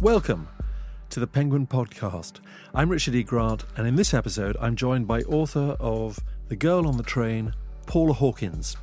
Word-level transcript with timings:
Welcome 0.00 0.48
to 1.10 1.18
the 1.18 1.26
Penguin 1.26 1.66
Podcast. 1.66 2.38
I'm 2.72 2.88
Richard 2.88 3.16
E. 3.16 3.24
Grant, 3.24 3.64
and 3.76 3.84
in 3.84 3.96
this 3.96 4.14
episode, 4.14 4.56
I'm 4.60 4.76
joined 4.76 5.08
by 5.08 5.22
author 5.22 5.76
of 5.80 6.20
The 6.46 6.54
Girl 6.54 6.86
on 6.86 6.96
the 6.96 7.02
Train, 7.02 7.52
Paula 7.86 8.12
Hawkins. 8.12 8.76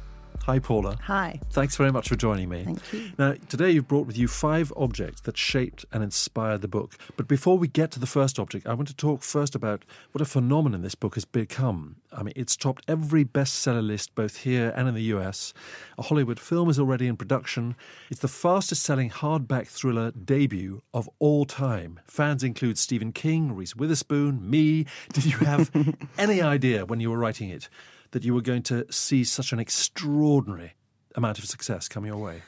Hi, 0.43 0.59
Paula. 0.59 0.97
Hi. 1.03 1.39
Thanks 1.49 1.75
very 1.75 1.91
much 1.91 2.09
for 2.09 2.15
joining 2.15 2.49
me. 2.49 2.63
Thank 2.63 2.93
you. 2.93 3.11
Now, 3.17 3.35
today 3.49 3.71
you've 3.71 3.87
brought 3.87 4.05
with 4.05 4.17
you 4.17 4.27
five 4.27 4.71
objects 4.75 5.21
that 5.21 5.37
shaped 5.37 5.85
and 5.91 6.03
inspired 6.03 6.61
the 6.61 6.67
book. 6.67 6.95
But 7.17 7.27
before 7.27 7.57
we 7.57 7.67
get 7.67 7.91
to 7.91 7.99
the 7.99 8.05
first 8.05 8.39
object, 8.39 8.67
I 8.67 8.73
want 8.73 8.87
to 8.89 8.95
talk 8.95 9.23
first 9.23 9.55
about 9.55 9.85
what 10.11 10.21
a 10.21 10.25
phenomenon 10.25 10.81
this 10.81 10.95
book 10.95 11.15
has 11.15 11.25
become. 11.25 11.95
I 12.13 12.23
mean, 12.23 12.33
it's 12.35 12.55
topped 12.55 12.85
every 12.87 13.25
bestseller 13.25 13.85
list 13.85 14.15
both 14.15 14.37
here 14.37 14.71
and 14.75 14.87
in 14.87 14.95
the 14.95 15.03
US. 15.15 15.53
A 15.97 16.03
Hollywood 16.03 16.39
film 16.39 16.69
is 16.69 16.79
already 16.79 17.07
in 17.07 17.17
production. 17.17 17.75
It's 18.09 18.21
the 18.21 18.27
fastest 18.27 18.83
selling 18.83 19.09
hardback 19.09 19.67
thriller 19.67 20.11
debut 20.11 20.81
of 20.93 21.09
all 21.19 21.45
time. 21.45 21.99
Fans 22.05 22.43
include 22.43 22.77
Stephen 22.77 23.11
King, 23.11 23.55
Reese 23.55 23.75
Witherspoon, 23.75 24.49
me. 24.49 24.85
Did 25.11 25.25
you 25.25 25.37
have 25.39 25.71
any 26.17 26.41
idea 26.41 26.85
when 26.85 26.99
you 26.99 27.09
were 27.09 27.17
writing 27.17 27.49
it 27.49 27.67
that 28.11 28.23
you 28.23 28.33
were 28.33 28.41
going 28.41 28.63
to 28.63 28.85
see 28.91 29.23
such 29.23 29.51
an 29.51 29.59
extraordinary 29.59 30.73
amount 31.15 31.39
of 31.39 31.45
success 31.45 31.87
come 31.87 32.05
your 32.05 32.17
way? 32.17 32.43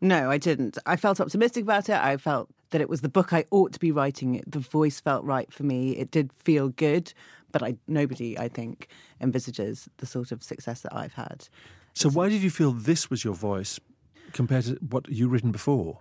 No, 0.00 0.30
I 0.30 0.38
didn't. 0.38 0.78
I 0.86 0.96
felt 0.96 1.20
optimistic 1.20 1.62
about 1.62 1.88
it. 1.88 1.96
I 1.96 2.16
felt 2.16 2.48
that 2.70 2.80
it 2.80 2.88
was 2.88 3.00
the 3.00 3.08
book 3.08 3.32
I 3.32 3.44
ought 3.50 3.72
to 3.72 3.80
be 3.80 3.90
writing. 3.90 4.42
The 4.46 4.60
voice 4.60 5.00
felt 5.00 5.24
right 5.24 5.52
for 5.52 5.64
me. 5.64 5.92
It 5.92 6.10
did 6.10 6.32
feel 6.32 6.68
good, 6.68 7.12
but 7.50 7.62
I, 7.62 7.76
nobody, 7.88 8.38
I 8.38 8.48
think, 8.48 8.88
envisages 9.20 9.88
the 9.96 10.06
sort 10.06 10.30
of 10.30 10.42
success 10.42 10.82
that 10.82 10.94
I've 10.94 11.14
had. 11.14 11.48
So, 11.94 12.10
why 12.10 12.28
did 12.28 12.42
you 12.42 12.50
feel 12.50 12.72
this 12.72 13.10
was 13.10 13.24
your 13.24 13.34
voice 13.34 13.80
compared 14.32 14.66
to 14.66 14.78
what 14.88 15.08
you'd 15.08 15.30
written 15.30 15.50
before? 15.50 16.00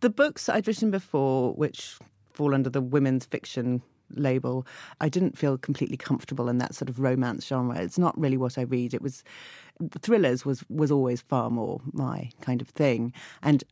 The 0.00 0.10
books 0.10 0.48
I'd 0.48 0.66
written 0.66 0.90
before, 0.90 1.52
which 1.54 1.98
fall 2.32 2.54
under 2.54 2.70
the 2.70 2.80
women's 2.80 3.26
fiction 3.26 3.82
label, 4.14 4.66
I 5.00 5.08
didn't 5.08 5.38
feel 5.38 5.58
completely 5.58 5.96
comfortable 5.96 6.48
in 6.48 6.58
that 6.58 6.74
sort 6.74 6.88
of 6.88 6.98
romance 7.00 7.46
genre. 7.46 7.78
It's 7.78 7.98
not 7.98 8.18
really 8.18 8.36
what 8.36 8.58
I 8.58 8.62
read. 8.62 8.94
It 8.94 9.02
was 9.02 9.24
thrillers 10.00 10.44
was 10.44 10.64
was 10.68 10.90
always 10.90 11.22
far 11.22 11.50
more 11.50 11.80
my 11.92 12.30
kind 12.40 12.60
of 12.60 12.68
thing, 12.68 13.12
and 13.42 13.64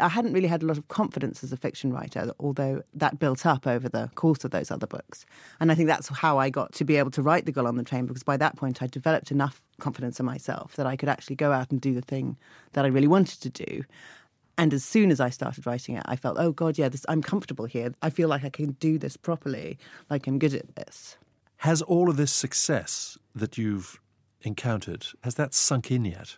I 0.00 0.08
hadn't 0.08 0.32
really 0.32 0.48
had 0.48 0.62
a 0.62 0.66
lot 0.66 0.78
of 0.78 0.88
confidence 0.88 1.42
as 1.42 1.52
a 1.52 1.56
fiction 1.56 1.92
writer, 1.92 2.32
although 2.38 2.82
that 2.94 3.18
built 3.18 3.46
up 3.46 3.66
over 3.66 3.88
the 3.88 4.10
course 4.14 4.44
of 4.44 4.50
those 4.50 4.70
other 4.70 4.86
books. 4.86 5.24
And 5.60 5.72
I 5.72 5.74
think 5.74 5.88
that's 5.88 6.08
how 6.08 6.38
I 6.38 6.50
got 6.50 6.72
to 6.74 6.84
be 6.84 6.96
able 6.96 7.10
to 7.12 7.22
write 7.22 7.46
The 7.46 7.52
Girl 7.52 7.66
on 7.66 7.76
the 7.76 7.82
Train, 7.82 8.06
because 8.06 8.22
by 8.22 8.36
that 8.36 8.56
point 8.56 8.82
I 8.82 8.86
developed 8.86 9.30
enough 9.30 9.62
confidence 9.80 10.20
in 10.20 10.26
myself 10.26 10.76
that 10.76 10.86
I 10.86 10.96
could 10.96 11.08
actually 11.08 11.36
go 11.36 11.52
out 11.52 11.70
and 11.70 11.80
do 11.80 11.94
the 11.94 12.02
thing 12.02 12.36
that 12.72 12.84
I 12.84 12.88
really 12.88 13.08
wanted 13.08 13.40
to 13.40 13.50
do. 13.64 13.84
And 14.58 14.74
as 14.74 14.84
soon 14.84 15.12
as 15.12 15.20
I 15.20 15.30
started 15.30 15.66
writing 15.66 15.94
it, 15.94 16.02
I 16.06 16.16
felt, 16.16 16.36
oh 16.38 16.50
God, 16.50 16.76
yeah, 16.76 16.88
this, 16.88 17.06
I'm 17.08 17.22
comfortable 17.22 17.64
here. 17.64 17.94
I 18.02 18.10
feel 18.10 18.28
like 18.28 18.44
I 18.44 18.50
can 18.50 18.72
do 18.72 18.98
this 18.98 19.16
properly, 19.16 19.78
like 20.10 20.26
I'm 20.26 20.40
good 20.40 20.52
at 20.52 20.74
this. 20.74 21.16
Has 21.58 21.80
all 21.80 22.10
of 22.10 22.16
this 22.16 22.32
success 22.32 23.16
that 23.36 23.56
you've 23.56 24.00
encountered, 24.42 25.06
has 25.22 25.36
that 25.36 25.54
sunk 25.54 25.92
in 25.92 26.04
yet? 26.04 26.36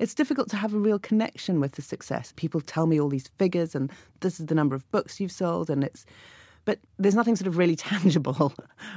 It's 0.00 0.14
difficult 0.14 0.48
to 0.50 0.56
have 0.56 0.74
a 0.74 0.78
real 0.78 0.98
connection 0.98 1.60
with 1.60 1.72
the 1.72 1.82
success. 1.82 2.32
People 2.34 2.60
tell 2.60 2.86
me 2.86 3.00
all 3.00 3.08
these 3.08 3.28
figures 3.38 3.74
and 3.74 3.90
this 4.20 4.40
is 4.40 4.46
the 4.46 4.54
number 4.54 4.74
of 4.74 4.90
books 4.90 5.20
you've 5.20 5.32
sold 5.32 5.70
and 5.70 5.84
it's 5.84 6.04
but 6.64 6.78
there's 6.98 7.14
nothing 7.14 7.36
sort 7.36 7.46
of 7.48 7.56
really 7.56 7.76
tangible 7.90 8.52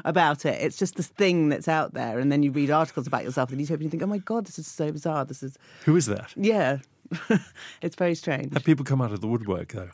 about 0.06 0.46
it. 0.46 0.62
It's 0.62 0.78
just 0.78 0.96
this 0.96 1.08
thing 1.08 1.50
that's 1.50 1.68
out 1.68 1.94
there, 1.94 2.20
and 2.20 2.32
then 2.32 2.44
you 2.44 2.52
read 2.52 2.70
articles 2.70 3.08
about 3.08 3.24
yourself 3.24 3.50
in 3.50 3.56
the 3.56 3.62
newspaper 3.62 3.78
and 3.78 3.86
you 3.86 3.90
think, 3.90 4.04
"Oh 4.04 4.08
my 4.08 4.18
god, 4.18 4.46
this 4.46 4.60
is 4.60 4.68
so 4.68 4.92
bizarre. 4.92 5.26
This 5.26 5.44
is 5.44 5.58
who 5.86 5.96
is 5.96 6.08
that?" 6.08 6.34
Yeah, 6.36 6.80
it's 7.82 7.96
very 7.96 8.16
strange. 8.16 8.54
Have 8.54 8.64
people 8.64 8.86
come 8.86 9.02
out 9.02 9.12
of 9.12 9.22
the 9.22 9.28
woodwork 9.28 9.74
though? 9.74 9.90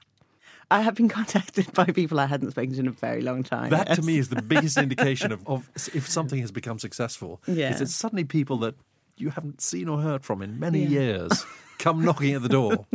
I 0.72 0.82
have 0.82 0.96
been 0.96 1.10
contacted 1.10 1.74
by 1.74 1.86
people 1.86 2.20
I 2.20 2.28
hadn't 2.28 2.52
spoken 2.52 2.74
to 2.74 2.80
in 2.80 2.88
a 2.88 2.92
very 2.92 3.22
long 3.22 3.44
time. 3.44 3.72
That 3.72 3.88
yes. 3.90 3.98
to 3.98 4.04
me 4.04 4.18
is 4.18 4.30
the 4.30 4.42
biggest 4.42 4.78
indication 4.86 5.32
of, 5.32 5.48
of 5.48 5.70
if 5.94 6.08
something 6.08 6.40
has 6.42 6.52
become 6.52 6.80
successful. 6.80 7.42
Yeah. 7.48 7.74
Is 7.74 7.82
it's 7.82 7.96
suddenly 7.96 8.24
people 8.24 8.58
that 8.58 8.76
you 9.18 9.32
haven't 9.32 9.62
seen 9.62 9.90
or 9.90 10.00
heard 10.00 10.24
from 10.24 10.42
in 10.42 10.60
many 10.60 10.84
Yeah. 10.84 11.00
years 11.00 11.46
come 11.80 12.04
knocking 12.04 12.34
at 12.36 12.42
the 12.44 12.50
door. 12.50 12.86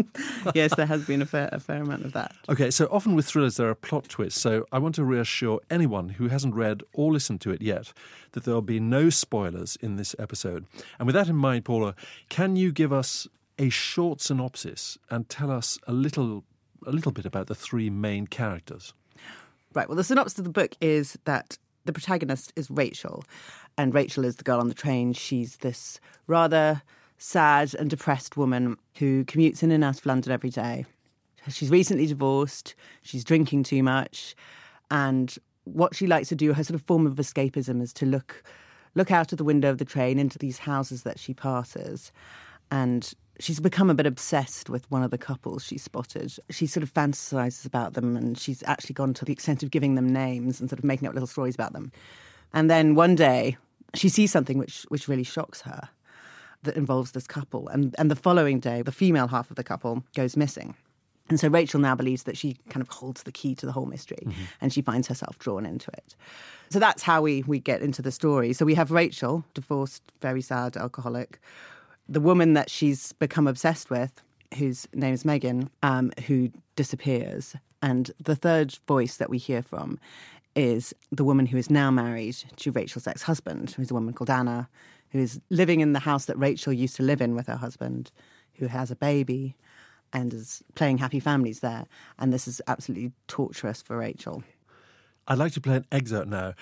yes, 0.55 0.75
there 0.77 0.87
has 0.87 1.05
been 1.05 1.21
a 1.23 1.27
fair, 1.27 1.49
a 1.53 1.59
fair 1.59 1.83
amount 1.83 2.05
of 2.05 2.13
that. 2.13 2.35
Okay, 2.49 2.71
so 2.71 2.87
often 2.91 3.15
with 3.15 3.27
thrillers 3.27 3.57
there 3.57 3.69
are 3.69 3.75
plot 3.75 4.09
twists. 4.09 4.41
So 4.41 4.67
I 4.71 4.79
want 4.79 4.95
to 4.97 5.05
reassure 5.05 5.61
anyone 5.71 6.11
who 6.11 6.29
hasn't 6.29 6.55
read 6.55 6.83
or 6.93 7.13
listened 7.13 7.41
to 7.43 7.51
it 7.51 7.61
yet 7.61 7.93
that 8.33 8.45
there'll 8.45 8.63
be 8.63 8.81
no 8.81 9.11
spoilers 9.11 9.77
in 9.81 9.97
this 9.97 10.15
episode. 10.19 10.67
And 10.99 11.07
with 11.07 11.15
that 11.15 11.29
in 11.29 11.37
mind, 11.37 11.65
Paula, 11.65 11.95
can 12.29 12.57
you 12.57 12.73
give 12.73 12.93
us 12.93 13.27
a 13.59 13.69
short 13.69 14.21
synopsis 14.21 14.99
and 15.11 15.29
tell 15.29 15.51
us 15.51 15.79
a 15.87 15.93
little 15.93 16.45
a 16.87 16.93
little 16.93 17.13
bit 17.13 17.25
about 17.25 17.47
the 17.47 17.55
three 17.55 17.89
main 17.89 18.27
characters? 18.27 18.93
Right. 19.75 19.89
Well, 19.89 19.97
the 19.97 20.05
synopsis 20.05 20.39
of 20.39 20.45
the 20.45 20.51
book 20.51 20.77
is 20.81 21.19
that 21.25 21.59
the 21.85 21.93
protagonist 21.93 22.53
is 22.57 22.71
Rachel, 22.71 23.25
and 23.77 23.95
Rachel 23.95 24.25
is 24.25 24.37
the 24.37 24.45
girl 24.45 24.61
on 24.61 24.69
the 24.69 24.75
train. 24.75 25.13
She's 25.13 25.59
this 25.59 26.01
rather 26.27 26.83
sad 27.19 27.75
and 27.75 27.89
depressed 27.89 28.37
woman 28.37 28.77
who 28.99 29.25
commutes 29.25 29.63
in 29.63 29.71
and 29.71 29.85
out 29.85 29.99
of 29.99 30.07
London 30.07 30.33
every 30.33 30.51
day. 30.51 30.85
She's 31.49 31.71
recently 31.71 32.07
divorced. 32.07 32.75
She's 33.03 33.25
drinking 33.25 33.65
too 33.65 33.83
much, 33.83 34.35
and 34.91 35.37
what 35.65 35.95
she 35.95 36.07
likes 36.07 36.29
to 36.29 36.35
do, 36.35 36.53
her 36.53 36.65
sort 36.65 36.75
of 36.75 36.87
form 36.87 37.07
of 37.07 37.15
escapism, 37.15 37.83
is 37.83 37.93
to 37.95 38.07
look 38.07 38.43
look 38.95 39.11
out 39.11 39.33
of 39.33 39.39
the 39.39 39.45
window 39.45 39.71
of 39.71 39.79
the 39.79 39.85
train 39.85 40.19
into 40.19 40.39
these 40.39 40.59
houses 40.59 41.03
that 41.03 41.19
she 41.19 41.35
passes, 41.35 42.13
and 42.71 43.13
she's 43.41 43.61
become 43.61 43.91
a 43.91 43.95
bit 43.95 44.07
obsessed 44.07 44.71
with 44.71 44.91
one 44.91 45.03
of 45.03 45.11
the 45.11 45.19
couples 45.19 45.65
she 45.65 45.79
spotted. 45.79 46.33
She 46.51 46.67
sort 46.67 46.83
of 46.83 46.93
fantasizes 46.93 47.67
about 47.67 47.95
them, 47.95 48.17
and 48.17 48.39
she's 48.39 48.63
actually 48.67 48.95
gone 48.95 49.15
to 49.15 49.25
the 49.25 49.33
extent 49.33 49.63
of 49.63 49.71
giving 49.71 49.95
them 49.95 50.13
names 50.13 50.61
and 50.61 50.69
sort 50.69 50.79
of 50.79 50.85
making 50.85 51.09
up 51.09 51.15
little 51.15 51.27
stories 51.27 51.55
about 51.55 51.73
them. 51.73 51.93
And 52.53 52.71
then 52.71 52.95
one 52.95 53.15
day, 53.15 53.57
she 53.95 54.09
sees 54.09 54.31
something 54.31 54.59
which 54.59 54.85
which 54.89 55.09
really 55.09 55.25
shocks 55.25 55.61
her 55.63 55.89
that 56.63 56.77
involves 56.77 57.13
this 57.13 57.27
couple. 57.27 57.69
And 57.69 57.95
and 57.99 58.11
the 58.11 58.17
following 58.17 58.61
day, 58.61 58.83
the 58.83 58.93
female 58.93 59.29
half 59.29 59.51
of 59.51 59.57
the 59.57 59.65
couple 59.65 60.05
goes 60.15 60.37
missing. 60.37 60.75
And 61.31 61.41
so 61.41 61.49
Rachel 61.49 61.81
now 61.81 61.95
believes 61.95 62.25
that 62.25 62.37
she 62.37 62.59
kind 62.69 62.83
of 62.83 62.89
holds 62.89 63.23
the 63.23 63.33
key 63.33 63.55
to 63.55 63.65
the 63.65 63.73
whole 63.73 63.87
mystery 63.87 64.25
mm-hmm. 64.27 64.43
and 64.61 64.73
she 64.73 64.83
finds 64.83 65.09
herself 65.09 65.39
drawn 65.39 65.65
into 65.65 65.91
it. 65.93 66.15
So 66.69 66.79
that's 66.79 67.03
how 67.03 67.23
we, 67.23 67.43
we 67.45 67.61
get 67.61 67.81
into 67.81 68.03
the 68.03 68.13
story. 68.13 68.53
So 68.53 68.67
we 68.67 68.75
have 68.75 68.91
Rachel, 68.91 69.43
divorced, 69.55 70.03
very 70.21 70.43
sad, 70.43 70.77
alcoholic. 70.77 71.41
The 72.09 72.21
woman 72.21 72.55
that 72.55 72.71
she's 72.71 73.13
become 73.13 73.47
obsessed 73.47 73.91
with, 73.91 74.23
whose 74.59 74.87
name 74.93 75.15
is 75.15 75.25
Megan, 75.25 75.71
um, 75.83 76.13
who 76.27 76.51
disappears. 76.77 77.57
And 77.83 78.11
the 78.23 78.37
third 78.37 78.79
voice 78.87 79.17
that 79.17 79.31
we 79.31 79.39
hear 79.39 79.63
from 79.63 79.99
is 80.57 80.95
the 81.11 81.25
woman 81.25 81.47
who 81.47 81.57
is 81.57 81.71
now 81.71 81.91
married 81.91 82.37
to 82.57 82.73
Rachel's 82.73 83.07
ex 83.07 83.23
husband, 83.23 83.73
who's 83.73 83.91
a 83.91 83.95
woman 83.95 84.15
called 84.15 84.31
Anna, 84.31 84.69
who 85.11 85.19
is 85.19 85.41
living 85.51 85.81
in 85.81 85.93
the 85.93 86.01
house 86.01 86.27
that 86.27 86.39
Rachel 86.39 86.73
used 86.73 86.97
to 86.97 87.03
live 87.03 87.21
in 87.21 87.35
with 87.35 87.47
her 87.47 87.57
husband, 87.57 88.11
who 88.55 88.67
has 88.67 88.91
a 88.91 88.97
baby 88.97 89.57
and 90.13 90.33
is 90.33 90.63
playing 90.75 90.99
happy 90.99 91.21
families 91.21 91.61
there. 91.61 91.87
And 92.19 92.33
this 92.33 92.47
is 92.47 92.63
absolutely 92.69 93.13
torturous 93.27 93.83
for 93.83 93.97
Rachel. 93.97 94.45
I'd 95.27 95.39
like 95.39 95.53
to 95.53 95.61
play 95.61 95.77
an 95.77 95.87
excerpt 95.91 96.29
now. 96.29 96.55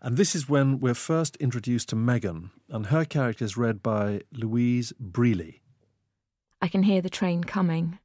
And 0.00 0.16
this 0.16 0.34
is 0.34 0.48
when 0.48 0.78
we're 0.78 0.94
first 0.94 1.36
introduced 1.36 1.88
to 1.90 1.96
Megan, 1.96 2.50
and 2.68 2.86
her 2.86 3.04
character 3.04 3.44
is 3.44 3.56
read 3.56 3.82
by 3.82 4.22
Louise 4.32 4.92
Brealey. 5.02 5.60
I 6.62 6.68
can 6.68 6.84
hear 6.84 7.00
the 7.00 7.10
train 7.10 7.44
coming. 7.44 7.98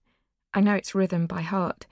I 0.53 0.61
know 0.61 0.75
its 0.75 0.95
rhythm 0.95 1.27
by 1.27 1.41
heart. 1.41 1.85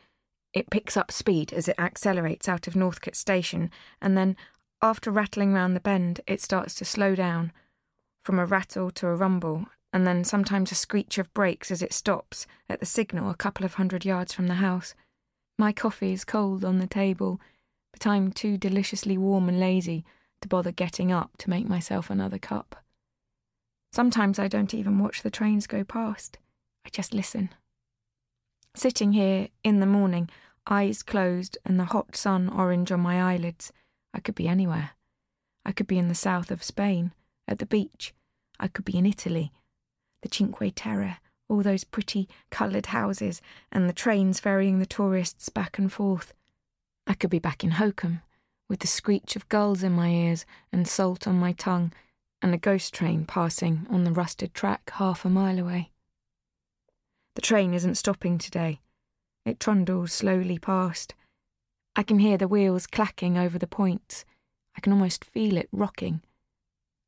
It 0.53 0.71
picks 0.71 0.97
up 0.97 1.11
speed 1.11 1.53
as 1.53 1.67
it 1.67 1.75
accelerates 1.77 2.49
out 2.49 2.67
of 2.67 2.75
Northcote 2.75 3.15
Station, 3.15 3.69
and 4.01 4.17
then, 4.17 4.35
after 4.81 5.11
rattling 5.11 5.53
round 5.53 5.75
the 5.75 5.79
bend, 5.79 6.21
it 6.25 6.41
starts 6.41 6.73
to 6.75 6.85
slow 6.85 7.15
down. 7.15 7.51
From 8.23 8.39
a 8.39 8.45
rattle 8.45 8.89
to 8.91 9.07
a 9.07 9.15
rumble, 9.15 9.67
and 9.93 10.05
then 10.05 10.23
sometimes 10.23 10.71
a 10.71 10.75
screech 10.75 11.17
of 11.17 11.33
brakes 11.33 11.71
as 11.71 11.81
it 11.81 11.93
stops 11.93 12.47
at 12.67 12.79
the 12.79 12.85
signal 12.85 13.29
a 13.29 13.35
couple 13.35 13.65
of 13.65 13.75
hundred 13.75 14.05
yards 14.05 14.33
from 14.33 14.47
the 14.47 14.55
house. 14.55 14.95
My 15.57 15.71
coffee 15.71 16.13
is 16.13 16.25
cold 16.25 16.65
on 16.65 16.79
the 16.79 16.87
table, 16.87 17.39
but 17.91 18.07
I'm 18.07 18.31
too 18.31 18.57
deliciously 18.57 19.17
warm 19.17 19.49
and 19.49 19.59
lazy 19.59 20.05
to 20.41 20.47
bother 20.47 20.71
getting 20.71 21.11
up 21.11 21.37
to 21.37 21.49
make 21.49 21.67
myself 21.67 22.09
another 22.09 22.37
cup. 22.37 22.83
Sometimes 23.91 24.39
I 24.39 24.47
don't 24.47 24.73
even 24.73 24.99
watch 24.99 25.21
the 25.21 25.31
trains 25.31 25.67
go 25.67 25.83
past. 25.83 26.37
I 26.85 26.89
just 26.89 27.13
listen. 27.13 27.49
Sitting 28.75 29.13
here 29.13 29.49
in 29.63 29.79
the 29.79 29.85
morning, 29.85 30.29
eyes 30.67 31.03
closed 31.03 31.57
and 31.65 31.79
the 31.79 31.85
hot 31.85 32.15
sun 32.15 32.49
orange 32.49 32.91
on 32.91 32.99
my 32.99 33.21
eyelids, 33.21 33.73
I 34.13 34.19
could 34.19 34.35
be 34.35 34.47
anywhere. 34.47 34.91
I 35.65 35.71
could 35.71 35.87
be 35.87 35.97
in 35.97 36.07
the 36.07 36.15
south 36.15 36.51
of 36.51 36.63
Spain, 36.63 37.11
at 37.47 37.59
the 37.59 37.65
beach. 37.65 38.13
I 38.59 38.67
could 38.67 38.85
be 38.85 38.97
in 38.97 39.05
Italy. 39.05 39.51
The 40.21 40.29
Cinque 40.31 40.73
Terre, 40.75 41.17
all 41.47 41.63
those 41.63 41.83
pretty 41.83 42.29
coloured 42.51 42.87
houses, 42.87 43.41
and 43.71 43.89
the 43.89 43.93
trains 43.93 44.39
ferrying 44.39 44.79
the 44.79 44.85
tourists 44.85 45.49
back 45.49 45.77
and 45.77 45.91
forth. 45.91 46.33
I 47.09 47.15
could 47.15 47.31
be 47.31 47.39
back 47.39 47.63
in 47.63 47.71
Holkham, 47.71 48.21
with 48.69 48.81
the 48.81 48.87
screech 48.87 49.35
of 49.35 49.49
gulls 49.49 49.81
in 49.81 49.93
my 49.93 50.09
ears 50.09 50.45
and 50.71 50.87
salt 50.87 51.27
on 51.27 51.39
my 51.39 51.53
tongue, 51.53 51.91
and 52.39 52.53
a 52.53 52.57
ghost 52.57 52.93
train 52.93 53.25
passing 53.25 53.87
on 53.89 54.03
the 54.03 54.11
rusted 54.11 54.53
track 54.53 54.91
half 54.91 55.25
a 55.25 55.29
mile 55.29 55.57
away. 55.57 55.89
The 57.33 57.41
train 57.41 57.73
isn't 57.73 57.95
stopping 57.95 58.37
today. 58.37 58.79
It 59.43 59.59
trundles 59.59 60.13
slowly 60.13 60.59
past. 60.59 61.15
I 61.95 62.03
can 62.03 62.19
hear 62.19 62.37
the 62.37 62.47
wheels 62.47 62.85
clacking 62.85 63.39
over 63.39 63.57
the 63.57 63.65
points. 63.65 64.23
I 64.77 64.79
can 64.79 64.93
almost 64.93 65.25
feel 65.25 65.57
it 65.57 65.67
rocking. 65.71 66.21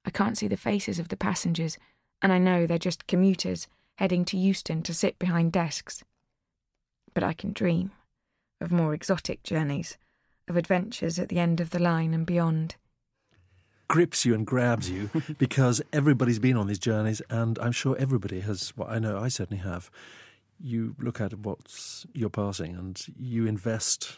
I 0.03 0.09
can't 0.09 0.37
see 0.37 0.47
the 0.47 0.57
faces 0.57 0.97
of 0.97 1.09
the 1.09 1.15
passengers, 1.15 1.77
and 2.23 2.33
I 2.33 2.39
know 2.39 2.65
they're 2.65 2.79
just 2.79 3.05
commuters 3.05 3.67
heading 3.99 4.25
to 4.25 4.37
Euston 4.37 4.81
to 4.81 4.95
sit 4.95 5.19
behind 5.19 5.51
desks. 5.51 6.03
But 7.13 7.23
I 7.23 7.33
can 7.33 7.53
dream 7.53 7.91
of 8.61 8.71
more 8.71 8.93
exotic 8.93 9.43
journeys, 9.43 9.97
of 10.47 10.55
adventures 10.55 11.19
at 11.19 11.29
the 11.29 11.39
end 11.39 11.59
of 11.59 11.71
the 11.71 11.79
line 11.79 12.13
and 12.13 12.25
beyond. 12.25 12.75
Grips 13.87 14.25
you 14.25 14.33
and 14.33 14.45
grabs 14.47 14.89
you 14.89 15.09
because 15.37 15.81
everybody's 15.91 16.39
been 16.39 16.55
on 16.55 16.67
these 16.67 16.79
journeys, 16.79 17.21
and 17.29 17.59
I'm 17.59 17.73
sure 17.73 17.95
everybody 17.97 18.39
has. 18.41 18.73
Well, 18.77 18.87
I 18.89 18.99
know 18.99 19.17
I 19.17 19.27
certainly 19.27 19.61
have. 19.63 19.91
You 20.59 20.95
look 20.99 21.19
at 21.19 21.33
what's 21.39 22.05
you're 22.13 22.29
passing, 22.29 22.75
and 22.75 23.03
you 23.17 23.47
invest 23.47 24.17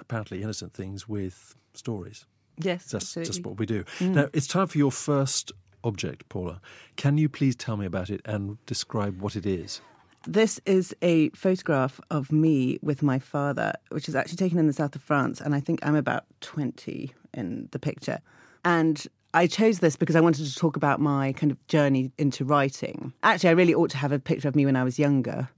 apparently 0.00 0.42
innocent 0.42 0.72
things 0.72 1.08
with 1.08 1.54
stories. 1.74 2.26
Yes, 2.58 2.84
That's 2.90 3.04
absolutely. 3.04 3.32
just 3.32 3.46
what 3.46 3.58
we 3.58 3.66
do. 3.66 3.84
Mm. 3.98 4.14
Now, 4.14 4.28
it's 4.32 4.46
time 4.46 4.66
for 4.66 4.78
your 4.78 4.90
first 4.90 5.52
object, 5.84 6.28
Paula. 6.28 6.60
Can 6.96 7.18
you 7.18 7.28
please 7.28 7.54
tell 7.54 7.76
me 7.76 7.86
about 7.86 8.10
it 8.10 8.20
and 8.24 8.58
describe 8.66 9.20
what 9.20 9.36
it 9.36 9.46
is? 9.46 9.80
This 10.26 10.60
is 10.66 10.94
a 11.02 11.28
photograph 11.30 12.00
of 12.10 12.32
me 12.32 12.78
with 12.82 13.00
my 13.00 13.20
father, 13.20 13.72
which 13.90 14.08
is 14.08 14.16
actually 14.16 14.38
taken 14.38 14.58
in 14.58 14.66
the 14.66 14.72
south 14.72 14.96
of 14.96 15.02
France, 15.02 15.40
and 15.40 15.54
I 15.54 15.60
think 15.60 15.78
I'm 15.86 15.94
about 15.94 16.24
20 16.40 17.12
in 17.34 17.68
the 17.70 17.78
picture. 17.78 18.18
And 18.64 19.06
I 19.34 19.46
chose 19.46 19.78
this 19.78 19.94
because 19.94 20.16
I 20.16 20.20
wanted 20.20 20.46
to 20.46 20.54
talk 20.54 20.76
about 20.76 21.00
my 21.00 21.32
kind 21.34 21.52
of 21.52 21.64
journey 21.68 22.10
into 22.18 22.44
writing. 22.44 23.12
Actually, 23.22 23.50
I 23.50 23.52
really 23.52 23.74
ought 23.74 23.90
to 23.90 23.98
have 23.98 24.10
a 24.10 24.18
picture 24.18 24.48
of 24.48 24.56
me 24.56 24.66
when 24.66 24.74
I 24.74 24.82
was 24.82 24.98
younger, 24.98 25.48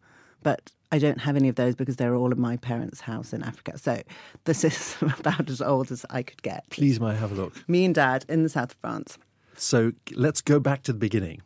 but 0.43 0.71
I 0.93 0.99
don't 0.99 1.21
have 1.21 1.37
any 1.37 1.49
of 1.49 1.55
those 1.55 1.75
because 1.75 1.97
they're 1.97 2.15
all 2.15 2.31
in 2.31 2.41
my 2.41 2.59
parents' 2.59 3.01
house 3.01 3.33
in 3.33 3.43
Africa. 3.43 3.79
So 3.79 4.03
this 4.45 4.65
is 4.65 4.97
about 5.19 5.49
as 5.49 5.63
old 5.63 5.91
as 5.91 6.05
I 6.11 6.23
could 6.23 6.43
get. 6.43 6.69
Please, 6.69 7.01
may 7.01 7.07
I 7.09 7.15
have 7.15 7.33
a 7.33 7.35
look? 7.35 7.67
Me 7.69 7.87
and 7.87 7.95
dad 7.95 8.27
in 8.29 8.43
the 8.43 8.51
south 8.51 8.73
of 8.73 8.79
France. 8.79 9.17
So 9.57 9.93
let's 10.13 10.41
go 10.41 10.61
back 10.61 10.83
to 10.85 10.93
the 10.93 10.99
beginning. 10.99 11.41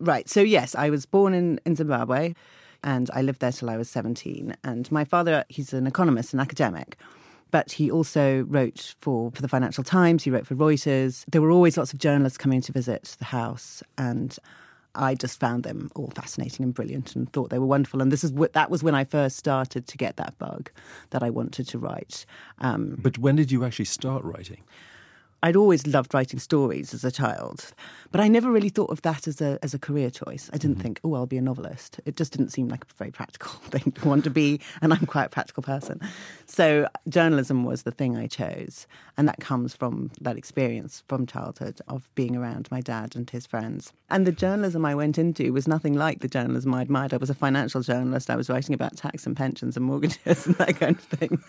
Right. 0.00 0.28
So, 0.28 0.40
yes, 0.40 0.74
I 0.74 0.90
was 0.90 1.04
born 1.06 1.34
in, 1.34 1.60
in 1.66 1.76
Zimbabwe 1.76 2.34
and 2.82 3.10
I 3.12 3.20
lived 3.22 3.40
there 3.40 3.52
till 3.52 3.68
I 3.68 3.76
was 3.76 3.90
17. 3.90 4.56
And 4.64 4.90
my 4.90 5.04
father, 5.04 5.44
he's 5.48 5.72
an 5.74 5.86
economist, 5.86 6.32
an 6.32 6.40
academic, 6.40 6.96
but 7.50 7.72
he 7.72 7.90
also 7.90 8.42
wrote 8.48 8.94
for, 9.00 9.30
for 9.32 9.42
the 9.42 9.48
Financial 9.48 9.84
Times, 9.84 10.24
he 10.24 10.30
wrote 10.30 10.46
for 10.46 10.54
Reuters. 10.54 11.24
There 11.30 11.42
were 11.42 11.50
always 11.50 11.76
lots 11.76 11.92
of 11.92 11.98
journalists 11.98 12.38
coming 12.38 12.62
to 12.62 12.72
visit 12.72 13.16
the 13.18 13.26
house. 13.26 13.82
And 13.98 14.36
I 14.94 15.14
just 15.14 15.38
found 15.38 15.64
them 15.64 15.90
all 15.94 16.10
fascinating 16.14 16.64
and 16.64 16.72
brilliant 16.74 17.14
and 17.14 17.30
thought 17.32 17.50
they 17.50 17.58
were 17.58 17.66
wonderful. 17.66 18.00
And 18.00 18.10
this 18.10 18.24
is 18.24 18.30
wh- 18.30 18.52
that 18.52 18.70
was 18.70 18.82
when 18.82 18.94
I 18.94 19.04
first 19.04 19.36
started 19.36 19.86
to 19.86 19.98
get 19.98 20.16
that 20.16 20.38
bug 20.38 20.70
that 21.10 21.22
I 21.22 21.30
wanted 21.30 21.68
to 21.68 21.78
write. 21.78 22.24
Um, 22.60 22.96
But 23.02 23.18
when 23.18 23.36
did 23.36 23.52
you 23.52 23.64
actually 23.64 23.84
start 23.84 24.24
writing? 24.24 24.62
I'd 25.42 25.56
always 25.56 25.86
loved 25.86 26.12
writing 26.12 26.38
stories 26.38 26.92
as 26.92 27.04
a 27.04 27.10
child, 27.10 27.72
but 28.10 28.20
I 28.20 28.28
never 28.28 28.50
really 28.50 28.68
thought 28.68 28.90
of 28.90 29.00
that 29.02 29.26
as 29.26 29.40
a 29.40 29.58
as 29.62 29.72
a 29.72 29.78
career 29.78 30.10
choice. 30.10 30.50
I 30.52 30.58
didn't 30.58 30.76
mm-hmm. 30.76 30.82
think, 30.82 31.00
oh, 31.02 31.14
I'll 31.14 31.26
be 31.26 31.38
a 31.38 31.42
novelist. 31.42 32.00
It 32.04 32.16
just 32.16 32.32
didn't 32.32 32.50
seem 32.50 32.68
like 32.68 32.84
a 32.84 32.94
very 32.98 33.10
practical 33.10 33.50
thing 33.70 33.92
to 33.92 34.08
want 34.08 34.24
to 34.24 34.30
be, 34.30 34.60
and 34.82 34.92
I'm 34.92 35.06
quite 35.06 35.24
a 35.24 35.30
practical 35.30 35.62
person. 35.62 36.00
So 36.46 36.88
journalism 37.08 37.64
was 37.64 37.84
the 37.84 37.90
thing 37.90 38.16
I 38.16 38.26
chose, 38.26 38.86
and 39.16 39.26
that 39.28 39.40
comes 39.40 39.74
from 39.74 40.10
that 40.20 40.36
experience 40.36 41.04
from 41.08 41.26
childhood 41.26 41.80
of 41.88 42.08
being 42.14 42.36
around 42.36 42.68
my 42.70 42.80
dad 42.80 43.16
and 43.16 43.28
his 43.30 43.46
friends. 43.46 43.92
And 44.10 44.26
the 44.26 44.32
journalism 44.32 44.84
I 44.84 44.94
went 44.94 45.16
into 45.16 45.52
was 45.52 45.66
nothing 45.66 45.94
like 45.94 46.20
the 46.20 46.28
journalism 46.28 46.74
I 46.74 46.82
admired. 46.82 47.14
I 47.14 47.18
was 47.18 47.30
a 47.30 47.34
financial 47.34 47.80
journalist. 47.80 48.28
I 48.28 48.36
was 48.36 48.50
writing 48.50 48.74
about 48.74 48.96
tax 48.96 49.26
and 49.26 49.36
pensions 49.36 49.76
and 49.76 49.86
mortgages 49.86 50.46
and 50.46 50.56
that 50.56 50.76
kind 50.78 50.96
of 50.96 51.04
thing. 51.04 51.42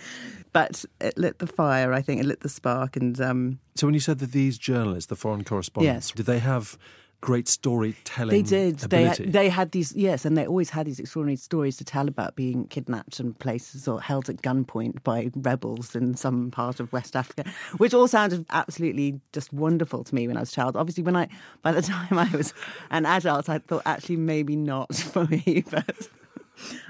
But 0.53 0.83
it 0.99 1.17
lit 1.17 1.39
the 1.39 1.47
fire. 1.47 1.93
I 1.93 2.01
think 2.01 2.19
it 2.21 2.25
lit 2.25 2.41
the 2.41 2.49
spark, 2.49 2.95
and. 2.97 3.19
Um, 3.21 3.59
So 3.75 3.87
when 3.87 3.93
you 3.93 3.99
said 4.01 4.19
that 4.19 4.31
these 4.31 4.57
journalists, 4.57 5.07
the 5.09 5.15
foreign 5.15 5.43
correspondents, 5.43 6.09
Yes. 6.09 6.15
did 6.15 6.25
they 6.25 6.39
have 6.39 6.77
great 7.21 7.47
storytelling 7.47 8.31
They 8.31 8.41
did. 8.41 8.79
They 8.79 9.03
had, 9.03 9.17
they 9.17 9.47
had 9.49 9.71
these 9.71 9.93
yes, 9.95 10.25
and 10.25 10.35
they 10.35 10.47
always 10.47 10.71
had 10.71 10.87
these 10.87 10.99
extraordinary 10.99 11.35
stories 11.37 11.77
to 11.77 11.83
tell 11.85 12.07
about 12.07 12.35
being 12.35 12.65
kidnapped 12.67 13.19
in 13.19 13.33
places 13.35 13.87
or 13.87 14.01
held 14.01 14.27
at 14.27 14.37
gunpoint 14.41 15.03
by 15.03 15.29
rebels 15.35 15.95
in 15.95 16.15
some 16.15 16.49
part 16.49 16.79
of 16.79 16.91
West 16.91 17.15
Africa, 17.15 17.43
which 17.77 17.93
all 17.93 18.07
sounded 18.07 18.43
absolutely 18.49 19.21
just 19.33 19.53
wonderful 19.53 20.03
to 20.03 20.15
me 20.15 20.27
when 20.27 20.35
I 20.35 20.39
was 20.39 20.49
a 20.49 20.53
child. 20.53 20.75
Obviously, 20.75 21.03
when 21.03 21.15
I 21.15 21.27
by 21.61 21.71
the 21.71 21.81
time 21.93 22.17
I 22.17 22.27
was 22.35 22.53
an 22.89 23.05
adult, 23.05 23.47
I 23.49 23.59
thought 23.59 23.83
actually 23.85 24.17
maybe 24.17 24.55
not 24.55 24.93
for 25.13 25.25
me, 25.25 25.63
but 25.69 26.09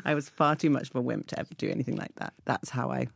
I 0.05 0.15
was 0.15 0.29
far 0.29 0.55
too 0.55 0.69
much 0.69 0.89
of 0.89 0.95
a 0.95 1.01
wimp 1.01 1.27
to 1.27 1.39
ever 1.39 1.53
do 1.57 1.69
anything 1.69 1.97
like 1.97 2.15
that. 2.15 2.33
That's 2.45 2.69
how 2.69 2.89
I. 2.89 3.07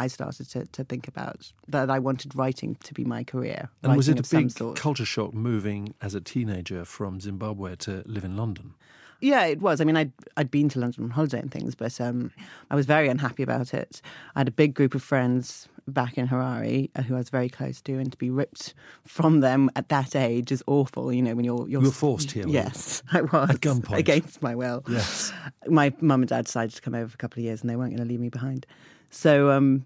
I 0.00 0.06
started 0.08 0.48
to, 0.50 0.64
to 0.66 0.82
think 0.84 1.06
about 1.06 1.52
that 1.68 1.90
I 1.90 1.98
wanted 1.98 2.34
writing 2.34 2.76
to 2.84 2.94
be 2.94 3.04
my 3.04 3.22
career. 3.22 3.68
and 3.82 3.96
was 3.96 4.08
it 4.08 4.18
a 4.18 4.36
big 4.36 4.76
culture 4.76 5.04
shock 5.04 5.32
moving 5.34 5.94
as 6.00 6.14
a 6.14 6.20
teenager 6.20 6.84
from 6.84 7.20
Zimbabwe 7.20 7.76
to 7.76 8.02
live 8.06 8.24
in 8.24 8.36
London? 8.36 8.74
Yeah, 9.22 9.44
it 9.44 9.60
was. 9.60 9.82
I 9.82 9.84
mean, 9.84 9.98
I'd, 9.98 10.12
I'd 10.38 10.50
been 10.50 10.70
to 10.70 10.78
London 10.80 11.04
on 11.04 11.10
holiday 11.10 11.40
and 11.40 11.50
things, 11.52 11.74
but 11.74 12.00
um, 12.00 12.30
I 12.70 12.74
was 12.74 12.86
very 12.86 13.06
unhappy 13.08 13.42
about 13.42 13.74
it. 13.74 14.00
I 14.34 14.40
had 14.40 14.48
a 14.48 14.52
big 14.52 14.72
group 14.72 14.94
of 14.94 15.02
friends 15.02 15.68
back 15.86 16.16
in 16.16 16.26
Harare 16.28 16.88
uh, 16.96 17.02
who 17.02 17.16
I 17.16 17.18
was 17.18 17.28
very 17.28 17.50
close 17.50 17.82
to, 17.82 17.98
and 17.98 18.10
to 18.12 18.16
be 18.16 18.30
ripped 18.30 18.72
from 19.06 19.40
them 19.40 19.68
at 19.76 19.90
that 19.90 20.16
age 20.16 20.50
is 20.50 20.62
awful. 20.66 21.12
You 21.12 21.20
know, 21.20 21.34
when 21.34 21.44
you're 21.44 21.68
you're 21.68 21.82
You 21.82 21.88
were 21.88 21.92
forced 21.92 22.30
here. 22.30 22.48
Yes, 22.48 23.02
I 23.12 23.20
was 23.20 23.50
At 23.50 23.60
gunpoint. 23.60 23.98
against 23.98 24.40
my 24.40 24.54
will. 24.54 24.82
Yes. 24.88 25.34
my 25.68 25.92
mum 26.00 26.22
and 26.22 26.28
dad 26.30 26.46
decided 26.46 26.74
to 26.76 26.80
come 26.80 26.94
over 26.94 27.08
for 27.08 27.16
a 27.16 27.18
couple 27.18 27.40
of 27.40 27.44
years, 27.44 27.60
and 27.60 27.68
they 27.68 27.76
weren't 27.76 27.90
going 27.94 28.06
to 28.06 28.10
leave 28.10 28.20
me 28.20 28.30
behind. 28.30 28.64
So, 29.10 29.50
um, 29.50 29.84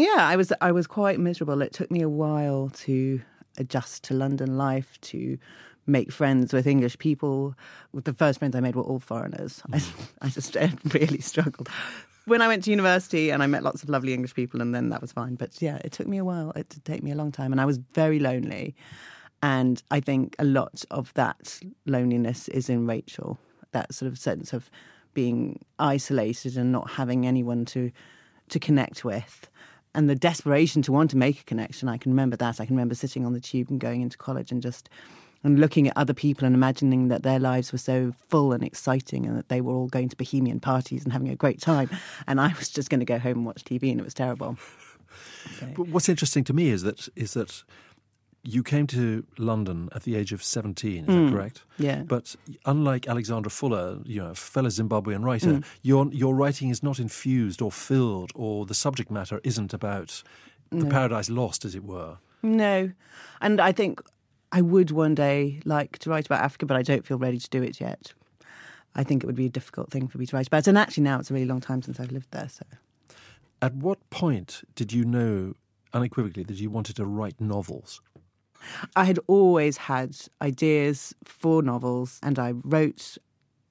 yeah, 0.00 0.16
I 0.18 0.36
was 0.36 0.52
I 0.60 0.72
was 0.72 0.86
quite 0.86 1.18
miserable. 1.18 1.62
It 1.62 1.72
took 1.72 1.90
me 1.90 2.02
a 2.02 2.08
while 2.08 2.70
to 2.84 3.20
adjust 3.56 4.04
to 4.04 4.14
London 4.14 4.56
life, 4.56 4.98
to 5.02 5.38
make 5.86 6.12
friends 6.12 6.52
with 6.52 6.66
English 6.66 6.98
people. 6.98 7.54
The 7.92 8.12
first 8.12 8.38
friends 8.38 8.54
I 8.54 8.60
made 8.60 8.76
were 8.76 8.82
all 8.82 9.00
foreigners. 9.00 9.62
I, 9.72 9.82
I 10.22 10.28
just 10.28 10.56
really 10.92 11.20
struggled. 11.20 11.68
When 12.26 12.42
I 12.42 12.48
went 12.48 12.64
to 12.64 12.70
university 12.70 13.30
and 13.30 13.42
I 13.42 13.46
met 13.46 13.62
lots 13.62 13.82
of 13.82 13.88
lovely 13.88 14.12
English 14.12 14.34
people, 14.34 14.60
and 14.60 14.74
then 14.74 14.90
that 14.90 15.00
was 15.00 15.12
fine. 15.12 15.34
But 15.34 15.60
yeah, 15.62 15.78
it 15.84 15.92
took 15.92 16.06
me 16.06 16.18
a 16.18 16.24
while. 16.24 16.52
It 16.54 16.68
did 16.68 16.84
take 16.84 17.02
me 17.02 17.10
a 17.10 17.16
long 17.16 17.32
time, 17.32 17.52
and 17.52 17.60
I 17.60 17.64
was 17.64 17.78
very 17.94 18.18
lonely. 18.18 18.76
And 19.42 19.82
I 19.90 20.00
think 20.00 20.34
a 20.38 20.44
lot 20.44 20.84
of 20.90 21.14
that 21.14 21.60
loneliness 21.86 22.48
is 22.48 22.68
in 22.68 22.86
Rachel, 22.86 23.38
that 23.70 23.94
sort 23.94 24.10
of 24.10 24.18
sense 24.18 24.52
of 24.52 24.68
being 25.14 25.64
isolated 25.78 26.56
and 26.56 26.70
not 26.70 26.90
having 26.90 27.26
anyone 27.26 27.64
to 27.66 27.90
to 28.50 28.58
connect 28.58 29.04
with. 29.04 29.48
And 29.98 30.08
the 30.08 30.14
desperation 30.14 30.80
to 30.82 30.92
want 30.92 31.10
to 31.10 31.16
make 31.16 31.40
a 31.40 31.42
connection, 31.42 31.88
I 31.88 31.98
can 31.98 32.12
remember 32.12 32.36
that. 32.36 32.60
I 32.60 32.66
can 32.66 32.76
remember 32.76 32.94
sitting 32.94 33.26
on 33.26 33.32
the 33.32 33.40
tube 33.40 33.68
and 33.68 33.80
going 33.80 34.00
into 34.00 34.16
college 34.16 34.52
and 34.52 34.62
just 34.62 34.88
and 35.42 35.58
looking 35.58 35.88
at 35.88 35.96
other 35.96 36.14
people 36.14 36.46
and 36.46 36.54
imagining 36.54 37.08
that 37.08 37.24
their 37.24 37.40
lives 37.40 37.72
were 37.72 37.78
so 37.78 38.14
full 38.28 38.52
and 38.52 38.62
exciting 38.62 39.26
and 39.26 39.36
that 39.36 39.48
they 39.48 39.60
were 39.60 39.72
all 39.72 39.88
going 39.88 40.08
to 40.08 40.14
bohemian 40.14 40.60
parties 40.60 41.02
and 41.02 41.12
having 41.12 41.28
a 41.30 41.34
great 41.34 41.60
time. 41.60 41.90
And 42.28 42.40
I 42.40 42.54
was 42.56 42.68
just 42.68 42.90
going 42.90 43.00
to 43.00 43.06
go 43.06 43.18
home 43.18 43.38
and 43.38 43.46
watch 43.46 43.64
TV 43.64 43.90
and 43.90 43.98
it 43.98 44.04
was 44.04 44.14
terrible. 44.14 44.56
But 45.74 45.88
what's 45.88 46.08
interesting 46.08 46.44
to 46.44 46.52
me 46.52 46.68
is 46.68 46.82
that 46.82 47.08
is 47.16 47.32
that 47.32 47.64
you 48.44 48.62
came 48.62 48.86
to 48.88 49.24
London 49.36 49.88
at 49.94 50.04
the 50.04 50.14
age 50.16 50.32
of 50.32 50.42
17, 50.42 51.00
is 51.00 51.06
that 51.06 51.32
correct? 51.32 51.62
Yeah. 51.78 52.02
But 52.02 52.36
unlike 52.64 53.08
Alexandra 53.08 53.50
Fuller, 53.50 53.98
you 54.04 54.20
know, 54.22 54.34
fellow 54.34 54.68
Zimbabwean 54.68 55.24
writer, 55.24 55.54
Hmm. 55.56 55.60
your 55.82 56.08
your 56.12 56.34
writing 56.34 56.70
is 56.70 56.82
not 56.82 56.98
infused 56.98 57.60
or 57.60 57.70
filled 57.72 58.30
or 58.34 58.64
the 58.66 58.74
subject 58.74 59.10
matter 59.10 59.40
isn't 59.44 59.74
about 59.74 60.22
the 60.70 60.86
paradise 60.86 61.30
lost 61.30 61.64
as 61.64 61.74
it 61.74 61.82
were. 61.84 62.18
No. 62.42 62.92
And 63.40 63.60
I 63.60 63.72
think 63.72 64.00
I 64.52 64.60
would 64.62 64.90
one 64.90 65.14
day 65.14 65.60
like 65.64 65.98
to 66.00 66.10
write 66.10 66.26
about 66.26 66.42
Africa, 66.42 66.66
but 66.66 66.76
I 66.76 66.82
don't 66.82 67.04
feel 67.04 67.18
ready 67.18 67.38
to 67.38 67.50
do 67.50 67.62
it 67.62 67.80
yet. 67.80 68.12
I 68.94 69.04
think 69.04 69.22
it 69.22 69.26
would 69.26 69.36
be 69.36 69.46
a 69.46 69.50
difficult 69.50 69.90
thing 69.90 70.08
for 70.08 70.18
me 70.18 70.26
to 70.26 70.36
write 70.36 70.46
about. 70.46 70.66
And 70.66 70.76
actually, 70.78 71.04
now 71.04 71.18
it's 71.18 71.30
a 71.30 71.34
really 71.34 71.46
long 71.46 71.60
time 71.60 71.82
since 71.82 71.98
I've 72.00 72.12
lived 72.12 72.30
there. 72.30 72.48
So 72.48 72.64
At 73.60 73.74
what 73.74 73.98
point 74.10 74.62
did 74.74 74.92
you 74.92 75.04
know 75.04 75.54
unequivocally 75.92 76.44
that 76.44 76.56
you 76.56 76.70
wanted 76.70 76.96
to 76.96 77.04
write 77.06 77.40
novels? 77.40 78.00
I 78.96 79.04
had 79.04 79.18
always 79.26 79.76
had 79.76 80.16
ideas 80.42 81.14
for 81.24 81.62
novels, 81.62 82.18
and 82.22 82.38
I 82.38 82.52
wrote 82.64 83.18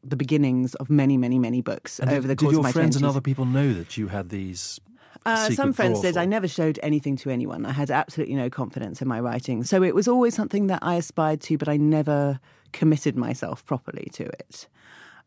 the 0.04 0.16
beginnings 0.16 0.76
of 0.76 0.90
many, 0.90 1.18
many, 1.18 1.40
many 1.40 1.62
books 1.62 2.00
And 2.00 2.10
over 2.10 2.28
did, 2.28 2.30
the 2.30 2.36
course 2.36 2.56
of 2.56 2.64
my 2.64 2.72
friends 2.72 2.96
and 2.96 3.06
other 3.06 3.22
people 3.22 3.46
know 3.46 3.74
that 3.74 3.98
you 3.98 4.08
had 4.08 4.30
these 4.30 4.80
Uh, 5.26 5.50
some 5.50 5.74
friends 5.74 6.00
did. 6.02 6.16
I 6.16 6.26
never 6.26 6.48
showed 6.48 6.80
anything 6.82 7.18
to 7.18 7.30
anyone. 7.30 7.66
I 7.66 7.74
had 7.74 7.92
absolutely 7.92 8.36
no 8.36 8.50
confidence 8.50 9.02
in 9.02 9.08
my 9.08 9.20
writing. 9.20 9.64
So 9.64 9.84
it 9.84 9.94
was 9.94 10.08
always 10.08 10.34
something 10.34 10.68
that 10.68 10.80
I 10.82 10.96
aspired 10.96 11.42
to, 11.42 11.58
but 11.58 11.68
I 11.68 11.76
never 11.76 12.40
committed 12.72 13.18
myself 13.18 13.66
properly 13.66 14.10
to 14.14 14.24
it. 14.24 14.68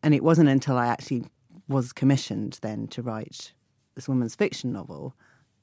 And 0.02 0.14
it 0.14 0.22
wasn't 0.22 0.48
until 0.48 0.78
I 0.78 0.86
actually 0.86 1.24
was 1.68 1.92
commissioned 1.92 2.58
then 2.62 2.86
to 2.88 3.02
write 3.02 3.52
this 3.94 4.08
woman's 4.08 4.34
fiction 4.34 4.72
novel 4.72 5.14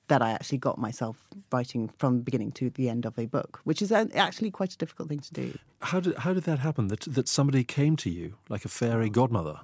that 0.07 0.21
I 0.21 0.31
actually 0.31 0.57
got 0.57 0.77
myself 0.77 1.17
writing 1.51 1.89
from 1.97 2.17
the 2.17 2.23
beginning 2.23 2.51
to 2.53 2.69
the 2.69 2.89
end 2.89 3.05
of 3.05 3.17
a 3.19 3.25
book, 3.25 3.59
which 3.63 3.81
is 3.81 3.91
actually 3.91 4.51
quite 4.51 4.73
a 4.73 4.77
difficult 4.77 5.09
thing 5.09 5.19
to 5.19 5.33
do. 5.33 5.57
How 5.81 5.99
did 5.99 6.17
how 6.17 6.33
did 6.33 6.43
that 6.43 6.59
happen? 6.59 6.87
That 6.87 7.01
that 7.01 7.27
somebody 7.27 7.63
came 7.63 7.95
to 7.97 8.09
you 8.09 8.35
like 8.49 8.65
a 8.65 8.69
fairy 8.69 9.09
godmother? 9.09 9.59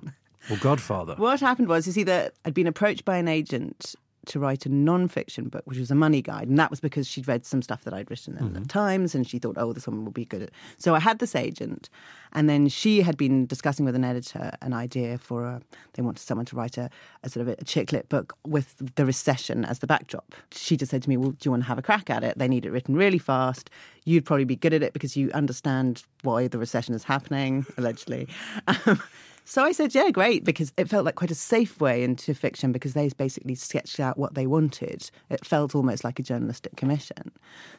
or 0.50 0.57
Godfather. 0.57 1.15
What 1.15 1.39
happened 1.39 1.67
was, 1.69 1.88
you 1.88 1.93
see, 1.93 2.03
that 2.03 2.33
I'd 2.43 2.53
been 2.53 2.67
approached 2.67 3.05
by 3.05 3.17
an 3.17 3.27
agent 3.27 3.95
to 4.27 4.39
write 4.39 4.65
a 4.65 4.70
non-fiction 4.70 5.50
book, 5.50 5.63
which 5.65 5.77
was 5.77 5.92
a 5.92 5.96
money 5.96 6.22
guide, 6.22 6.48
and 6.48 6.58
that 6.58 6.70
was 6.70 6.80
because 6.80 7.08
she'd 7.08 7.27
read 7.27 7.46
some 7.46 7.62
stuff 7.62 7.84
that 7.84 7.94
I'd 7.94 8.10
written 8.10 8.38
in 8.38 8.53
the 8.53 8.62
Times, 8.62 9.13
and 9.13 9.27
she 9.27 9.39
thought, 9.39 9.56
"Oh, 9.58 9.74
this 9.74 9.86
woman 9.88 10.06
will 10.06 10.12
be 10.12 10.25
good." 10.25 10.44
at 10.44 10.51
So 10.77 10.96
I 10.96 11.00
had 11.00 11.20
this 11.20 11.36
agent, 11.36 11.89
and 12.32 12.50
then 12.50 12.68
she 12.68 13.01
had 13.01 13.18
been 13.18 13.46
discussing 13.46 13.86
with 13.86 13.96
an 13.96 14.03
editor 14.03 14.51
an 14.62 14.74
idea 14.74 15.18
for 15.18 15.46
a. 15.46 15.62
They 15.94 16.01
wanted 16.01 16.24
someone 16.24 16.46
to 16.48 16.56
write 16.56 16.77
a, 16.77 16.89
a 17.24 17.30
sort 17.30 17.48
of 17.48 17.60
a 17.60 17.63
chick 17.63 17.92
lit 17.92 18.10
book 18.10 18.38
with 18.46 18.75
the 18.96 19.06
recession 19.06 19.65
as 19.65 19.80
the 19.80 19.88
backdrop. 19.88 20.34
She 20.51 20.77
just 20.77 20.92
said 20.92 21.03
to 21.03 21.10
me, 21.10 21.18
"Well, 21.18 21.32
do 21.32 21.38
you 21.44 21.51
want 21.51 21.63
to 21.63 21.68
have 21.68 21.77
a 21.77 21.84
crack 21.84 22.10
at 22.10 22.24
it? 22.24 22.38
They 22.38 22.48
need 22.48 22.65
it 22.65 22.72
written 22.72 22.96
really 22.96 23.20
fast. 23.20 23.70
You'd 24.06 24.25
probably 24.25 24.46
be 24.46 24.56
good 24.56 24.74
at 24.74 24.84
it 24.84 24.94
because 24.94 25.18
you 25.18 25.32
understand 25.32 26.03
why 26.24 26.48
the 26.48 26.58
recession 26.58 26.96
is 26.96 27.03
happening, 27.03 27.65
allegedly." 27.77 28.27
Um, 28.86 29.01
so 29.45 29.63
I 29.63 29.71
said, 29.71 29.93
yeah, 29.93 30.09
great, 30.09 30.43
because 30.43 30.71
it 30.77 30.89
felt 30.89 31.05
like 31.05 31.15
quite 31.15 31.31
a 31.31 31.35
safe 31.35 31.79
way 31.81 32.03
into 32.03 32.33
fiction 32.33 32.71
because 32.71 32.93
they 32.93 33.09
basically 33.09 33.55
sketched 33.55 34.00
out 34.00 34.17
what 34.17 34.35
they 34.35 34.47
wanted. 34.47 35.09
It 35.29 35.45
felt 35.45 35.75
almost 35.75 36.03
like 36.03 36.19
a 36.19 36.23
journalistic 36.23 36.75
commission. 36.75 37.31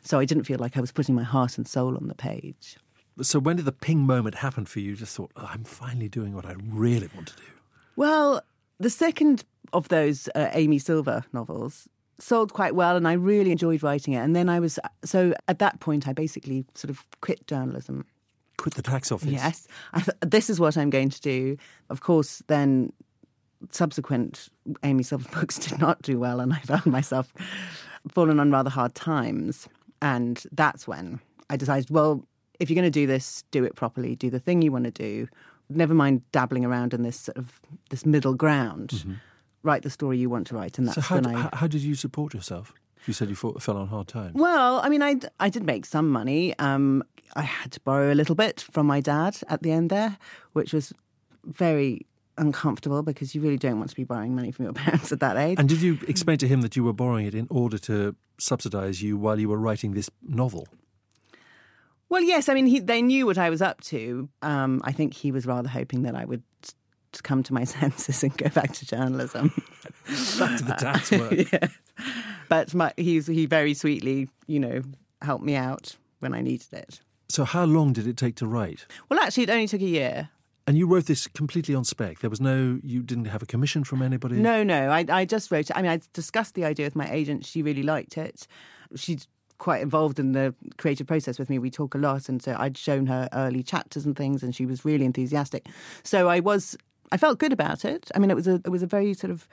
So 0.03 0.19
I 0.19 0.25
didn't 0.25 0.45
feel 0.45 0.59
like 0.59 0.77
I 0.77 0.81
was 0.81 0.93
putting 0.93 1.15
my 1.15 1.23
heart 1.23 1.57
and 1.57 1.67
soul 1.67 1.97
on 1.97 2.09
the 2.09 2.15
page. 2.15 2.77
So 3.23 3.39
when 3.39 3.57
did 3.57 3.65
the 3.65 3.73
ping 3.73 4.01
moment 4.01 4.37
happen 4.37 4.67
for 4.67 4.81
you? 4.81 4.91
You 4.91 4.97
just 4.97 5.17
thought, 5.17 5.31
oh, 5.37 5.49
I'm 5.51 5.65
finally 5.65 6.09
doing 6.09 6.35
what 6.35 6.45
I 6.45 6.55
really 6.59 7.09
want 7.15 7.29
to 7.29 7.37
do. 7.37 7.43
Well, 7.97 8.43
the 8.79 8.91
second 8.91 9.45
of 9.73 9.89
those 9.89 10.29
uh, 10.35 10.51
Amy 10.53 10.79
Silver 10.79 11.25
novels 11.33 11.89
sold 12.19 12.53
quite 12.53 12.75
well 12.75 12.97
and 12.97 13.09
I 13.09 13.13
really 13.13 13.53
enjoyed 13.53 13.83
writing 13.83 14.15
it. 14.15 14.19
And 14.19 14.35
then 14.35 14.49
I 14.49 14.61
was, 14.61 14.79
so 15.05 15.33
at 15.49 15.59
that 15.61 15.81
point, 15.81 16.07
I 16.07 16.13
basically 16.13 16.65
sort 16.75 16.91
of 16.91 17.05
quit 17.21 17.47
journalism. 17.47 18.05
Quit 18.65 18.75
the 18.77 18.83
tax 18.83 19.13
office. 19.13 19.29
Yes, 19.29 19.69
I 19.93 20.01
th- 20.01 20.17
this 20.23 20.49
is 20.49 20.59
what 20.59 20.79
I'm 20.79 20.89
going 20.89 21.11
to 21.11 21.21
do. 21.21 21.59
Of 21.91 22.01
course, 22.01 22.43
then 22.47 22.95
subsequent 23.71 24.49
Amy 24.83 25.03
Silver 25.03 25.29
books 25.39 25.59
did 25.59 25.79
not 25.79 26.01
do 26.01 26.19
well, 26.19 26.41
and 26.41 26.51
I 26.55 26.61
found 26.61 26.87
myself 26.87 27.31
falling 28.09 28.41
on 28.41 28.51
rather 28.51 28.71
hard 28.71 28.95
times. 28.95 29.69
And 30.01 30.43
that's 30.51 30.89
when 30.89 31.21
I 31.51 31.57
decided, 31.59 31.91
well, 31.91 32.25
if 32.59 32.71
you're 32.71 32.75
going 32.75 32.91
to 32.91 32.91
do 33.01 33.07
this, 33.07 33.45
do 33.51 33.65
it 33.65 33.75
properly. 33.75 34.17
Do 34.17 34.31
the 34.31 34.39
thing 34.41 34.63
you 34.63 34.73
want 34.73 34.85
to 34.85 34.91
do. 34.91 35.29
Never 35.69 35.93
mind 35.93 36.23
dabbling 36.33 36.65
around 36.65 36.95
in 36.95 37.03
this 37.03 37.21
sort 37.21 37.37
of 37.37 37.61
this 37.91 38.07
middle 38.07 38.33
ground. 38.33 38.89
Mm-hmm. 38.95 39.13
Write 39.63 39.83
the 39.83 39.91
story 39.91 40.17
you 40.17 40.31
want 40.31 40.47
to 40.47 40.55
write, 40.55 40.79
and 40.79 40.87
that's 40.89 40.95
So 40.97 41.01
how, 41.03 41.15
when 41.17 41.27
I. 41.27 41.51
how 41.53 41.67
did 41.67 41.83
you 41.83 41.95
support 41.95 42.33
yourself? 42.33 42.73
You 43.07 43.13
said 43.13 43.29
you 43.29 43.35
fought, 43.35 43.63
fell 43.63 43.77
on 43.77 43.89
hard 43.89 44.09
times. 44.09 44.35
Well, 44.35 44.81
I 44.83 44.89
mean, 44.89 45.03
I, 45.03 45.17
I 45.41 45.49
did 45.49 45.65
make 45.65 45.85
some 45.87 46.11
money. 46.11 46.59
Um, 46.59 47.03
I 47.37 47.43
had 47.43 47.73
to 47.73 47.81
borrow 47.81 48.13
a 48.13 48.15
little 48.15 48.35
bit 48.35 48.61
from 48.61 48.87
my 48.87 49.01
dad 49.01 49.37
at 49.49 49.63
the 49.63 49.73
end 49.73 49.91
there, 49.91 50.17
which 50.53 50.73
was 50.73 50.93
very 51.45 52.07
uncomfortable 52.37 53.03
because 53.03 53.35
you 53.35 53.41
really 53.41 53.57
don't 53.57 53.79
want 53.79 53.91
to 53.91 53.97
be 53.97 54.05
borrowing 54.05 54.35
money 54.35 54.51
from 54.51 54.65
your 54.65 54.73
parents 54.85 55.13
at 55.13 55.21
that 55.21 55.37
age. 55.37 55.59
And 55.59 55.69
did 55.69 55.83
you 55.83 55.99
explain 56.09 56.39
to 56.39 56.49
him 56.49 56.63
that 56.63 56.77
you 56.77 56.85
were 56.85 56.93
borrowing 56.93 57.27
it 57.27 57.35
in 57.35 57.47
order 57.51 57.79
to 57.79 58.17
subsidise 58.39 59.03
you 59.03 59.17
while 59.17 59.39
you 59.39 59.49
were 59.49 59.59
writing 59.59 59.93
this 59.93 60.11
novel? 60.23 60.67
well, 62.15 62.23
yes, 62.23 62.49
I 62.49 62.55
mean, 62.55 62.67
he, 62.67 62.79
they 62.79 63.03
knew 63.03 63.27
what 63.27 63.39
I 63.39 63.51
was 63.51 63.61
up 63.61 63.81
to. 63.83 64.29
Um, 64.41 64.81
I 64.85 64.93
think 64.93 65.15
he 65.15 65.33
was 65.33 65.47
rather 65.47 65.69
hoping 65.69 66.03
that 66.03 66.15
I 66.15 66.25
would 66.25 66.45
come 67.25 67.43
to 67.43 67.53
my 67.53 67.65
senses 67.79 68.23
and 68.23 68.37
go 68.37 68.49
back 68.51 68.73
to 68.73 68.87
journalism. 68.87 69.49
Back 70.39 70.59
to 70.59 70.65
the 70.65 70.77
tax 70.79 71.11
work. 71.11 71.33
yes. 71.53 71.77
But 72.49 72.75
my, 72.75 72.93
he's, 72.97 73.27
he 73.27 73.47
very 73.47 73.75
sweetly, 73.75 74.29
you 74.47 74.61
know, 74.61 74.83
helped 75.23 75.45
me 75.45 75.57
out 75.57 75.97
when 76.21 76.35
I 76.35 76.41
needed 76.41 76.73
it. 76.73 77.01
So 77.29 77.45
how 77.45 77.65
long 77.65 77.93
did 77.93 78.07
it 78.07 78.17
take 78.17 78.37
to 78.37 78.47
write? 78.47 78.87
Well, 79.09 79.19
actually, 79.21 79.45
it 79.45 79.51
only 79.51 79.67
took 79.67 79.81
a 79.81 79.87
year. 79.87 80.29
And 80.67 80.79
you 80.79 80.87
wrote 80.87 81.07
this 81.07 81.27
completely 81.27 81.75
on 81.75 81.85
spec. 81.85 82.21
There 82.21 82.31
was 82.31 82.41
no, 82.41 82.79
you 82.83 83.03
didn't 83.03 83.27
have 83.27 83.43
a 83.43 83.47
commission 83.47 83.85
from 83.85 84.01
anybody. 84.01 84.37
No, 84.37 84.63
no. 84.63 84.89
I, 84.89 85.05
I 85.11 85.25
just 85.25 85.51
wrote 85.51 85.69
it. 85.69 85.77
I 85.77 85.83
mean, 85.83 85.91
I 85.91 86.01
discussed 86.13 86.55
the 86.55 86.65
idea 86.65 86.87
with 86.87 86.97
my 86.97 87.11
agent. 87.11 87.45
She 87.45 87.63
really 87.63 87.83
liked 87.83 88.17
it. 88.17 88.47
She's 88.97 89.27
quite 89.59 89.83
involved 89.83 90.19
in 90.19 90.33
the 90.33 90.55
creative 90.79 91.07
process 91.07 91.39
with 91.39 91.51
me. 91.51 91.59
We 91.59 91.71
talk 91.71 91.95
a 91.95 91.99
lot. 91.99 92.29
And 92.29 92.43
so 92.43 92.57
I'd 92.59 92.79
shown 92.79 93.07
her 93.07 93.29
early 93.35 93.63
chapters 93.63 94.07
and 94.07 94.17
things, 94.17 94.43
and 94.43 94.55
she 94.55 94.65
was 94.65 94.85
really 94.85 95.05
enthusiastic. 95.05 95.67
So 96.03 96.29
I 96.29 96.41
was, 96.41 96.77
I 97.13 97.19
felt 97.19 97.39
good 97.39 97.53
about 97.53 97.85
it. 97.85 98.11
I 98.15 98.19
mean, 98.19 98.31
it 98.31 98.35
was 98.35 98.49
a, 98.49 98.55
it 98.55 98.71
was 98.71 98.83
a 98.83 98.87
very 98.87 99.13
sort 99.13 99.31
of 99.31 99.47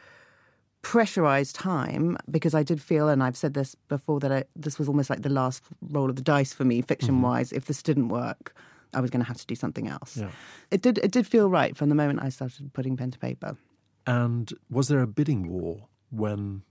pressurized 0.81 1.55
time 1.55 2.17
because 2.29 2.53
I 2.53 2.63
did 2.63 2.81
feel, 2.81 3.09
and 3.09 3.23
I've 3.23 3.37
said 3.37 3.53
this 3.53 3.75
before, 3.87 4.19
that 4.19 4.31
I, 4.31 4.43
this 4.55 4.79
was 4.79 4.87
almost 4.87 5.09
like 5.09 5.21
the 5.21 5.29
last 5.29 5.63
roll 5.89 6.09
of 6.09 6.15
the 6.15 6.21
dice 6.21 6.53
for 6.53 6.65
me, 6.65 6.81
fiction 6.81 7.21
wise. 7.21 7.51
If 7.51 7.65
this 7.65 7.81
didn't 7.83 8.09
work, 8.09 8.55
I 8.93 8.99
was 9.01 9.09
going 9.09 9.21
to 9.21 9.27
have 9.27 9.37
to 9.37 9.45
do 9.45 9.55
something 9.55 9.87
else. 9.87 10.17
Yeah. 10.17 10.29
It 10.69 10.81
did. 10.81 10.97
It 10.99 11.11
did 11.11 11.27
feel 11.27 11.49
right 11.49 11.75
from 11.77 11.89
the 11.89 11.95
moment 11.95 12.21
I 12.23 12.29
started 12.29 12.73
putting 12.73 12.97
pen 12.97 13.11
to 13.11 13.19
paper. 13.19 13.57
And 14.07 14.51
was 14.69 14.87
there 14.87 15.01
a 15.01 15.07
bidding 15.07 15.49
war 15.49 15.87
when? 16.09 16.63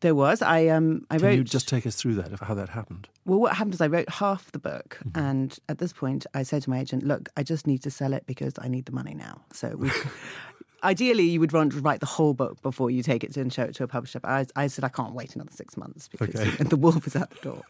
There 0.00 0.14
was. 0.14 0.42
I 0.42 0.66
um. 0.68 1.06
I 1.10 1.16
Can 1.16 1.26
wrote. 1.26 1.32
you 1.38 1.44
just 1.44 1.66
take 1.68 1.86
us 1.86 1.96
through 1.96 2.16
that, 2.16 2.32
of 2.32 2.40
how 2.40 2.54
that 2.54 2.68
happened? 2.68 3.08
Well, 3.24 3.40
what 3.40 3.56
happened 3.56 3.74
is 3.74 3.80
I 3.80 3.86
wrote 3.86 4.08
half 4.10 4.52
the 4.52 4.58
book, 4.58 4.98
and 5.14 5.58
at 5.68 5.78
this 5.78 5.94
point, 5.94 6.26
I 6.34 6.42
said 6.42 6.62
to 6.62 6.70
my 6.70 6.80
agent, 6.80 7.04
"Look, 7.04 7.30
I 7.38 7.42
just 7.42 7.66
need 7.66 7.82
to 7.84 7.90
sell 7.90 8.12
it 8.12 8.24
because 8.26 8.52
I 8.58 8.68
need 8.68 8.84
the 8.84 8.92
money 8.92 9.14
now." 9.14 9.42
So 9.52 9.76
we. 9.76 9.90
Ideally, 10.84 11.24
you 11.24 11.40
would 11.40 11.52
want 11.52 11.72
to 11.72 11.80
write 11.80 12.00
the 12.00 12.06
whole 12.06 12.34
book 12.34 12.60
before 12.62 12.90
you 12.90 13.02
take 13.02 13.24
it 13.24 13.32
to 13.34 13.40
and 13.40 13.52
show 13.52 13.62
it 13.62 13.74
to 13.76 13.84
a 13.84 13.88
publisher. 13.88 14.20
But 14.20 14.30
I, 14.30 14.46
I 14.64 14.66
said 14.66 14.84
I 14.84 14.88
can't 14.90 15.14
wait 15.14 15.34
another 15.34 15.50
six 15.52 15.76
months 15.76 16.08
because 16.08 16.34
Okay. 16.36 16.50
the 16.64 16.76
wolf 16.76 17.06
is 17.06 17.16
at 17.16 17.30
the 17.30 17.40
door. 17.40 17.62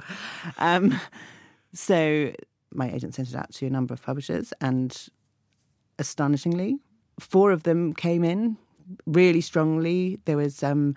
Um, 0.58 0.98
so 1.72 2.32
my 2.72 2.90
agent 2.90 3.14
sent 3.14 3.28
it 3.28 3.34
out 3.36 3.52
to 3.52 3.66
a 3.66 3.70
number 3.70 3.94
of 3.94 4.02
publishers, 4.02 4.52
and 4.60 5.08
astonishingly, 5.98 6.78
four 7.20 7.52
of 7.52 7.62
them 7.62 7.94
came 7.94 8.24
in 8.24 8.56
really 9.06 9.40
strongly. 9.40 10.18
There 10.24 10.36
was 10.36 10.62
um, 10.62 10.96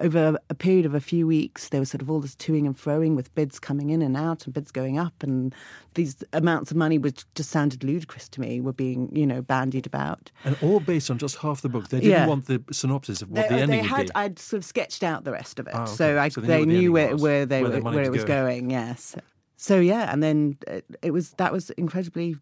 over 0.00 0.38
a 0.50 0.54
period 0.54 0.86
of 0.86 0.94
a 0.94 1.00
few 1.00 1.26
weeks, 1.26 1.68
there 1.70 1.80
was 1.80 1.90
sort 1.90 2.02
of 2.02 2.10
all 2.10 2.20
this 2.20 2.34
toing 2.36 2.66
and 2.66 2.76
froing 2.76 3.16
with 3.16 3.34
bids 3.34 3.58
coming 3.58 3.90
in 3.90 4.02
and 4.02 4.16
out 4.16 4.44
and 4.44 4.54
bids 4.54 4.70
going 4.70 4.98
up, 4.98 5.22
and 5.22 5.54
these 5.94 6.22
amounts 6.32 6.70
of 6.70 6.76
money, 6.76 6.98
which 6.98 7.24
just 7.34 7.50
sounded 7.50 7.82
ludicrous 7.84 8.28
to 8.30 8.40
me, 8.40 8.60
were 8.60 8.72
being 8.72 9.10
you 9.14 9.26
know 9.26 9.42
bandied 9.42 9.86
about. 9.86 10.30
And 10.44 10.56
all 10.62 10.80
based 10.80 11.10
on 11.10 11.18
just 11.18 11.36
half 11.38 11.62
the 11.62 11.68
book. 11.68 11.88
They 11.88 11.98
didn't 12.00 12.10
Yeah. 12.12 12.26
want 12.26 12.46
the 12.46 12.62
synopsis 12.72 13.22
of 13.22 13.30
what 13.30 13.48
they, 13.48 13.54
the 13.56 13.62
ending 13.62 13.82
they 13.84 13.90
would 13.90 14.06
be. 14.06 14.12
I'd 14.14 14.38
sort 14.38 14.58
of 14.58 14.64
sketched 14.64 15.02
out 15.02 15.24
the 15.24 15.32
rest 15.32 15.58
of 15.58 15.66
it, 15.66 15.74
Ah, 15.74 15.82
okay. 15.84 15.92
so, 15.92 16.18
I, 16.18 16.28
So 16.28 16.40
they 16.40 16.46
they, 16.48 16.64
knew 16.66 16.92
where, 16.92 17.12
was, 17.12 17.22
where 17.22 17.46
they 17.46 17.62
where 17.62 17.80
where 17.80 18.02
it 18.04 18.10
was 18.10 18.24
go. 18.24 18.44
going. 18.44 18.70
Yes. 18.70 19.16
So 19.56 19.80
yeah, 19.80 20.12
and 20.12 20.22
then 20.22 20.58
it, 20.66 20.84
it 21.02 21.10
was 21.12 21.30
that 21.38 21.52
was 21.52 21.70
incredibly. 21.70 22.36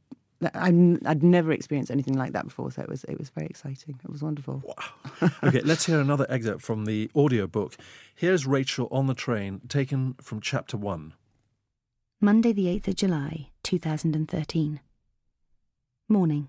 I'm, 0.54 1.00
I'd 1.06 1.22
never 1.22 1.52
experienced 1.52 1.90
anything 1.90 2.16
like 2.16 2.32
that 2.32 2.44
before, 2.44 2.70
so 2.70 2.82
it 2.82 2.88
was 2.88 3.04
it 3.04 3.18
was 3.18 3.30
very 3.30 3.46
exciting. 3.46 4.00
It 4.02 4.10
was 4.10 4.22
wonderful. 4.22 4.62
okay, 5.42 5.60
let's 5.60 5.86
hear 5.86 6.00
another 6.00 6.26
excerpt 6.28 6.62
from 6.62 6.84
the 6.84 7.10
audiobook. 7.14 7.76
Here's 8.14 8.46
Rachel 8.46 8.88
on 8.90 9.06
the 9.06 9.14
train, 9.14 9.60
taken 9.68 10.14
from 10.20 10.40
chapter 10.40 10.76
one. 10.76 11.14
Monday, 12.20 12.52
the 12.52 12.66
8th 12.66 12.88
of 12.88 12.96
July, 12.96 13.50
2013. 13.64 14.80
Morning. 16.08 16.48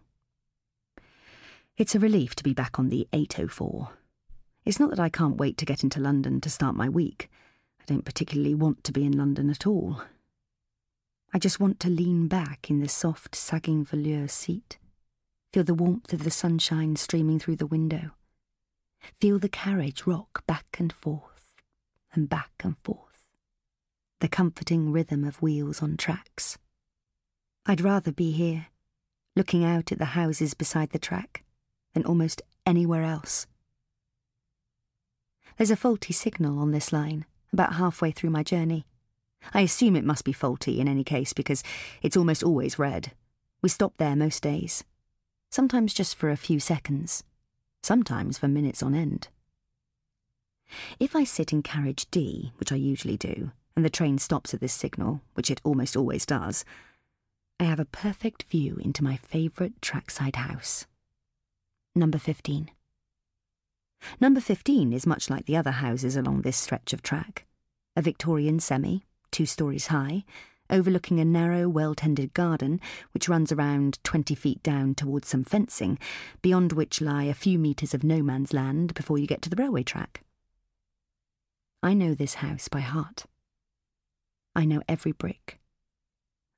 It's 1.78 1.96
a 1.96 2.00
relief 2.00 2.36
to 2.36 2.44
be 2.44 2.54
back 2.54 2.80
on 2.80 2.88
the 2.88 3.08
804. 3.12 3.90
It's 4.64 4.80
not 4.80 4.90
that 4.92 5.00
I 5.00 5.10
can't 5.10 5.38
wait 5.38 5.58
to 5.58 5.66
get 5.66 5.84
into 5.84 6.00
London 6.00 6.40
to 6.42 6.50
start 6.50 6.76
my 6.76 6.88
week. 6.88 7.30
I 7.82 7.84
don't 7.86 8.06
particularly 8.06 8.56
want 8.56 8.84
to 8.86 8.94
be 8.94 9.06
in 9.06 9.18
London 9.18 9.50
at 9.50 9.68
all. 9.68 10.02
I 11.34 11.40
just 11.40 11.60
want 11.60 11.80
to 11.82 11.90
lean 11.90 12.28
back 12.28 12.70
in 12.70 12.80
the 12.80 12.88
soft, 12.88 13.36
sagging 13.36 13.84
velour 13.84 14.28
seat, 14.28 14.78
feel 15.52 15.64
the 15.64 15.74
warmth 15.74 16.14
of 16.14 16.24
the 16.24 16.32
sunshine 16.32 16.96
streaming 16.96 17.40
through 17.40 17.58
the 17.58 17.68
window, 17.68 18.12
feel 19.20 19.40
the 19.40 19.50
carriage 19.50 20.06
rock 20.06 20.46
back 20.48 20.78
and 20.80 20.94
forth 20.94 21.56
and 22.14 22.30
back 22.30 22.52
and 22.64 22.78
forth 22.84 23.06
the 24.20 24.28
comforting 24.30 24.92
rhythm 24.92 25.24
of 25.24 25.42
wheels 25.42 25.82
on 25.82 25.98
tracks. 25.98 26.58
I'd 27.66 27.82
rather 27.82 28.12
be 28.12 28.32
here, 28.32 28.68
looking 29.36 29.64
out 29.64 29.92
at 29.92 30.00
the 30.00 30.06
houses 30.06 30.54
beside 30.54 30.92
the 30.92 31.00
track, 31.00 31.44
than 31.94 32.06
almost 32.06 32.42
anywhere 32.66 33.04
else. 33.04 33.46
There's 35.58 35.72
a 35.72 35.76
faulty 35.76 36.14
signal 36.14 36.60
on 36.60 36.72
this 36.72 36.92
line, 36.92 37.26
about 37.52 37.74
halfway 37.76 38.12
through 38.12 38.32
my 38.32 38.44
journey. 38.44 38.86
I 39.54 39.62
assume 39.62 39.96
it 39.96 40.04
must 40.04 40.26
be 40.26 40.34
faulty 40.34 40.80
in 40.80 40.88
any 40.88 41.04
case 41.04 41.34
because 41.34 41.64
it's 42.02 42.18
almost 42.18 42.44
always 42.44 42.80
red. 42.80 43.12
We 43.62 43.70
stop 43.70 43.94
there 43.98 44.16
most 44.16 44.44
days. 44.44 44.84
Sometimes 45.50 45.94
just 45.94 46.16
for 46.16 46.30
a 46.30 46.38
few 46.38 46.60
seconds, 46.60 47.24
sometimes 47.82 48.38
for 48.38 48.48
minutes 48.48 48.84
on 48.84 48.94
end. 48.94 49.30
If 51.00 51.16
I 51.16 51.24
sit 51.24 51.54
in 51.54 51.62
carriage 51.62 52.10
D, 52.12 52.52
which 52.58 52.72
I 52.72 52.76
usually 52.76 53.18
do, 53.18 53.52
and 53.76 53.86
the 53.86 53.90
train 53.90 54.18
stops 54.18 54.54
at 54.54 54.60
this 54.60 54.74
signal, 54.74 55.22
which 55.34 55.52
it 55.52 55.62
almost 55.64 55.96
always 55.96 56.26
does, 56.26 56.66
I 57.60 57.64
have 57.66 57.80
a 57.80 57.86
perfect 57.86 58.44
view 58.44 58.78
into 58.84 59.04
my 59.04 59.16
favourite 59.16 59.82
trackside 59.82 60.36
house. 60.36 60.86
Number 61.94 62.18
15. 62.18 62.72
Number 64.20 64.42
15 64.42 64.92
is 64.92 65.08
much 65.08 65.30
like 65.30 65.46
the 65.46 65.56
other 65.56 65.72
houses 65.72 66.16
along 66.18 66.42
this 66.42 66.58
stretch 66.58 66.92
of 66.92 67.02
track. 67.02 67.46
A 67.96 68.02
Victorian 68.02 68.60
semi, 68.60 69.06
two 69.36 69.46
stories 69.46 69.88
high, 69.88 70.24
overlooking 70.70 71.20
a 71.20 71.26
narrow, 71.26 71.68
well 71.68 71.94
tended 71.94 72.34
garden 72.34 72.80
which 73.12 73.28
runs 73.28 73.52
around 73.52 74.02
20 74.06 74.34
feet 74.34 74.64
down 74.64 74.96
towards 74.96 75.28
some 75.28 75.44
fencing, 75.44 76.00
beyond 76.42 76.72
which 76.72 77.02
lie 77.02 77.26
a 77.26 77.34
few 77.34 77.60
metres 77.60 77.94
of 77.94 78.02
no 78.02 78.24
man's 78.24 78.54
land 78.54 78.94
before 78.94 79.18
you 79.18 79.28
get 79.28 79.42
to 79.42 79.50
the 79.50 79.62
railway 79.62 79.84
track. 79.84 80.24
I 81.84 81.94
know 81.94 82.14
this 82.14 82.36
house 82.36 82.70
by 82.70 82.80
heart. 82.80 83.26
I 84.56 84.64
know 84.64 84.82
every 84.88 85.12
brick. 85.12 85.60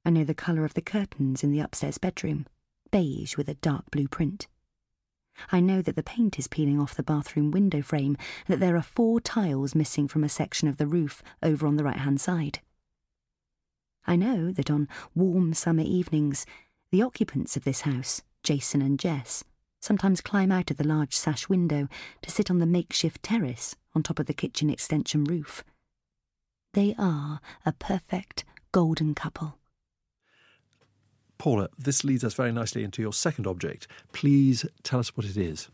I 0.05 0.12
know 0.12 0.24
the 0.24 0.36
colour 0.36 0.63
of 0.63 0.75
the 0.75 0.81
curtains 0.84 1.43
in 1.43 1.51
the 1.51 1.62
upstairs 1.62 1.98
bedroom, 1.98 2.46
beige 2.91 3.38
with 3.38 3.50
a 3.50 3.55
dark 3.55 3.89
blue 3.89 4.07
print. 4.07 4.46
I 5.51 5.62
know 5.62 5.81
that 5.81 5.96
the 5.96 6.03
paint 6.03 6.38
is 6.38 6.48
peeling 6.48 6.79
off 6.79 6.96
the 6.96 7.01
bathroom 7.01 7.50
window 7.50 7.81
frame 7.81 8.17
and 8.48 8.53
that 8.53 8.60
there 8.60 8.75
are 8.75 8.84
four 8.84 9.19
tiles 9.19 9.74
missing 9.74 10.07
from 10.07 10.24
a 10.24 10.29
section 10.29 10.67
of 10.67 10.77
the 10.77 10.88
roof 10.88 11.24
over 11.41 11.65
on 11.65 11.75
the 11.75 11.84
right 11.84 11.98
hand 11.98 12.22
side. 12.22 12.60
I 14.07 14.15
know 14.15 14.51
that 14.51 14.71
on 14.71 14.87
warm 15.13 15.53
summer 15.53 15.83
evenings, 15.83 16.45
the 16.91 17.01
occupants 17.01 17.57
of 17.57 17.65
this 17.65 17.81
house, 17.81 18.21
Jason 18.41 18.81
and 18.81 18.97
Jess, 18.97 19.43
sometimes 19.81 20.21
climb 20.21 20.51
out 20.51 20.71
of 20.71 20.77
the 20.77 20.87
large 20.87 21.13
sash 21.13 21.49
window 21.49 21.89
to 22.21 22.31
sit 22.31 22.49
on 22.49 22.59
the 22.59 22.65
makeshift 22.65 23.21
terrace 23.21 23.75
on 23.93 24.03
top 24.03 24.19
of 24.19 24.25
the 24.25 24.33
kitchen 24.33 24.69
extension 24.69 25.25
roof. 25.25 25.63
They 26.73 26.95
are 26.97 27.41
a 27.65 27.73
perfect 27.73 28.45
golden 28.71 29.13
couple. 29.13 29.57
Paula, 31.37 31.69
this 31.77 32.03
leads 32.03 32.23
us 32.23 32.33
very 32.33 32.51
nicely 32.51 32.83
into 32.83 33.01
your 33.01 33.13
second 33.13 33.45
object. 33.45 33.87
Please 34.13 34.65
tell 34.83 34.99
us 34.99 35.15
what 35.17 35.25
it 35.25 35.37
is. 35.37 35.67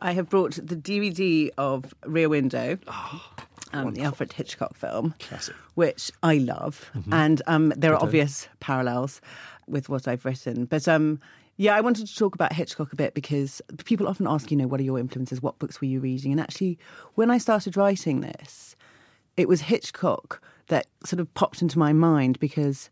I 0.00 0.12
have 0.12 0.28
brought 0.28 0.54
the 0.54 0.76
DVD 0.76 1.50
of 1.56 1.94
Rear 2.04 2.28
Window, 2.28 2.78
ah. 2.88 3.47
Um, 3.72 3.94
the 3.94 4.02
Alfred 4.02 4.32
Hitchcock 4.32 4.76
film, 4.76 5.14
Classic. 5.18 5.54
which 5.74 6.10
I 6.22 6.38
love, 6.38 6.90
and 7.10 7.42
um, 7.46 7.72
there 7.76 7.92
are 7.94 8.02
obvious 8.02 8.48
parallels 8.60 9.20
with 9.66 9.88
what 9.88 10.08
I've 10.08 10.24
written. 10.24 10.64
But 10.64 10.88
um, 10.88 11.20
yeah, 11.56 11.74
I 11.74 11.80
wanted 11.80 12.06
to 12.06 12.14
talk 12.14 12.34
about 12.34 12.52
Hitchcock 12.52 12.92
a 12.92 12.96
bit 12.96 13.14
because 13.14 13.60
people 13.84 14.06
often 14.06 14.26
ask, 14.26 14.50
you 14.50 14.56
know, 14.56 14.68
what 14.68 14.80
are 14.80 14.84
your 14.84 14.98
influences? 14.98 15.42
What 15.42 15.58
books 15.58 15.80
were 15.80 15.88
you 15.88 16.00
reading? 16.00 16.30
And 16.30 16.40
actually, 16.40 16.78
when 17.16 17.30
I 17.30 17.38
started 17.38 17.76
writing 17.76 18.20
this, 18.20 18.76
it 19.36 19.48
was 19.48 19.62
Hitchcock 19.62 20.40
that 20.68 20.86
sort 21.04 21.18
of 21.20 21.32
popped 21.34 21.60
into 21.60 21.78
my 21.78 21.92
mind 21.92 22.38
because 22.38 22.90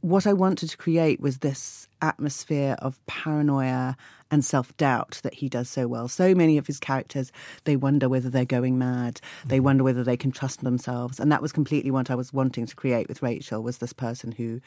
what 0.00 0.26
I 0.26 0.32
wanted 0.32 0.70
to 0.70 0.76
create 0.76 1.20
was 1.20 1.38
this 1.38 1.88
atmosphere 2.02 2.76
of 2.80 3.04
paranoia 3.06 3.96
and 4.30 4.44
self 4.44 4.76
doubt 4.76 5.20
that 5.22 5.34
he 5.34 5.48
does 5.48 5.68
so 5.68 5.86
well. 5.86 6.08
So 6.08 6.34
many 6.34 6.58
of 6.58 6.66
his 6.66 6.78
characters, 6.78 7.32
they 7.64 7.76
wonder 7.76 8.08
whether 8.08 8.28
they're 8.28 8.44
going 8.44 8.78
mad. 8.78 9.20
They 9.44 9.56
mm-hmm. 9.56 9.64
wonder 9.64 9.84
whether 9.84 10.04
they 10.04 10.16
can 10.16 10.32
trust 10.32 10.62
themselves. 10.62 11.20
And 11.20 11.30
that 11.32 11.42
was 11.42 11.52
completely 11.52 11.90
what 11.90 12.10
I 12.10 12.14
was 12.14 12.32
wanting 12.32 12.66
to 12.66 12.76
create 12.76 13.08
with 13.08 13.22
Rachel 13.22 13.62
was 13.62 13.78
this 13.78 13.92
person 13.92 14.32
who 14.32 14.60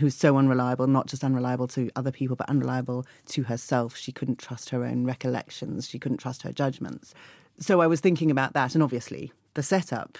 who's 0.00 0.16
so 0.16 0.36
unreliable, 0.36 0.88
not 0.88 1.06
just 1.06 1.22
unreliable 1.22 1.68
to 1.68 1.88
other 1.94 2.10
people, 2.10 2.34
but 2.34 2.48
unreliable 2.48 3.06
to 3.26 3.44
herself. 3.44 3.96
She 3.96 4.10
couldn't 4.10 4.40
trust 4.40 4.70
her 4.70 4.84
own 4.84 5.04
recollections. 5.04 5.88
She 5.88 6.00
couldn't 6.00 6.18
trust 6.18 6.42
her 6.42 6.52
judgments. 6.52 7.14
So 7.60 7.80
I 7.80 7.86
was 7.86 8.00
thinking 8.00 8.30
about 8.30 8.54
that, 8.54 8.74
and 8.74 8.82
obviously 8.82 9.32
the 9.54 9.62
setup 9.62 10.18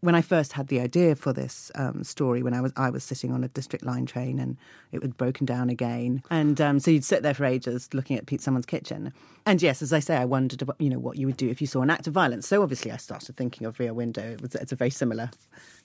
when 0.00 0.14
I 0.14 0.22
first 0.22 0.52
had 0.52 0.68
the 0.68 0.80
idea 0.80 1.16
for 1.16 1.32
this 1.32 1.72
um, 1.74 2.04
story, 2.04 2.42
when 2.42 2.54
I 2.54 2.60
was 2.60 2.72
I 2.76 2.90
was 2.90 3.02
sitting 3.02 3.32
on 3.32 3.42
a 3.42 3.48
district 3.48 3.84
line 3.84 4.06
train 4.06 4.38
and 4.38 4.56
it 4.92 5.02
was 5.02 5.10
broken 5.12 5.44
down 5.44 5.70
again, 5.70 6.22
and 6.30 6.60
um, 6.60 6.78
so 6.78 6.90
you'd 6.90 7.04
sit 7.04 7.22
there 7.22 7.34
for 7.34 7.44
ages 7.44 7.88
looking 7.92 8.16
at 8.16 8.40
someone's 8.40 8.66
kitchen. 8.66 9.12
And 9.44 9.60
yes, 9.60 9.82
as 9.82 9.92
I 9.92 9.98
say, 9.98 10.16
I 10.16 10.24
wondered 10.24 10.62
about 10.62 10.80
you 10.80 10.88
know 10.88 10.98
what 10.98 11.16
you 11.16 11.26
would 11.26 11.36
do 11.36 11.48
if 11.48 11.60
you 11.60 11.66
saw 11.66 11.82
an 11.82 11.90
act 11.90 12.06
of 12.06 12.12
violence. 12.12 12.46
So 12.46 12.62
obviously, 12.62 12.92
I 12.92 12.96
started 12.96 13.36
thinking 13.36 13.66
of 13.66 13.78
Rear 13.80 13.92
Window. 13.92 14.22
It 14.22 14.40
was, 14.40 14.54
it's 14.54 14.72
a 14.72 14.76
very 14.76 14.90
similar 14.90 15.30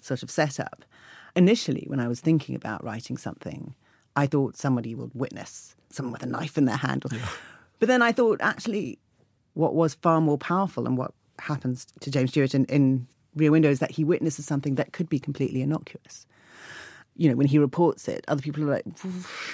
sort 0.01 0.21
of 0.21 0.29
setup. 0.29 0.85
Initially, 1.35 1.85
when 1.87 1.99
I 1.99 2.07
was 2.07 2.19
thinking 2.19 2.55
about 2.55 2.83
writing 2.83 3.17
something, 3.17 3.73
I 4.15 4.27
thought 4.27 4.55
somebody 4.57 4.93
would 4.93 5.11
witness 5.15 5.75
someone 5.89 6.13
with 6.13 6.23
a 6.23 6.27
knife 6.27 6.57
in 6.57 6.65
their 6.65 6.77
hand. 6.77 7.03
But 7.79 7.87
then 7.87 8.03
I 8.03 8.11
thought 8.11 8.39
actually, 8.41 8.99
what 9.55 9.73
was 9.73 9.95
far 9.95 10.21
more 10.21 10.37
powerful 10.37 10.85
and 10.85 10.97
what 10.97 11.13
happens 11.39 11.87
to 12.01 12.11
James 12.11 12.29
Stewart 12.29 12.53
in, 12.53 12.65
in 12.65 13.07
Rear 13.35 13.51
Window 13.51 13.69
is 13.69 13.79
that 13.79 13.91
he 13.91 14.03
witnesses 14.03 14.45
something 14.45 14.75
that 14.75 14.93
could 14.93 15.09
be 15.09 15.19
completely 15.19 15.61
innocuous. 15.61 16.25
You 17.15 17.29
know, 17.29 17.35
when 17.35 17.47
he 17.47 17.59
reports 17.59 18.07
it, 18.07 18.25
other 18.27 18.41
people 18.41 18.63
are 18.63 18.73
like, 18.73 18.85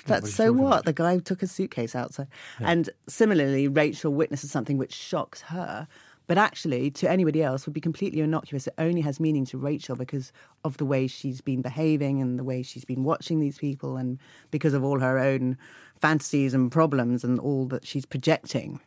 that's 0.06 0.34
so 0.34 0.54
what? 0.54 0.68
about. 0.68 0.86
The 0.86 0.94
guy 0.94 1.20
took 1.20 1.44
a 1.44 1.48
suitcase 1.48 1.94
outside. 1.94 2.28
And 2.60 2.90
similarly, 3.08 3.68
Rachel 3.68 4.14
witnesses 4.14 4.50
something 4.50 4.78
which 4.78 4.94
shocks 4.94 5.42
her, 5.42 5.88
but 6.30 6.38
actually 6.38 6.92
to 6.92 7.10
anybody 7.10 7.44
else 7.44 7.66
would 7.66 7.74
be 7.74 7.82
completely 7.82 8.22
innocuous. 8.22 8.68
It 8.68 8.76
only 8.78 9.02
has 9.02 9.20
meaning 9.20 9.46
to 9.48 9.58
Rachel 9.58 9.96
because 9.96 10.32
of 10.64 10.78
the 10.78 10.86
way 10.86 11.08
she's 11.08 11.42
been 11.42 11.62
behaving 11.62 12.22
and 12.22 12.40
the 12.40 12.44
way 12.44 12.62
she's 12.62 12.86
been 12.86 13.04
watching 13.04 13.40
these 13.40 13.58
people 13.58 13.98
and 13.98 14.20
because 14.52 14.74
of 14.74 14.84
all 14.84 15.00
her 15.00 15.18
own 15.18 15.58
fantasies 16.00 16.54
and 16.54 16.72
problems 16.72 17.24
and 17.24 17.40
all 17.40 17.66
that 17.66 17.86
she's 17.86 18.06
projecting 18.06 18.80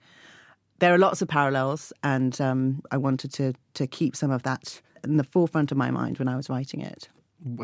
there 0.82 0.92
are 0.92 0.98
lots 0.98 1.22
of 1.22 1.28
parallels, 1.28 1.92
and 2.02 2.40
um, 2.40 2.82
I 2.90 2.96
wanted 2.96 3.32
to 3.34 3.52
to 3.74 3.86
keep 3.86 4.16
some 4.16 4.32
of 4.32 4.42
that 4.42 4.82
in 5.04 5.16
the 5.16 5.24
forefront 5.24 5.70
of 5.72 5.78
my 5.78 5.90
mind 5.90 6.18
when 6.18 6.26
I 6.28 6.36
was 6.36 6.50
writing 6.50 6.80
it. 6.80 7.08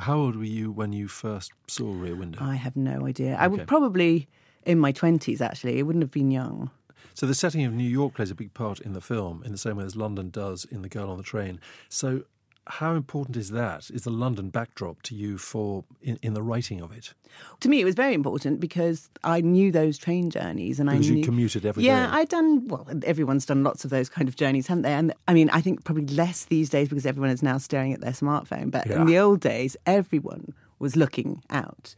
How 0.01 0.17
old 0.19 0.37
were 0.37 0.45
you 0.45 0.71
when 0.71 0.93
you 0.93 1.09
first 1.09 1.53
saw 1.67 1.93
Rear 1.93 2.15
Window? 2.17 2.39
I 2.41 2.55
have 2.55 2.77
no 2.77 3.07
idea. 3.07 3.35
I 3.35 3.47
Okay. 3.47 3.57
was 3.57 3.67
probably 3.67 4.29
in 4.65 4.79
my 4.79 4.93
twenties. 4.93 5.41
Actually, 5.41 5.79
it 5.79 5.83
wouldn't 5.83 6.03
have 6.05 6.13
been 6.13 6.31
young. 6.31 6.71
So 7.15 7.27
the 7.27 7.35
setting 7.35 7.65
of 7.65 7.73
New 7.73 7.91
York 8.01 8.15
plays 8.15 8.31
a 8.31 8.35
big 8.37 8.55
part 8.55 8.79
in 8.81 8.93
the 8.93 9.01
film, 9.01 9.43
in 9.45 9.51
the 9.51 9.59
same 9.59 9.77
way 9.79 9.85
as 9.85 9.97
London 9.97 10.31
does 10.31 10.65
in 10.65 10.83
The 10.83 10.89
Girl 10.89 11.11
on 11.11 11.17
the 11.17 11.25
Train. 11.25 11.59
So, 11.89 12.23
how 12.69 12.95
important 12.95 13.37
is 13.37 13.51
that? 13.51 13.91
Is 13.91 14.03
the 14.03 14.11
London 14.11 14.51
backdrop 14.51 15.03
to 15.03 15.15
you 15.15 15.39
for 15.39 15.85
in, 16.03 16.19
in 16.23 16.35
the 16.35 16.43
writing 16.43 16.81
of 16.81 16.93
it? 16.93 17.15
To 17.61 17.69
me, 17.69 17.81
it 17.81 17.85
was 17.85 17.95
very 17.95 18.15
important 18.15 18.61
because 18.61 19.09
I 19.25 19.41
knew 19.41 19.73
those 19.73 19.99
train 19.99 20.31
journeys, 20.31 20.79
and 20.79 20.89
Because 20.89 21.07
I 21.07 21.09
you 21.11 21.17
knew, 21.17 21.25
commuted 21.25 21.65
every 21.67 21.85
yeah, 21.85 22.07
day. 22.07 22.13
I'd 22.13 22.29
done 22.29 22.69
well. 22.69 22.87
Everyone's 23.05 23.47
done 23.47 23.63
lots 23.65 23.85
of 23.85 23.91
those 23.91 24.09
kind 24.09 24.29
of 24.29 24.37
journeys, 24.37 24.67
haven't 24.67 24.83
they? 24.83 24.93
And 24.93 25.13
I 25.27 25.35
mean, 25.35 25.49
I 25.51 25.61
think 25.61 25.85
probably 25.85 26.07
less 26.07 26.45
these 26.45 26.69
days 26.69 26.89
because 26.89 27.07
everyone 27.07 27.31
is 27.31 27.43
now 27.43 27.59
staring 27.59 27.93
at 27.93 28.01
their 28.01 28.13
smartphone. 28.13 28.71
But 28.71 28.87
Yeah. 28.87 29.01
in 29.01 29.07
the 29.07 29.19
old 29.19 29.41
days, 29.41 29.77
everyone 29.87 30.53
was 30.79 30.95
looking 30.95 31.43
out 31.51 31.95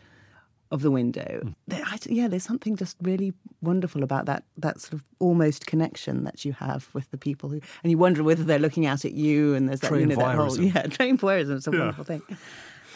of 0.71 0.83
the 0.83 0.91
window. 0.91 1.53
There, 1.67 1.83
I, 1.85 1.99
yeah, 2.09 2.29
there's 2.29 2.45
something 2.45 2.77
just 2.77 2.97
really 3.03 3.33
wonderful 3.61 4.03
about 4.03 4.27
that 4.27 4.45
that 4.57 4.81
sort 4.81 4.95
of 4.95 5.05
almost 5.19 5.67
connection 5.67 6.25
that 6.25 6.45
you 6.45 6.53
have 6.53 6.89
with 6.95 7.11
the 7.11 7.19
people 7.19 7.49
who, 7.49 7.61
and 7.83 7.91
you 7.91 7.99
wonder 7.99 8.23
whether 8.23 8.45
they're 8.45 8.59
looking 8.59 8.87
out 8.87 9.05
at 9.05 9.13
you. 9.13 9.55
And 9.55 9.69
there's 9.69 9.81
that, 9.81 9.89
Train 9.89 10.03
you 10.03 10.07
know, 10.09 10.17
that 10.17 10.37
whole 10.37 10.61
yeah, 10.61 10.83
train 10.87 11.19
voyeurism. 11.19 11.57
It's 11.57 11.67
a 11.67 11.71
Yeah. 11.73 11.79
wonderful 11.79 12.05
thing. 12.05 12.23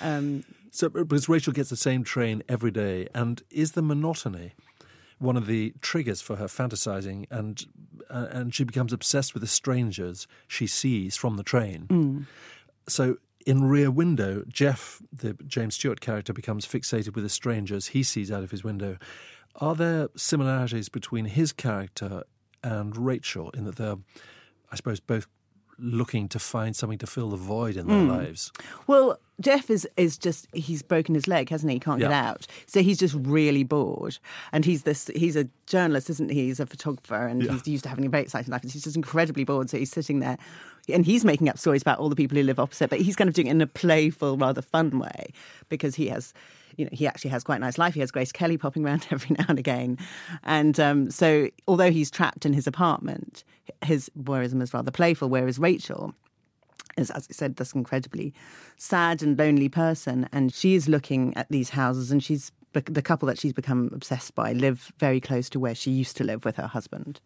Um, 0.01 0.45
So, 0.71 0.89
because 0.89 1.29
Rachel 1.29 1.53
gets 1.53 1.71
the 1.71 1.77
same 1.77 2.03
train 2.05 2.43
every 2.49 2.71
day, 2.71 3.09
and 3.15 3.43
is 3.51 3.73
the 3.73 3.83
monotony 3.83 4.53
one 5.19 5.37
of 5.37 5.47
the 5.47 5.73
triggers 5.81 6.21
for 6.21 6.37
her 6.37 6.47
fantasizing, 6.47 7.27
and 7.31 7.65
uh, 8.11 8.27
and 8.31 8.55
she 8.55 8.65
becomes 8.65 8.93
obsessed 8.93 9.33
with 9.35 9.41
the 9.41 9.47
strangers 9.49 10.27
she 10.49 10.67
sees 10.67 11.17
from 11.17 11.37
the 11.37 11.43
train. 11.45 12.27
So, 12.89 13.17
in 13.47 13.65
Rear 13.65 13.91
Window, 13.91 14.45
Jeff, 14.49 15.03
the 15.13 15.35
James 15.47 15.75
Stewart 15.75 16.01
character, 16.01 16.33
becomes 16.33 16.67
fixated 16.67 17.15
with 17.15 17.25
the 17.25 17.31
strangers 17.31 17.89
he 17.89 18.03
sees 18.03 18.33
out 18.33 18.43
of 18.43 18.51
his 18.51 18.65
window. 18.65 18.99
Are 19.57 19.75
there 19.75 20.09
similarities 20.17 20.89
between 20.89 21.27
his 21.27 21.53
character 21.53 22.25
and 22.63 22.97
Rachel 22.97 23.51
in 23.51 23.65
that 23.65 23.77
they're, 23.77 23.97
I 24.71 24.77
suppose, 24.77 25.01
both 25.01 25.27
looking 25.79 26.29
to 26.29 26.39
find 26.39 26.75
something 26.75 26.99
to 26.99 27.07
fill 27.07 27.31
the 27.31 27.37
void 27.37 27.77
in 27.77 27.87
their 27.87 28.01
hmm. 28.01 28.11
lives? 28.11 28.53
Well, 28.87 29.19
Jeff 29.41 29.69
is 29.69 29.87
is 29.97 30.17
just 30.17 30.47
he's 30.53 30.83
broken 30.83 31.15
his 31.15 31.27
leg, 31.27 31.51
hasn't 31.51 31.71
he? 31.71 31.77
He 31.77 31.81
can't 31.81 32.01
get 32.01 32.13
out. 32.13 32.47
So 32.67 32.83
he's 32.83 32.99
just 32.99 33.15
really 33.19 33.65
bored. 33.65 34.19
And 34.53 34.65
he's 34.65 34.85
this 34.85 35.11
he's 35.15 35.37
a 35.37 35.49
journalist, 35.67 36.09
isn't 36.11 36.31
he? 36.31 36.47
He's 36.47 36.61
a 36.61 36.67
photographer 36.67 37.27
and 37.27 37.43
he's 37.43 37.67
used 37.67 37.83
to 37.85 37.89
having 37.89 38.07
a 38.07 38.09
very 38.09 38.23
exciting 38.23 38.53
life. 38.53 38.63
And 38.63 38.71
he's 38.71 38.85
just 38.85 38.97
incredibly 38.97 39.45
bored. 39.45 39.71
So 39.71 39.79
he's 39.79 39.91
sitting 39.91 40.21
there 40.21 40.39
and 40.89 41.05
he's 41.05 41.25
making 41.25 41.49
up 41.49 41.59
stories 41.59 41.83
about 41.83 41.99
all 41.99 42.09
the 42.09 42.17
people 42.17 42.37
who 42.37 42.43
live 42.43 42.59
opposite, 42.59 42.91
but 42.91 43.01
he's 43.01 43.17
kind 43.17 43.29
of 43.29 43.35
doing 43.35 43.47
it 43.47 43.53
in 43.53 43.61
a 43.61 43.67
playful, 43.67 44.37
rather 44.37 44.63
fun 44.63 44.99
way 44.99 45.33
because 45.69 45.95
he 45.95 46.09
has 46.09 46.35
you 46.77 46.85
know, 46.85 46.91
he 46.93 47.07
actually 47.07 47.31
has 47.31 47.45
quite 47.45 47.57
a 47.57 47.61
nice 47.61 47.79
life. 47.79 47.95
He 47.95 48.01
has 48.01 48.11
Grace 48.11 48.33
Kelly 48.33 48.59
popping 48.59 48.85
around 48.85 49.07
every 49.13 49.37
now 49.39 49.47
and 49.49 49.59
again. 49.59 49.99
And 50.43 50.79
um, 50.81 51.11
so, 51.11 51.49
although 51.69 51.91
he's 51.91 52.11
trapped 52.11 52.45
in 52.45 52.53
his 52.53 52.67
apartment, 52.67 53.45
his 53.85 54.11
voyeurism 54.21 54.63
is 54.63 54.75
rather 54.75 54.91
playful, 54.91 55.29
whereas 55.29 55.59
Rachel, 55.59 56.15
is, 56.97 57.11
as 57.11 57.27
I 57.31 57.33
said, 57.33 57.57
this 57.57 57.73
incredibly 57.73 58.33
sad 58.77 59.23
and 59.23 59.39
lonely 59.39 59.69
person. 59.69 60.29
And 60.33 60.53
she 60.53 60.75
is 60.75 60.89
looking 60.89 61.37
at 61.37 61.49
these 61.49 61.71
houses, 61.71 62.11
and 62.11 62.23
she's 62.23 62.53
the 62.73 63.03
couple 63.03 63.29
that 63.29 63.39
she's 63.39 63.53
become 63.53 63.89
obsessed 63.95 64.35
by 64.35 64.53
live 64.53 64.93
very 64.99 65.21
close 65.21 65.49
to 65.49 65.61
where 65.61 65.77
she 65.77 65.93
used 65.93 66.17
to 66.17 66.25
live 66.25 66.45
with 66.45 66.57
her 66.57 66.67
husband. 66.67 67.21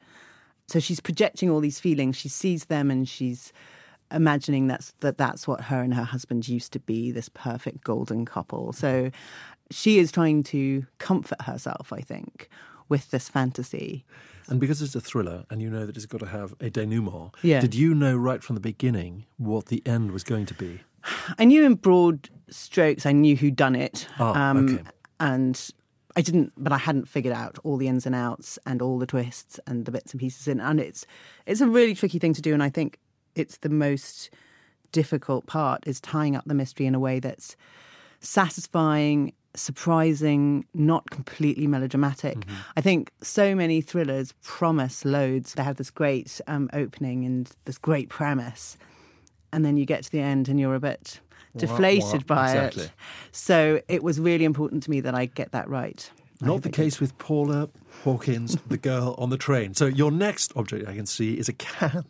So 0.68 0.80
she's 0.80 1.00
projecting 1.00 1.50
all 1.50 1.60
these 1.60 1.80
feelings. 1.80 2.16
She 2.16 2.28
sees 2.28 2.66
them, 2.66 2.90
and 2.90 3.08
she's 3.08 3.52
imagining 4.10 4.68
that's 4.68 4.94
that 5.00 5.18
that's 5.18 5.46
what 5.46 5.60
her 5.62 5.82
and 5.82 5.92
her 5.92 6.02
husband 6.04 6.48
used 6.48 6.72
to 6.72 6.80
be 6.80 7.10
this 7.12 7.28
perfect 7.28 7.84
golden 7.84 8.24
couple 8.24 8.72
so 8.72 9.10
she 9.70 9.98
is 9.98 10.10
trying 10.10 10.42
to 10.42 10.86
comfort 10.96 11.42
herself 11.42 11.92
i 11.92 12.00
think 12.00 12.48
with 12.88 13.10
this 13.10 13.28
fantasy 13.28 14.06
And 14.48 14.58
because 14.58 14.80
it's 14.80 14.94
a 14.94 15.00
thriller, 15.02 15.44
and 15.50 15.60
you 15.60 15.68
know 15.68 15.84
that 15.84 15.94
it's 15.94 16.06
got 16.06 16.20
to 16.20 16.26
have 16.26 16.54
a 16.58 16.70
denouement, 16.70 17.32
Yeah. 17.42 17.60
did 17.60 17.74
you 17.74 17.94
know 17.94 18.16
right 18.16 18.42
from 18.42 18.54
the 18.54 18.62
beginning 18.62 19.26
what 19.36 19.66
the 19.66 19.82
end 19.84 20.12
was 20.12 20.24
going 20.24 20.46
to 20.46 20.54
be? 20.54 20.80
I 21.38 21.44
knew 21.44 21.66
in 21.66 21.74
broad 21.74 22.30
strokes, 22.48 23.04
I 23.04 23.12
knew 23.12 23.36
who'd 23.36 23.56
done 23.56 23.76
it. 23.76 24.08
Ah, 24.18 24.54
okay. 24.56 24.84
And 25.20 25.70
I 26.18 26.20
didn't, 26.20 26.52
but 26.56 26.72
I 26.72 26.78
hadn't 26.78 27.08
figured 27.08 27.32
out 27.32 27.58
all 27.62 27.76
the 27.76 27.86
ins 27.86 28.04
and 28.04 28.12
outs 28.12 28.58
and 28.66 28.82
all 28.82 28.98
the 28.98 29.06
twists 29.06 29.60
and 29.68 29.84
the 29.84 29.92
bits 29.92 30.12
and 30.12 30.18
pieces 30.18 30.48
in. 30.48 30.58
And 30.58 30.80
it's 30.80 31.06
it's 31.46 31.60
a 31.60 31.68
really 31.68 31.94
tricky 31.94 32.18
thing 32.18 32.34
to 32.34 32.42
do, 32.42 32.52
and 32.52 32.62
I 32.62 32.70
think 32.70 32.98
it's 33.36 33.58
the 33.58 33.68
most 33.68 34.28
difficult 34.90 35.46
part 35.46 35.86
is 35.86 36.00
tying 36.00 36.34
up 36.34 36.42
the 36.44 36.54
mystery 36.54 36.86
in 36.86 36.96
a 36.96 36.98
way 36.98 37.20
that's 37.20 37.54
satisfying, 38.18 39.32
surprising, 39.54 40.64
not 40.74 41.08
completely 41.10 41.68
melodramatic. 41.68 42.38
I 42.76 42.80
think 42.80 43.12
so 43.22 43.54
many 43.54 43.80
thrillers 43.80 44.34
promise 44.42 45.04
loads. 45.04 45.54
They 45.54 45.62
have 45.62 45.76
this 45.76 45.90
great 45.90 46.40
um, 46.48 46.68
opening 46.72 47.26
and 47.26 47.48
this 47.64 47.78
great 47.78 48.08
premise, 48.08 48.76
and 49.52 49.64
then 49.64 49.76
you 49.76 49.86
get 49.86 50.02
to 50.02 50.10
the 50.10 50.20
end 50.20 50.48
and 50.48 50.58
you're 50.58 50.74
a 50.74 50.80
bit 50.80 51.20
deflated 51.58 52.28
wah. 52.28 52.36
by 52.36 52.50
Exactly. 52.52 52.84
it. 52.84 52.90
So 53.32 53.80
it 53.88 54.02
was 54.02 54.18
really 54.20 54.44
important 54.44 54.82
to 54.84 54.90
me 54.90 55.00
that 55.00 55.14
I 55.14 55.26
get 55.26 55.52
that 55.52 55.68
right. 55.68 56.10
Not 56.40 56.62
the 56.62 56.70
case 56.70 57.00
with 57.00 57.16
Paula 57.18 57.68
Hawkins, 58.04 58.56
the 58.68 58.78
girl 58.78 59.16
on 59.18 59.30
the 59.30 59.36
train. 59.36 59.74
So 59.74 59.86
your 59.86 60.12
next 60.12 60.52
object 60.54 60.88
I 60.88 60.94
can 60.94 61.06
see 61.06 61.36
is 61.36 61.48
a 61.48 61.52
can 61.52 62.04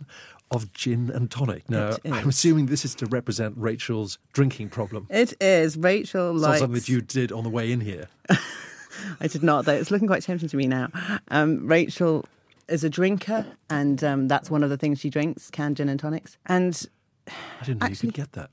of 0.50 0.72
gin 0.72 1.10
and 1.10 1.30
tonic. 1.30 1.68
Now, 1.68 1.96
I'm 2.04 2.28
assuming 2.28 2.66
this 2.66 2.84
is 2.84 2.94
to 2.96 3.06
represent 3.06 3.54
Rachel's 3.56 4.18
drinking 4.32 4.70
problem. 4.70 5.06
It 5.10 5.34
is. 5.42 5.76
Rachel 5.76 6.34
It's 6.34 6.42
likes. 6.42 6.58
something 6.60 6.74
that 6.74 6.88
you 6.88 7.00
did 7.00 7.32
on 7.32 7.44
the 7.44 7.50
way 7.50 7.72
in 7.72 7.80
here. 7.80 8.08
I 9.20 9.28
did 9.28 9.42
not, 9.42 9.64
though. 9.64 9.74
It's 9.74 9.90
looking 9.90 10.08
quite 10.08 10.22
tempting 10.22 10.48
to 10.48 10.56
me 10.56 10.66
now. 10.66 10.88
Um, 11.28 11.66
Rachel 11.66 12.24
is 12.68 12.84
a 12.84 12.90
drinker, 12.90 13.46
and 13.70 14.02
um, 14.02 14.28
that's 14.28 14.50
one 14.50 14.62
of 14.62 14.70
the 14.70 14.76
things 14.76 15.00
she 15.00 15.10
drinks 15.10 15.50
canned 15.50 15.76
gin 15.76 15.88
and 15.88 16.00
tonics. 16.00 16.36
And, 16.46 16.86
I 17.28 17.64
didn't 17.64 17.80
know 17.80 17.88
you 17.88 17.96
could 17.96 18.14
get 18.14 18.32
that. 18.32 18.50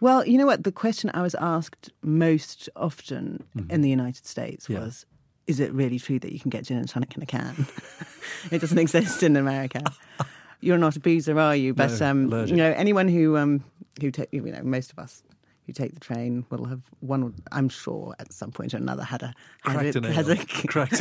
Well, 0.00 0.26
you 0.26 0.38
know 0.38 0.46
what? 0.46 0.64
The 0.64 0.72
question 0.72 1.10
I 1.14 1.22
was 1.22 1.34
asked 1.36 1.90
most 2.02 2.68
often 2.76 3.44
in 3.70 3.80
the 3.82 3.90
United 3.90 4.26
States 4.26 4.64
Mm-hmm. 4.64 4.72
Yeah. 4.74 4.80
was 4.80 5.06
Is 5.46 5.60
it 5.60 5.72
really 5.72 5.98
true 5.98 6.18
that 6.18 6.32
you 6.32 6.40
can 6.40 6.50
get 6.50 6.64
gin 6.64 6.78
and 6.78 6.88
tonic 6.88 7.16
in 7.16 7.22
a 7.22 7.26
can? 7.26 7.66
it 8.50 8.60
doesn't 8.60 8.78
exist 8.78 9.22
in 9.22 9.36
America. 9.36 9.82
You're 10.60 10.78
not 10.78 10.96
a 10.96 11.00
boozer, 11.00 11.38
are 11.38 11.54
you? 11.54 11.74
But 11.74 12.00
No, 12.00 12.06
um, 12.10 12.32
you 12.46 12.56
know, 12.56 12.72
anyone 12.72 13.08
who 13.08 13.36
um, 13.36 13.62
who 14.00 14.10
you 14.32 14.40
know, 14.40 14.62
most 14.62 14.90
of 14.92 14.98
us 14.98 15.22
who 15.66 15.72
take 15.72 15.94
the 15.94 16.00
train 16.00 16.44
will 16.50 16.64
have 16.64 16.80
one. 17.00 17.34
I'm 17.52 17.68
sure 17.68 18.14
at 18.18 18.32
some 18.32 18.50
point 18.52 18.72
or 18.72 18.78
another 18.78 19.04
had 19.04 19.22
a 19.22 19.34
had 19.64 19.92
Cracked 19.92 19.96
a, 19.96 20.12
has 20.12 20.28
a 20.28 20.36
Cracked 20.66 21.00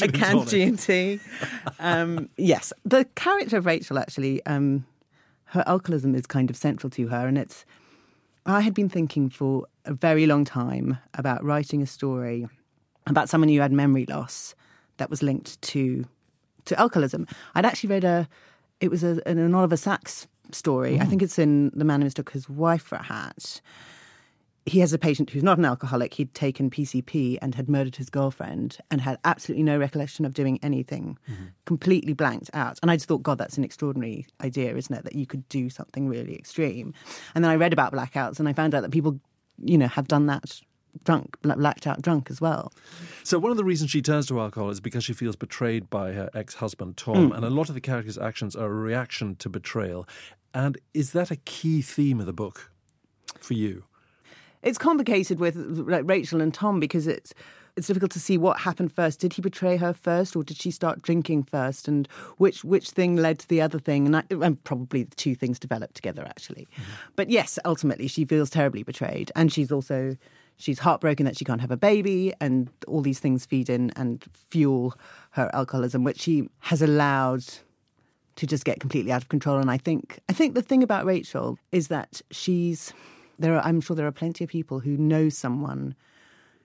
a 0.00 0.08
gin 0.08 0.08
and. 0.08 0.48
G&T. 0.48 1.20
Um, 1.78 2.28
yes, 2.36 2.72
the 2.84 3.04
character 3.16 3.56
of 3.58 3.66
Rachel 3.66 3.98
actually, 3.98 4.44
um, 4.46 4.86
her 5.46 5.62
alcoholism 5.66 6.14
is 6.14 6.26
kind 6.26 6.50
of 6.50 6.56
central 6.56 6.90
to 6.90 7.08
her, 7.08 7.26
and 7.26 7.36
it's. 7.38 7.64
I 8.46 8.60
had 8.60 8.74
been 8.74 8.88
thinking 8.88 9.28
for 9.28 9.66
a 9.84 9.92
very 9.92 10.26
long 10.26 10.44
time 10.44 10.98
about 11.14 11.44
writing 11.44 11.82
a 11.82 11.86
story 11.86 12.48
about 13.06 13.28
someone 13.28 13.48
who 13.48 13.60
had 13.60 13.72
memory 13.72 14.06
loss 14.06 14.54
that 14.98 15.10
was 15.10 15.22
linked 15.22 15.60
to 15.62 16.06
to 16.66 16.80
alcoholism. 16.80 17.26
I'd 17.54 17.66
actually 17.66 17.90
read 17.90 18.04
a. 18.04 18.28
It 18.80 18.90
was 18.90 19.02
a, 19.02 19.20
an 19.26 19.54
Oliver 19.54 19.76
Sacks 19.76 20.26
story. 20.52 21.00
I 21.00 21.04
mm. 21.04 21.08
think 21.08 21.22
it's 21.22 21.38
in 21.38 21.70
The 21.74 21.84
Man 21.84 22.00
Who 22.00 22.04
Mistook 22.04 22.30
His 22.30 22.48
Wife 22.48 22.82
for 22.82 22.96
a 22.96 23.02
Hat 23.02 23.60
he 24.66 24.80
has 24.80 24.92
a 24.92 24.98
patient 24.98 25.30
who's 25.30 25.44
not 25.44 25.58
an 25.58 25.64
alcoholic. 25.64 26.14
He'd 26.14 26.34
taken 26.34 26.70
PCP 26.70 27.38
and 27.40 27.54
had 27.54 27.68
murdered 27.68 27.94
his 27.96 28.10
girlfriend 28.10 28.78
and 28.90 29.00
had 29.00 29.16
absolutely 29.24 29.62
no 29.62 29.78
recollection 29.78 30.24
of 30.24 30.34
doing 30.34 30.58
anything, 30.60 31.18
completely 31.66 32.12
blanked 32.14 32.50
out. 32.52 32.78
And 32.82 32.90
I 32.90 32.96
just 32.96 33.06
thought, 33.06 33.22
God, 33.22 33.38
that's 33.38 33.56
an 33.56 33.64
extraordinary 33.64 34.26
idea, 34.42 34.74
isn't 34.76 34.94
it? 34.94 35.04
That 35.04 35.14
you 35.14 35.24
could 35.24 35.48
do 35.48 35.70
something 35.70 36.08
really 36.08 36.34
extreme. 36.34 36.94
And 37.34 37.44
then 37.44 37.50
I 37.50 37.54
read 37.54 37.72
about 37.72 37.92
blackouts 37.92 38.40
and 38.40 38.48
I 38.48 38.52
found 38.52 38.74
out 38.74 38.80
that 38.82 38.90
people, 38.90 39.20
you 39.64 39.78
know, 39.78 39.86
have 39.88 40.08
done 40.08 40.26
that 40.26 40.60
drunk, 41.04 41.36
blacked 41.42 41.86
out 41.86 42.02
drunk 42.02 42.28
as 42.30 42.40
well. 42.40 42.72
So 43.22 43.38
one 43.38 43.52
of 43.52 43.56
the 43.58 43.64
reasons 43.64 43.90
she 43.90 44.02
turns 44.02 44.26
to 44.26 44.40
alcohol 44.40 44.70
is 44.70 44.80
because 44.80 45.04
she 45.04 45.12
feels 45.12 45.36
betrayed 45.36 45.88
by 45.90 46.12
her 46.12 46.28
ex-husband 46.34 46.96
Tom, 46.96 47.28
Hmm. 47.28 47.32
and 47.36 47.44
a 47.44 47.50
lot 47.50 47.68
of 47.68 47.76
the 47.76 47.80
characters' 47.80 48.18
actions 48.18 48.56
are 48.56 48.66
a 48.66 48.74
reaction 48.74 49.36
to 49.36 49.48
betrayal. 49.48 50.08
And 50.54 50.78
is 50.92 51.12
that 51.12 51.30
a 51.30 51.36
key 51.36 51.82
theme 51.82 52.18
of 52.18 52.26
the 52.26 52.32
book 52.32 52.72
for 53.38 53.54
you? 53.54 53.84
It's 54.62 54.78
complicated 54.78 55.38
with 55.38 55.56
like, 55.56 56.04
Rachel 56.06 56.40
and 56.40 56.52
Tom 56.52 56.80
because 56.80 57.06
it's 57.06 57.32
it's 57.76 57.88
difficult 57.88 58.10
to 58.12 58.20
see 58.20 58.38
what 58.38 58.58
happened 58.60 58.90
first. 58.90 59.20
Did 59.20 59.34
he 59.34 59.42
betray 59.42 59.76
her 59.76 59.92
first, 59.92 60.34
or 60.34 60.42
did 60.42 60.56
she 60.56 60.70
start 60.70 61.02
drinking 61.02 61.42
first? 61.42 61.88
And 61.88 62.08
which 62.38 62.64
which 62.64 62.90
thing 62.90 63.16
led 63.16 63.38
to 63.40 63.48
the 63.48 63.60
other 63.60 63.78
thing? 63.78 64.06
And, 64.06 64.16
I, 64.16 64.22
and 64.30 64.62
probably 64.64 65.02
the 65.02 65.14
two 65.16 65.34
things 65.34 65.58
developed 65.58 65.94
together 65.94 66.24
actually. 66.24 66.66
Mm-hmm. 66.72 66.92
But 67.16 67.30
yes, 67.30 67.58
ultimately 67.64 68.08
she 68.08 68.24
feels 68.24 68.50
terribly 68.50 68.82
betrayed, 68.82 69.30
and 69.36 69.52
she's 69.52 69.70
also 69.70 70.16
she's 70.56 70.78
heartbroken 70.78 71.26
that 71.26 71.36
she 71.36 71.44
can't 71.44 71.60
have 71.60 71.70
a 71.70 71.76
baby, 71.76 72.32
and 72.40 72.70
all 72.86 73.02
these 73.02 73.20
things 73.20 73.44
feed 73.44 73.68
in 73.68 73.90
and 73.94 74.24
fuel 74.32 74.94
her 75.30 75.50
alcoholism, 75.52 76.02
which 76.02 76.20
she 76.20 76.48
has 76.60 76.80
allowed 76.80 77.44
to 78.36 78.46
just 78.46 78.64
get 78.64 78.80
completely 78.80 79.12
out 79.12 79.22
of 79.22 79.28
control. 79.28 79.58
And 79.58 79.70
I 79.70 79.76
think 79.76 80.18
I 80.30 80.32
think 80.32 80.54
the 80.54 80.62
thing 80.62 80.82
about 80.82 81.04
Rachel 81.04 81.58
is 81.72 81.88
that 81.88 82.22
she's 82.30 82.94
there. 83.38 83.54
Are, 83.56 83.64
I'm 83.64 83.80
sure 83.80 83.96
there 83.96 84.06
are 84.06 84.12
plenty 84.12 84.44
of 84.44 84.50
people 84.50 84.80
who 84.80 84.96
know 84.96 85.28
someone 85.28 85.94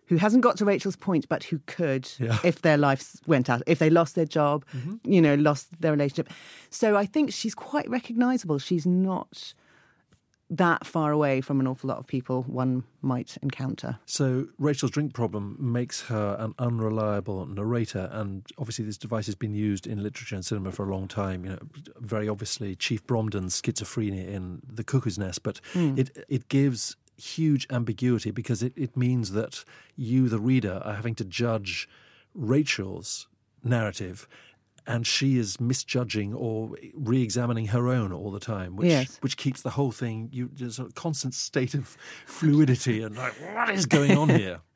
who 0.08 0.18
hasn't 0.18 0.44
got 0.44 0.58
to 0.58 0.66
Rachel's 0.66 0.98
point, 0.98 1.30
but 1.30 1.46
who 1.46 1.60
could 1.68 2.12
Yeah. 2.20 2.38
if 2.44 2.64
their 2.64 2.78
lives 2.78 3.22
went 3.28 3.50
out, 3.50 3.64
if 3.66 3.80
they 3.80 3.90
lost 3.90 4.16
their 4.16 4.26
job, 4.26 4.66
mm-hmm. 4.76 4.96
you 5.10 5.22
know, 5.22 5.36
lost 5.36 5.70
their 5.80 5.92
relationship. 5.92 6.30
So 6.70 6.98
I 6.98 7.06
think 7.06 7.32
she's 7.32 7.56
quite 7.56 7.90
recognisable. 7.90 8.60
She's 8.60 8.86
not 8.86 9.54
that 10.52 10.86
far 10.86 11.12
away 11.12 11.40
from 11.40 11.62
an 11.62 11.68
awful 11.68 11.88
lot 11.88 11.98
of 11.98 12.06
people 12.06 12.44
one 12.44 12.84
might 13.02 13.38
encounter. 13.42 13.98
So 14.06 14.48
Rachel's 14.60 14.92
drink 14.92 15.14
problem 15.14 15.56
makes 15.60 16.02
her 16.02 16.36
an 16.38 16.54
unreliable 16.60 17.46
narrator, 17.46 18.10
and 18.12 18.44
obviously 18.58 18.84
this 18.84 18.98
device 18.98 19.26
has 19.28 19.36
been 19.36 19.54
used 19.54 19.88
in 19.88 20.04
literature 20.04 20.36
and 20.36 20.46
cinema 20.46 20.74
for 20.74 20.88
a 20.88 20.94
long 20.94 21.08
time. 21.08 21.46
You 21.46 21.52
know, 21.52 21.60
very 22.00 22.28
obviously 22.28 22.76
Chief 22.76 23.06
Bromden's 23.08 23.60
schizophrenia 23.62 24.28
in 24.28 24.62
The 24.68 24.84
Cuckoo's 24.84 25.18
Nest, 25.18 25.42
but 25.42 25.62
hmm. 25.74 25.98
it 25.98 26.26
it 26.28 26.50
gives 26.50 26.98
huge 27.18 27.66
ambiguity 27.70 28.32
because 28.32 28.62
it, 28.62 28.74
it 28.76 28.98
means 28.98 29.32
that 29.32 29.64
you, 29.96 30.28
the 30.28 30.40
reader, 30.40 30.82
are 30.84 30.96
having 30.96 31.16
to 31.16 31.24
judge 31.24 31.88
Rachel's 32.34 33.28
narrative. 33.64 34.28
And 34.88 35.06
she 35.06 35.38
is 35.38 35.60
misjudging 35.60 36.34
or 36.34 36.72
re-examining 36.96 37.68
her 37.68 37.88
own 37.88 38.12
all 38.12 38.32
the 38.32 38.40
time, 38.40 38.76
which 38.76 38.88
Yes. 38.88 39.18
which 39.22 39.38
keeps 39.38 39.62
the 39.62 39.70
whole 39.72 39.92
thing. 39.92 40.30
You 40.32 40.50
there's 40.54 40.80
a 40.80 40.86
constant 40.96 41.34
state 41.34 41.74
of 41.76 41.96
fluidity 42.26 43.04
and 43.04 43.16
like, 43.16 43.34
what 43.54 43.70
is 43.70 43.86
going 43.86 44.18
on 44.18 44.30
here? 44.30 44.62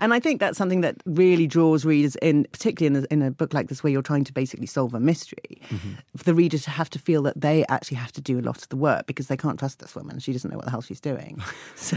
And 0.00 0.12
I 0.12 0.18
think 0.18 0.40
that's 0.40 0.58
something 0.58 0.80
that 0.80 0.96
really 1.06 1.46
draws 1.46 1.84
readers 1.84 2.16
in, 2.16 2.44
particularly 2.50 2.98
in 2.98 3.04
a, 3.04 3.14
in 3.14 3.22
a 3.22 3.30
book 3.30 3.54
like 3.54 3.68
this, 3.68 3.84
where 3.84 3.92
you're 3.92 4.02
trying 4.02 4.24
to 4.24 4.32
basically 4.32 4.66
solve 4.66 4.94
a 4.94 4.98
mystery. 4.98 5.60
Mm-hmm. 5.68 5.92
For 6.16 6.24
the 6.24 6.34
reader 6.34 6.58
to 6.58 6.70
have 6.70 6.90
to 6.90 6.98
feel 6.98 7.22
that 7.22 7.40
they 7.40 7.64
actually 7.68 7.98
have 7.98 8.10
to 8.12 8.20
do 8.20 8.40
a 8.40 8.42
lot 8.42 8.56
of 8.62 8.68
the 8.68 8.76
work 8.76 9.06
because 9.06 9.28
they 9.28 9.36
can't 9.36 9.60
trust 9.60 9.78
this 9.78 9.94
woman. 9.94 10.18
She 10.18 10.32
doesn't 10.32 10.50
know 10.50 10.56
what 10.56 10.64
the 10.64 10.72
hell 10.72 10.80
she's 10.80 10.98
doing. 11.00 11.40
so 11.76 11.96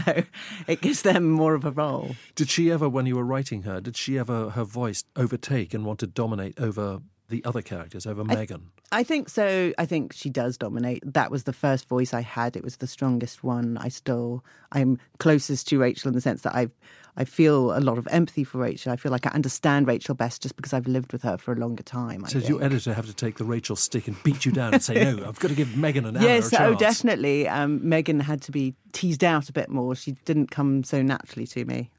it 0.68 0.82
gives 0.82 1.02
them 1.02 1.28
more 1.28 1.54
of 1.56 1.64
a 1.64 1.72
role. 1.72 2.14
Did 2.36 2.48
she 2.48 2.70
ever, 2.70 2.88
when 2.88 3.06
you 3.06 3.16
were 3.16 3.24
writing 3.24 3.62
her, 3.62 3.80
did 3.80 3.96
she 3.96 4.16
ever 4.20 4.50
her 4.50 4.62
voice 4.64 5.02
overtake 5.16 5.74
and 5.74 5.84
want 5.84 5.98
to 5.98 6.06
dominate 6.06 6.60
over 6.60 7.00
the 7.28 7.44
other 7.44 7.62
characters, 7.62 8.06
over 8.06 8.24
Megan? 8.24 8.70
I 8.92 9.02
think 9.02 9.28
so. 9.28 9.72
I 9.78 9.86
think 9.86 10.12
she 10.12 10.30
does 10.30 10.56
dominate. 10.56 11.02
That 11.04 11.30
was 11.30 11.44
the 11.44 11.52
first 11.52 11.88
voice 11.88 12.14
I 12.14 12.20
had. 12.20 12.56
It 12.56 12.62
was 12.62 12.76
the 12.76 12.86
strongest 12.86 13.42
one. 13.42 13.76
I 13.78 13.88
still, 13.88 14.44
I'm 14.72 14.98
closest 15.18 15.68
to 15.68 15.78
Rachel 15.78 16.08
in 16.08 16.14
the 16.14 16.20
sense 16.20 16.42
that 16.42 16.54
I, 16.54 16.68
I 17.16 17.24
feel 17.24 17.76
a 17.76 17.80
lot 17.80 17.98
of 17.98 18.06
empathy 18.10 18.44
for 18.44 18.58
Rachel. 18.58 18.92
I 18.92 18.96
feel 18.96 19.10
like 19.10 19.26
I 19.26 19.30
understand 19.30 19.88
Rachel 19.88 20.14
best 20.14 20.42
just 20.42 20.56
because 20.56 20.72
I've 20.72 20.86
lived 20.86 21.12
with 21.12 21.22
her 21.22 21.36
for 21.36 21.52
a 21.52 21.56
longer 21.56 21.82
time. 21.82 22.24
I 22.24 22.28
So 22.28 22.38
your 22.38 22.62
editor 22.62 22.94
have 22.94 23.06
to 23.06 23.14
take 23.14 23.38
the 23.38 23.44
Rachel 23.44 23.76
stick 23.76 24.06
and 24.06 24.22
beat 24.22 24.44
you 24.44 24.52
down 24.52 24.74
and 24.74 24.82
say, 24.82 25.02
"No, 25.02 25.26
I've 25.26 25.38
got 25.38 25.48
to 25.48 25.54
give 25.54 25.76
Megan 25.76 26.06
Anna 26.06 26.22
Yes, 26.22 26.52
a 26.52 26.64
oh, 26.64 26.74
definitely. 26.74 27.48
Um, 27.48 27.86
Megan 27.88 28.20
had 28.20 28.42
to 28.42 28.52
be 28.52 28.74
teased 28.92 29.24
out 29.24 29.48
a 29.48 29.52
bit 29.52 29.68
more. 29.68 29.94
She 29.94 30.12
didn't 30.24 30.50
come 30.50 30.84
so 30.84 31.02
naturally 31.02 31.46
to 31.48 31.64
me. 31.64 31.90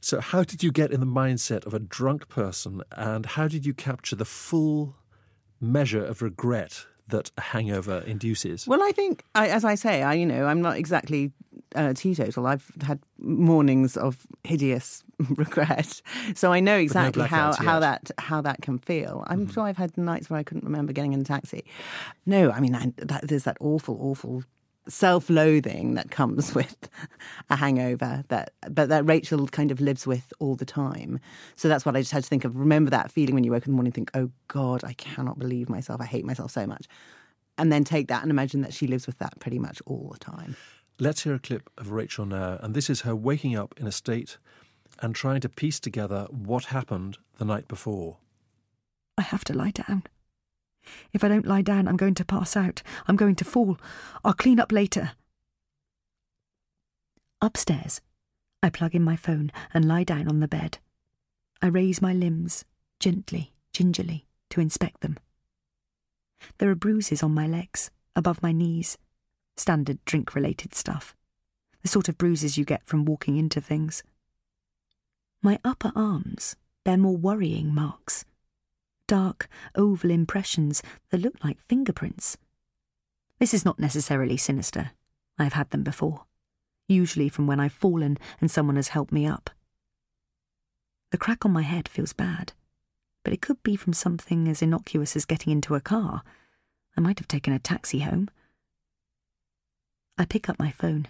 So, 0.00 0.20
how 0.20 0.44
did 0.44 0.62
you 0.62 0.70
get 0.70 0.92
in 0.92 1.00
the 1.00 1.06
mindset 1.06 1.66
of 1.66 1.74
a 1.74 1.78
drunk 1.78 2.28
person, 2.28 2.82
and 2.92 3.26
how 3.26 3.48
did 3.48 3.66
you 3.66 3.74
capture 3.74 4.16
the 4.16 4.24
full 4.24 4.96
measure 5.60 6.04
of 6.04 6.22
regret 6.22 6.86
that 7.08 7.30
a 7.36 7.40
hangover 7.40 7.98
induces? 8.06 8.66
Well, 8.66 8.82
I 8.82 8.92
think, 8.92 9.24
I, 9.34 9.48
as 9.48 9.64
I 9.64 9.74
say, 9.74 10.02
I 10.02 10.14
you 10.14 10.26
know, 10.26 10.46
I'm 10.46 10.62
not 10.62 10.76
exactly 10.76 11.32
uh, 11.74 11.94
teetotal. 11.94 12.46
I've 12.46 12.70
had 12.82 13.00
mornings 13.18 13.96
of 13.96 14.24
hideous 14.44 15.02
regret, 15.30 16.00
so 16.34 16.52
I 16.52 16.60
know 16.60 16.76
exactly 16.76 17.26
how, 17.26 17.52
how 17.54 17.80
yet. 17.80 17.80
that 17.80 18.10
how 18.18 18.40
that 18.42 18.62
can 18.62 18.78
feel. 18.78 19.24
I'm 19.26 19.50
sure 19.50 19.64
I've 19.64 19.76
had 19.76 19.98
nights 19.98 20.30
where 20.30 20.38
I 20.38 20.44
couldn't 20.44 20.64
remember 20.64 20.92
getting 20.92 21.12
in 21.12 21.20
a 21.20 21.24
taxi. 21.24 21.64
No, 22.24 22.52
I 22.52 22.60
mean, 22.60 22.76
I, 22.76 22.92
that, 22.98 23.26
there's 23.26 23.44
that 23.44 23.56
awful, 23.60 23.98
awful 24.00 24.44
self-loathing 24.88 25.94
that 25.94 26.10
comes 26.10 26.54
with 26.54 26.88
a 27.50 27.56
hangover 27.56 28.24
that 28.28 28.52
but 28.70 28.88
that 28.88 29.06
Rachel 29.06 29.46
kind 29.48 29.70
of 29.70 29.80
lives 29.80 30.06
with 30.06 30.32
all 30.38 30.54
the 30.54 30.64
time. 30.64 31.20
So 31.56 31.68
that's 31.68 31.84
what 31.84 31.96
I 31.96 32.00
just 32.00 32.12
had 32.12 32.24
to 32.24 32.28
think 32.28 32.44
of. 32.44 32.56
Remember 32.56 32.90
that 32.90 33.10
feeling 33.10 33.34
when 33.34 33.44
you 33.44 33.52
wake 33.52 33.62
up 33.62 33.66
in 33.66 33.72
the 33.72 33.76
morning 33.76 33.88
and 33.88 33.94
think, 33.94 34.10
"Oh 34.14 34.30
God, 34.48 34.84
I 34.84 34.94
cannot 34.94 35.38
believe 35.38 35.68
myself. 35.68 36.00
I 36.00 36.06
hate 36.06 36.24
myself 36.24 36.50
so 36.50 36.66
much." 36.66 36.86
And 37.56 37.72
then 37.72 37.84
take 37.84 38.08
that 38.08 38.22
and 38.22 38.30
imagine 38.30 38.60
that 38.62 38.72
she 38.72 38.86
lives 38.86 39.06
with 39.06 39.18
that 39.18 39.38
pretty 39.40 39.58
much 39.58 39.82
all 39.84 40.10
the 40.12 40.18
time. 40.18 40.56
Let's 41.00 41.24
hear 41.24 41.34
a 41.34 41.38
clip 41.38 41.70
of 41.76 41.90
Rachel 41.90 42.26
now, 42.26 42.58
and 42.60 42.74
this 42.74 42.90
is 42.90 43.02
her 43.02 43.14
waking 43.14 43.56
up 43.56 43.74
in 43.78 43.86
a 43.86 43.92
state 43.92 44.38
and 45.00 45.14
trying 45.14 45.40
to 45.40 45.48
piece 45.48 45.78
together 45.78 46.26
what 46.30 46.66
happened 46.66 47.18
the 47.38 47.44
night 47.44 47.68
before. 47.68 48.18
I 49.16 49.22
have 49.22 49.44
to 49.44 49.52
lie 49.52 49.70
down. 49.70 50.04
If 51.12 51.24
I 51.24 51.28
don't 51.28 51.46
lie 51.46 51.62
down, 51.62 51.88
I'm 51.88 51.96
going 51.96 52.14
to 52.14 52.24
pass 52.24 52.56
out. 52.56 52.82
I'm 53.06 53.16
going 53.16 53.34
to 53.36 53.44
fall. 53.44 53.78
I'll 54.24 54.32
clean 54.32 54.60
up 54.60 54.72
later. 54.72 55.12
Upstairs, 57.40 58.00
I 58.62 58.70
plug 58.70 58.94
in 58.94 59.02
my 59.02 59.16
phone 59.16 59.52
and 59.72 59.86
lie 59.86 60.04
down 60.04 60.28
on 60.28 60.40
the 60.40 60.48
bed. 60.48 60.78
I 61.62 61.66
raise 61.66 62.02
my 62.02 62.12
limbs, 62.12 62.64
gently, 63.00 63.52
gingerly, 63.72 64.26
to 64.50 64.60
inspect 64.60 65.00
them. 65.00 65.18
There 66.58 66.70
are 66.70 66.74
bruises 66.74 67.22
on 67.22 67.32
my 67.32 67.46
legs, 67.46 67.90
above 68.16 68.42
my 68.42 68.52
knees, 68.52 68.98
standard 69.56 70.04
drink 70.04 70.34
related 70.34 70.74
stuff, 70.74 71.14
the 71.82 71.88
sort 71.88 72.08
of 72.08 72.18
bruises 72.18 72.58
you 72.58 72.64
get 72.64 72.84
from 72.86 73.04
walking 73.04 73.36
into 73.36 73.60
things. 73.60 74.02
My 75.42 75.58
upper 75.64 75.92
arms 75.94 76.56
bear 76.84 76.96
more 76.96 77.16
worrying 77.16 77.74
marks 77.74 78.24
dark, 79.08 79.48
oval 79.74 80.12
impressions 80.12 80.82
that 81.10 81.20
look 81.20 81.42
like 81.42 81.58
fingerprints. 81.58 82.36
This 83.40 83.52
is 83.52 83.64
not 83.64 83.80
necessarily 83.80 84.36
sinister. 84.36 84.92
I've 85.38 85.54
had 85.54 85.70
them 85.70 85.82
before, 85.82 86.26
usually 86.86 87.28
from 87.28 87.48
when 87.48 87.58
I've 87.58 87.72
fallen 87.72 88.18
and 88.40 88.48
someone 88.50 88.76
has 88.76 88.88
helped 88.88 89.12
me 89.12 89.26
up. 89.26 89.50
The 91.10 91.18
crack 91.18 91.44
on 91.44 91.52
my 91.52 91.62
head 91.62 91.88
feels 91.88 92.12
bad, 92.12 92.52
but 93.24 93.32
it 93.32 93.40
could 93.40 93.62
be 93.62 93.76
from 93.76 93.92
something 93.92 94.46
as 94.46 94.62
innocuous 94.62 95.16
as 95.16 95.24
getting 95.24 95.52
into 95.52 95.74
a 95.74 95.80
car. 95.80 96.22
I 96.96 97.00
might 97.00 97.18
have 97.18 97.28
taken 97.28 97.52
a 97.52 97.58
taxi 97.58 98.00
home. 98.00 98.28
I 100.18 100.24
pick 100.24 100.48
up 100.48 100.58
my 100.58 100.70
phone. 100.70 101.08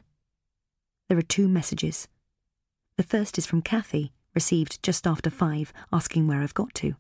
There 1.08 1.18
are 1.18 1.22
two 1.22 1.48
messages. 1.48 2.06
The 2.96 3.02
first 3.02 3.38
is 3.38 3.46
from 3.46 3.62
Cathy, 3.62 4.12
received 4.34 4.82
just 4.82 5.06
after 5.06 5.30
five, 5.30 5.72
asking 5.92 6.26
where 6.26 6.42
I've 6.42 6.54
got 6.54 6.74
to. 6.74 6.94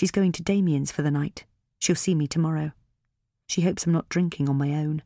She's 0.00 0.10
going 0.10 0.32
to 0.32 0.42
Damien's 0.42 0.90
for 0.90 1.02
the 1.02 1.10
night. 1.10 1.44
She'll 1.78 1.94
see 1.94 2.14
me 2.14 2.26
tomorrow. 2.26 2.72
She 3.46 3.60
hopes 3.60 3.84
I'm 3.84 3.92
not 3.92 4.08
drinking 4.08 4.48
on 4.48 4.56
my 4.56 4.70
own. 4.70 5.02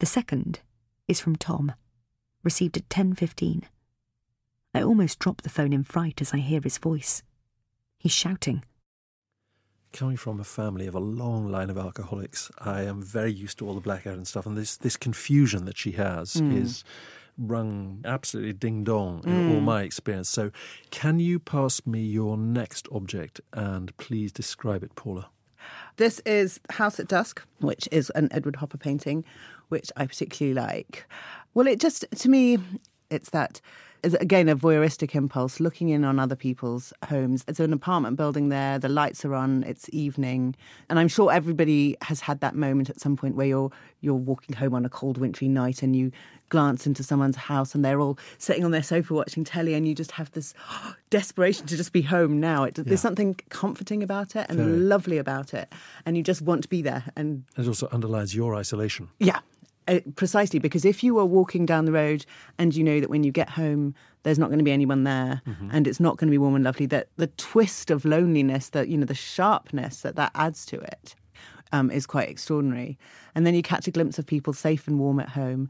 The 0.00 0.06
second 0.06 0.60
is 1.08 1.20
from 1.20 1.36
Tom, 1.36 1.74
received 2.42 2.78
at 2.78 2.88
10.15. 2.88 3.64
I 4.72 4.82
almost 4.82 5.18
drop 5.18 5.42
the 5.42 5.50
phone 5.50 5.74
in 5.74 5.84
fright 5.84 6.22
as 6.22 6.32
I 6.32 6.38
hear 6.38 6.62
his 6.62 6.78
voice. 6.78 7.22
He's 7.98 8.12
shouting. 8.12 8.64
Coming 9.92 10.16
from 10.16 10.40
a 10.40 10.44
family 10.44 10.86
of 10.86 10.94
a 10.94 10.98
long 10.98 11.46
line 11.50 11.68
of 11.68 11.76
alcoholics, 11.76 12.50
I 12.56 12.84
am 12.84 13.02
very 13.02 13.30
used 13.30 13.58
to 13.58 13.68
all 13.68 13.74
the 13.74 13.80
blackout 13.82 14.14
and 14.14 14.26
stuff, 14.26 14.46
and 14.46 14.56
this 14.56 14.78
this 14.78 14.96
confusion 14.96 15.66
that 15.66 15.76
she 15.76 15.92
has 15.92 16.36
Mm. 16.36 16.62
is 16.62 16.82
rung 17.38 18.00
absolutely 18.04 18.52
ding 18.52 18.84
dong 18.84 19.22
in 19.24 19.50
all 19.52 19.60
Mm. 19.60 19.64
my 19.64 19.82
experience. 19.82 20.28
So, 20.28 20.50
can 20.90 21.18
you 21.18 21.38
pass 21.38 21.84
me 21.86 22.00
your 22.02 22.36
next 22.36 22.86
object 22.92 23.40
and 23.52 23.96
please 23.96 24.32
describe 24.32 24.82
it, 24.82 24.94
Paula? 24.94 25.28
This 25.96 26.20
is 26.26 26.60
House 26.70 27.00
at 27.00 27.08
Dusk, 27.08 27.42
which 27.60 27.88
is 27.90 28.10
an 28.10 28.28
Edward 28.30 28.56
Hopper 28.56 28.76
painting, 28.78 29.24
which 29.68 29.90
I 29.96 30.06
particularly 30.06 30.54
like. 30.54 31.06
Well, 31.54 31.66
it 31.66 31.80
just, 31.80 32.04
to 32.18 32.28
me, 32.28 32.58
it's 33.10 33.30
that, 33.30 33.60
is 34.02 34.12
again, 34.14 34.50
a 34.50 34.56
voyeuristic 34.56 35.14
impulse, 35.14 35.60
looking 35.60 35.88
in 35.88 36.04
on 36.04 36.18
other 36.18 36.36
people's 36.36 36.92
homes. 37.08 37.44
It's 37.48 37.60
an 37.60 37.72
apartment 37.72 38.16
building 38.18 38.50
there, 38.50 38.78
the 38.78 38.90
lights 38.90 39.24
are 39.24 39.34
on, 39.34 39.62
it's 39.62 39.88
evening. 39.90 40.54
And 40.90 40.98
I'm 40.98 41.08
sure 41.08 41.32
everybody 41.32 41.96
has 42.02 42.20
had 42.20 42.40
that 42.40 42.54
moment 42.54 42.90
at 42.90 43.00
some 43.00 43.16
point 43.16 43.34
where 43.36 43.46
you're, 43.46 43.70
you're 44.02 44.14
walking 44.14 44.56
home 44.56 44.74
on 44.74 44.84
a 44.84 44.90
cold 44.90 45.16
wintry 45.16 45.48
night 45.48 45.82
and 45.82 45.96
you 45.96 46.12
glance 46.48 46.86
into 46.86 47.02
someone's 47.02 47.36
house 47.36 47.74
and 47.74 47.84
they're 47.84 48.00
all 48.00 48.18
sitting 48.38 48.64
on 48.64 48.70
their 48.70 48.82
sofa 48.82 49.14
watching 49.14 49.44
telly 49.44 49.74
and 49.74 49.88
you 49.88 49.94
just 49.94 50.12
have 50.12 50.30
this 50.32 50.54
desperation 51.10 51.66
to 51.66 51.76
just 51.76 51.92
be 51.92 52.02
home 52.02 52.40
now. 52.40 52.64
It, 52.64 52.78
Yeah. 52.78 52.84
There's 52.86 53.00
something 53.00 53.34
comforting 53.48 54.02
about 54.02 54.36
it 54.36 54.46
and 54.48 54.88
lovely 54.88 55.18
about 55.18 55.54
it. 55.54 55.72
And 56.06 56.16
you 56.16 56.22
just 56.22 56.42
want 56.42 56.62
to 56.62 56.68
be 56.68 56.82
there. 56.82 57.04
And 57.16 57.44
It 57.56 57.66
also 57.66 57.88
underlines 57.92 58.34
your 58.34 58.54
isolation. 58.54 59.08
yeah, 59.18 59.40
uh, 59.88 60.00
precisely. 60.16 60.58
Because 60.58 60.84
if 60.84 61.02
you 61.04 61.18
are 61.18 61.26
walking 61.26 61.66
down 61.66 61.84
the 61.84 61.92
road 61.92 62.24
and 62.58 62.74
you 62.74 62.84
know 62.84 63.00
that 63.00 63.10
when 63.10 63.24
you 63.24 63.32
get 63.32 63.50
home, 63.50 63.94
there's 64.22 64.38
not 64.38 64.46
going 64.48 64.58
to 64.58 64.64
be 64.64 64.72
anyone 64.72 65.04
there 65.04 65.42
and 65.70 65.86
it's 65.86 66.00
not 66.00 66.16
going 66.16 66.28
to 66.28 66.30
be 66.30 66.38
warm 66.38 66.54
and 66.54 66.64
lovely, 66.64 66.86
that 66.86 67.08
the 67.16 67.26
twist 67.26 67.90
of 67.90 68.04
loneliness, 68.06 68.70
that, 68.70 68.88
you 68.88 68.96
know, 68.96 69.04
the 69.04 69.14
sharpness 69.14 70.00
that 70.00 70.16
that 70.16 70.30
adds 70.34 70.64
to 70.66 70.80
it. 70.80 71.14
Um, 71.74 71.90
is 71.90 72.06
quite 72.06 72.28
extraordinary. 72.28 72.96
And 73.34 73.44
then 73.44 73.54
you 73.54 73.62
catch 73.62 73.88
a 73.88 73.90
glimpse 73.90 74.16
of 74.20 74.26
people 74.26 74.52
safe 74.52 74.86
and 74.86 74.96
warm 75.00 75.18
at 75.18 75.30
home 75.30 75.68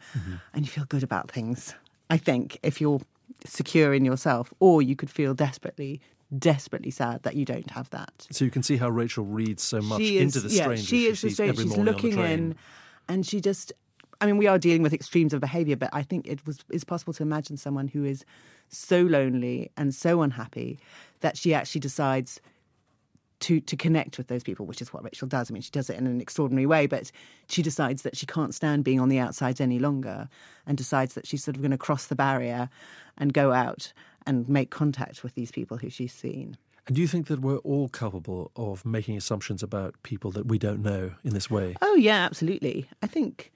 and 0.52 0.66
you 0.66 0.70
feel 0.70 0.84
good 0.84 1.02
about 1.02 1.30
things. 1.30 1.74
I 2.10 2.18
think 2.18 2.58
if 2.62 2.78
you're 2.78 3.00
secure 3.46 3.94
in 3.94 4.04
yourself, 4.04 4.52
or 4.60 4.82
you 4.82 4.96
could 4.96 5.08
feel 5.08 5.32
desperately, 5.32 6.02
desperately 6.38 6.90
sad 6.90 7.22
that 7.22 7.36
you 7.36 7.46
don't 7.46 7.70
have 7.70 7.88
that. 7.90 8.12
So 8.30 8.44
you 8.44 8.50
can 8.50 8.62
see 8.62 8.76
how 8.76 8.90
Rachel 8.90 9.24
reads 9.24 9.62
so 9.62 9.80
much 9.80 10.00
She 10.02 10.18
into 10.18 10.38
is- 10.38 10.44
the 10.44 10.50
yeah, 10.50 10.62
stranger 10.64 10.84
she 10.84 11.06
is 11.06 11.20
the 11.22 11.28
sees 11.28 11.36
stranger. 11.36 11.62
She's 11.62 11.74
the 11.74 11.82
looking 11.82 12.18
in, 12.18 12.54
and 13.08 13.24
she 13.26 13.40
just. 13.40 13.72
I 14.20 14.26
mean, 14.26 14.36
we 14.36 14.46
are 14.46 14.58
dealing 14.58 14.82
with 14.82 14.92
extremes 14.94 15.32
of 15.34 15.40
behaviour, 15.40 15.76
but 15.76 15.90
I 15.92 16.02
think 16.02 16.26
it 16.26 16.46
was 16.46 16.58
it's 16.70 16.84
possible 16.84 17.12
to 17.14 17.22
imagine 17.22 17.56
someone 17.56 17.88
who 17.88 18.04
is 18.04 18.24
so 18.68 19.00
lonely 19.02 19.70
and 19.76 19.94
so 19.94 20.22
unhappy 20.22 20.78
that 21.20 21.36
she 21.36 21.52
actually 21.54 21.80
decides 21.80 22.40
to 23.44 23.60
to 23.60 23.76
connect 23.76 24.18
with 24.18 24.28
those 24.28 24.42
people, 24.42 24.66
which 24.66 24.82
is 24.82 24.92
what 24.92 25.04
Rachel 25.04 25.28
does. 25.28 25.50
I 25.50 25.52
mean, 25.52 25.62
she 25.62 25.70
does 25.70 25.88
it 25.90 25.96
in 25.96 26.06
an 26.06 26.20
extraordinary 26.20 26.66
way, 26.66 26.86
but 26.86 27.10
she 27.48 27.62
decides 27.62 28.02
that 28.02 28.16
she 28.16 28.26
can't 28.26 28.54
stand 28.54 28.84
being 28.84 29.00
on 29.00 29.08
the 29.08 29.18
outsides 29.18 29.60
any 29.60 29.78
longer, 29.78 30.28
and 30.66 30.76
decides 30.76 31.14
that 31.14 31.26
she's 31.26 31.44
sort 31.44 31.56
of 31.56 31.62
going 31.62 31.70
to 31.70 31.78
cross 31.78 32.06
the 32.06 32.16
barrier 32.16 32.68
and 33.18 33.32
go 33.32 33.52
out 33.52 33.92
and 34.26 34.48
make 34.48 34.70
contact 34.70 35.22
with 35.22 35.34
these 35.34 35.50
people 35.50 35.76
who 35.76 35.90
she's 35.90 36.12
seen. 36.12 36.56
And 36.86 36.96
do 36.96 37.02
you 37.02 37.08
think 37.08 37.28
that 37.28 37.40
we're 37.40 37.58
all 37.58 37.88
culpable 37.88 38.50
of 38.56 38.84
making 38.84 39.16
assumptions 39.16 39.62
about 39.62 39.94
people 40.02 40.30
that 40.32 40.46
we 40.46 40.58
don't 40.58 40.82
know 40.82 41.12
in 41.24 41.32
this 41.32 41.50
way? 41.50 41.76
Oh 41.80 41.94
yeah, 41.94 42.24
absolutely. 42.24 42.86
I 43.02 43.06
think 43.06 43.52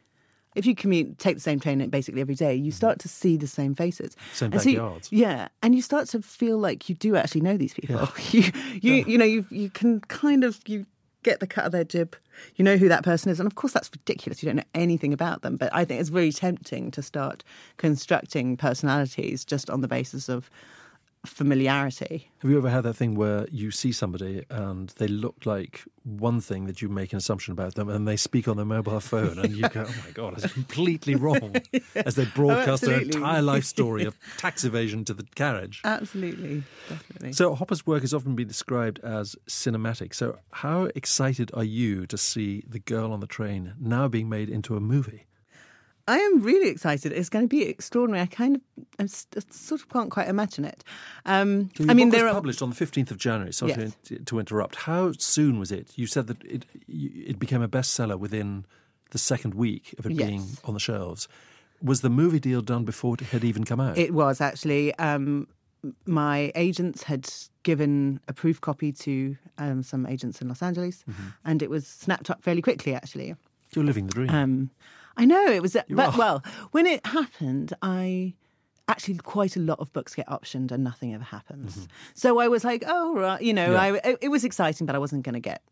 if 0.59 0.67
you 0.67 0.75
commute, 0.75 1.19
take 1.19 1.37
the 1.37 1.41
same 1.41 1.61
train 1.61 1.87
basically 1.89 2.21
every 2.21 2.35
day, 2.35 2.55
you 2.55 2.71
mm-hmm. 2.71 2.77
start 2.77 2.99
to 3.01 3.09
see 3.09 3.37
the 3.37 3.47
same 3.47 3.75
faces, 3.75 4.17
Same 4.35 4.53
And 4.53 4.61
so 4.61 4.69
you- 4.69 4.79
backyards. 4.79 5.09
yeah, 5.13 5.49
and 5.63 5.75
you 5.75 5.83
start 5.83 6.09
to 6.09 6.23
feel 6.23 6.59
like 6.59 6.89
you 6.89 6.95
do 6.95 7.17
actually 7.17 7.43
know 7.43 7.57
these 7.57 7.75
people. 7.75 8.09
you, 8.31 8.51
you, 8.81 8.95
you 9.07 9.19
know, 9.19 9.25
you 9.25 9.47
you 9.51 9.71
can 9.71 10.01
kind 10.01 10.45
of 10.45 10.61
you 10.67 10.87
get 11.23 11.41
the 11.41 11.47
cut 11.47 11.65
of 11.65 11.73
their 11.73 11.85
jib. 11.85 12.17
You 12.57 12.65
know 12.65 12.77
who 12.77 12.89
that 12.89 13.03
person 13.03 13.31
is, 13.31 13.41
and 13.41 13.47
of 13.47 13.57
course 13.57 13.73
that's 13.73 13.91
ridiculous. 13.93 14.43
You 14.43 14.49
don't 14.49 14.57
know 14.57 14.71
anything 14.75 15.13
about 15.13 15.43
them, 15.43 15.57
but 15.57 15.75
I 15.75 15.85
think 15.85 16.01
it's 16.01 16.09
very 16.09 16.33
tempting 16.33 16.91
to 16.93 17.03
start 17.03 17.43
constructing 17.77 18.57
personalities 18.57 19.45
just 19.45 19.69
on 19.71 19.81
the 19.81 19.89
basis 19.89 20.29
of 20.29 20.51
familiarity. 21.29 22.31
Have 22.39 22.51
you 22.51 22.59
ever 22.59 22.71
had 22.71 22.83
that 22.83 22.95
thing 22.95 23.15
where 23.15 23.47
you 23.51 23.71
see 23.71 23.93
somebody 23.93 24.45
and 24.51 24.89
they 24.97 25.09
look 25.09 25.45
like 25.45 25.85
one 26.05 26.41
thing 26.41 26.67
that 26.67 26.81
you 26.81 26.89
make 26.89 27.13
an 27.13 27.19
assumption 27.19 27.53
about 27.53 27.75
them 27.75 27.89
and 27.89 28.09
they 28.09 28.17
speak 28.17 28.49
on 28.49 28.57
their 28.57 28.67
mobile 28.67 29.01
phone 29.13 29.39
and 29.39 29.55
you 29.55 29.69
go, 29.69 29.85
oh 29.87 29.95
my 30.05 30.11
God, 30.13 30.37
that's 30.37 30.53
completely 30.53 31.15
wrong 31.17 31.57
as 31.95 32.15
they 32.15 32.25
broadcast 32.25 32.83
their 32.83 33.01
entire 33.01 33.43
life 33.43 33.65
story 33.77 34.05
of 34.05 34.17
tax 34.37 34.65
evasion 34.65 35.05
to 35.05 35.15
the 35.15 35.25
carriage. 35.35 35.81
Absolutely, 35.85 36.63
definitely. 36.89 37.33
So 37.33 37.55
Hopper's 37.55 37.87
work 37.87 38.03
has 38.03 38.15
often 38.15 38.35
been 38.35 38.49
described 38.49 38.99
as 39.01 39.37
cinematic. 39.49 40.15
So 40.15 40.39
how 40.53 40.85
excited 40.95 41.51
are 41.55 41.65
you 41.65 42.07
to 42.07 42.17
see 42.19 42.65
The 42.69 42.79
Girl 42.79 43.13
on 43.13 43.21
the 43.21 43.27
Train 43.27 43.75
now 43.79 44.09
being 44.09 44.29
made 44.29 44.49
into 44.49 44.77
a 44.77 44.81
movie? 44.81 45.27
I 46.09 46.19
am 46.19 46.43
really 46.43 46.69
excited. 46.69 47.13
It's 47.13 47.29
going 47.29 47.45
to 47.45 47.49
be 47.49 47.63
extraordinary. 47.69 48.23
I 48.23 48.27
kind 48.27 48.57
of, 48.57 48.63
I 48.99 49.07
sort 49.51 49.81
of 49.83 49.89
can't 49.89 50.11
quite 50.11 50.29
imagine 50.29 50.65
it. 50.65 50.83
Um, 51.27 51.69
So 51.77 51.85
I 51.89 51.95
mean, 51.95 52.11
was 52.11 52.23
are 52.23 52.33
published 52.33 52.63
on 52.63 52.71
the 52.71 52.77
15th 52.77 53.11
of 53.11 53.19
January. 53.19 53.53
Sorry 53.53 53.73
Yes. 53.77 53.93
to, 54.05 54.19
to 54.19 54.39
interrupt. 54.39 54.75
How 54.77 55.13
soon 55.19 55.59
was 55.59 55.71
it? 55.71 55.87
You 55.97 56.07
said 56.07 56.27
that 56.27 56.43
it 56.45 56.65
it 56.89 57.39
became 57.39 57.63
a 57.63 57.69
bestseller 57.69 58.19
within 58.19 58.65
the 59.11 59.19
second 59.19 59.55
week 59.55 59.95
of 59.99 60.07
it 60.07 60.13
Yes. 60.13 60.29
being 60.29 60.45
on 60.65 60.75
the 60.75 60.81
shelves. 60.81 61.29
Was 61.83 62.01
the 62.01 62.11
movie 62.11 62.41
deal 62.41 62.63
done 62.63 62.85
before 62.85 63.15
it 63.21 63.21
had 63.33 63.45
even 63.45 63.65
come 63.65 63.81
out? 63.81 63.97
It 63.99 64.13
was 64.13 64.41
actually. 64.41 64.95
Um, 64.99 65.47
my 66.07 66.51
agents 66.57 67.05
had 67.05 67.29
given 67.63 68.19
a 68.27 68.33
proof 68.33 68.61
copy 68.61 68.91
to 68.93 69.37
um, 69.59 69.83
some 69.85 70.07
agents 70.07 70.41
in 70.43 70.49
Los 70.49 70.63
Angeles, 70.63 71.05
Mm-hmm. 71.07 71.29
and 71.45 71.63
it 71.63 71.71
was 71.71 71.87
snapped 71.87 72.31
up 72.31 72.43
fairly 72.43 72.63
quickly. 72.63 72.95
Actually, 72.95 73.37
You're 73.75 73.85
living 73.87 74.07
the 74.09 74.13
dream. 74.15 74.71
I 75.19 75.25
know 75.25 75.47
it 75.47 75.61
was, 75.61 75.77
but 75.91 76.15
are. 76.15 76.19
well, 76.19 76.45
when 76.71 76.87
it 76.87 77.05
happened, 77.05 77.75
I 77.83 78.35
actually 78.87 79.17
quite 79.19 79.57
a 79.57 79.61
lot 79.61 79.79
of 79.81 79.93
books 79.93 80.15
get 80.15 80.27
optioned 80.29 80.73
and 80.73 80.83
nothing 80.83 81.13
ever 81.13 81.25
happens. 81.25 81.87
So 82.15 82.39
I 82.39 82.49
was 82.49 82.65
like, 82.65 82.85
oh 82.87 83.15
right, 83.15 83.43
you 83.43 83.53
know, 83.53 83.69
Mm-hmm. 83.75 83.95
Yeah. 83.95 84.01
I 84.05 84.11
it, 84.11 84.19
it 84.23 84.29
was 84.29 84.45
exciting, 84.45 84.87
but 84.87 84.97
I 84.97 84.99
wasn't 84.99 85.25
going 85.25 85.35
to 85.35 85.41
get 85.41 85.63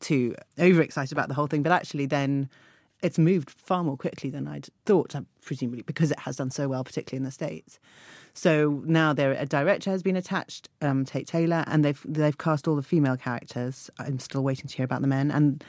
too 0.00 0.34
overexcited 0.58 1.12
about 1.12 1.28
the 1.28 1.34
whole 1.34 1.46
thing. 1.46 1.62
But 1.62 1.72
actually, 1.72 2.06
then 2.06 2.50
it's 3.02 3.18
moved 3.18 3.50
far 3.50 3.82
more 3.82 3.96
quickly 3.96 4.30
than 4.30 4.46
I'd 4.46 4.68
thought, 4.84 5.14
uh, 5.14 5.22
presumably 5.40 5.82
because 5.82 6.10
it 6.10 6.20
has 6.20 6.36
done 6.36 6.50
so 6.50 6.68
well, 6.68 6.84
particularly 6.84 7.18
in 7.18 7.24
the 7.24 7.30
states. 7.30 7.78
So 8.34 8.82
now 8.86 9.12
there 9.12 9.32
a 9.32 9.46
director 9.46 9.90
has 9.90 10.02
been 10.02 10.16
attached, 10.16 10.68
um, 10.80 11.04
Tate 11.04 11.26
Taylor, 11.26 11.64
and 11.66 11.84
they've 11.84 12.00
they've 12.06 12.36
cast 12.36 12.68
all 12.68 12.76
the 12.76 12.82
female 12.82 13.16
characters. 13.16 13.90
I'm 13.98 14.18
still 14.18 14.42
waiting 14.42 14.66
to 14.66 14.76
hear 14.76 14.84
about 14.84 15.00
the 15.02 15.08
men, 15.08 15.30
and 15.30 15.64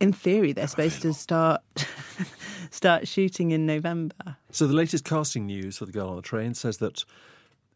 in 0.00 0.12
theory, 0.12 0.52
they're 0.52 0.66
supposed 0.68 1.02
to 1.02 1.12
start 1.12 1.62
start 2.70 3.08
shooting 3.08 3.50
in 3.50 3.66
November. 3.66 4.36
So 4.50 4.66
the 4.66 4.74
latest 4.74 5.04
casting 5.04 5.46
news 5.46 5.78
for 5.78 5.86
The 5.86 5.92
Girl 5.92 6.08
on 6.08 6.16
the 6.16 6.22
Train 6.22 6.54
says 6.54 6.78
that 6.78 7.04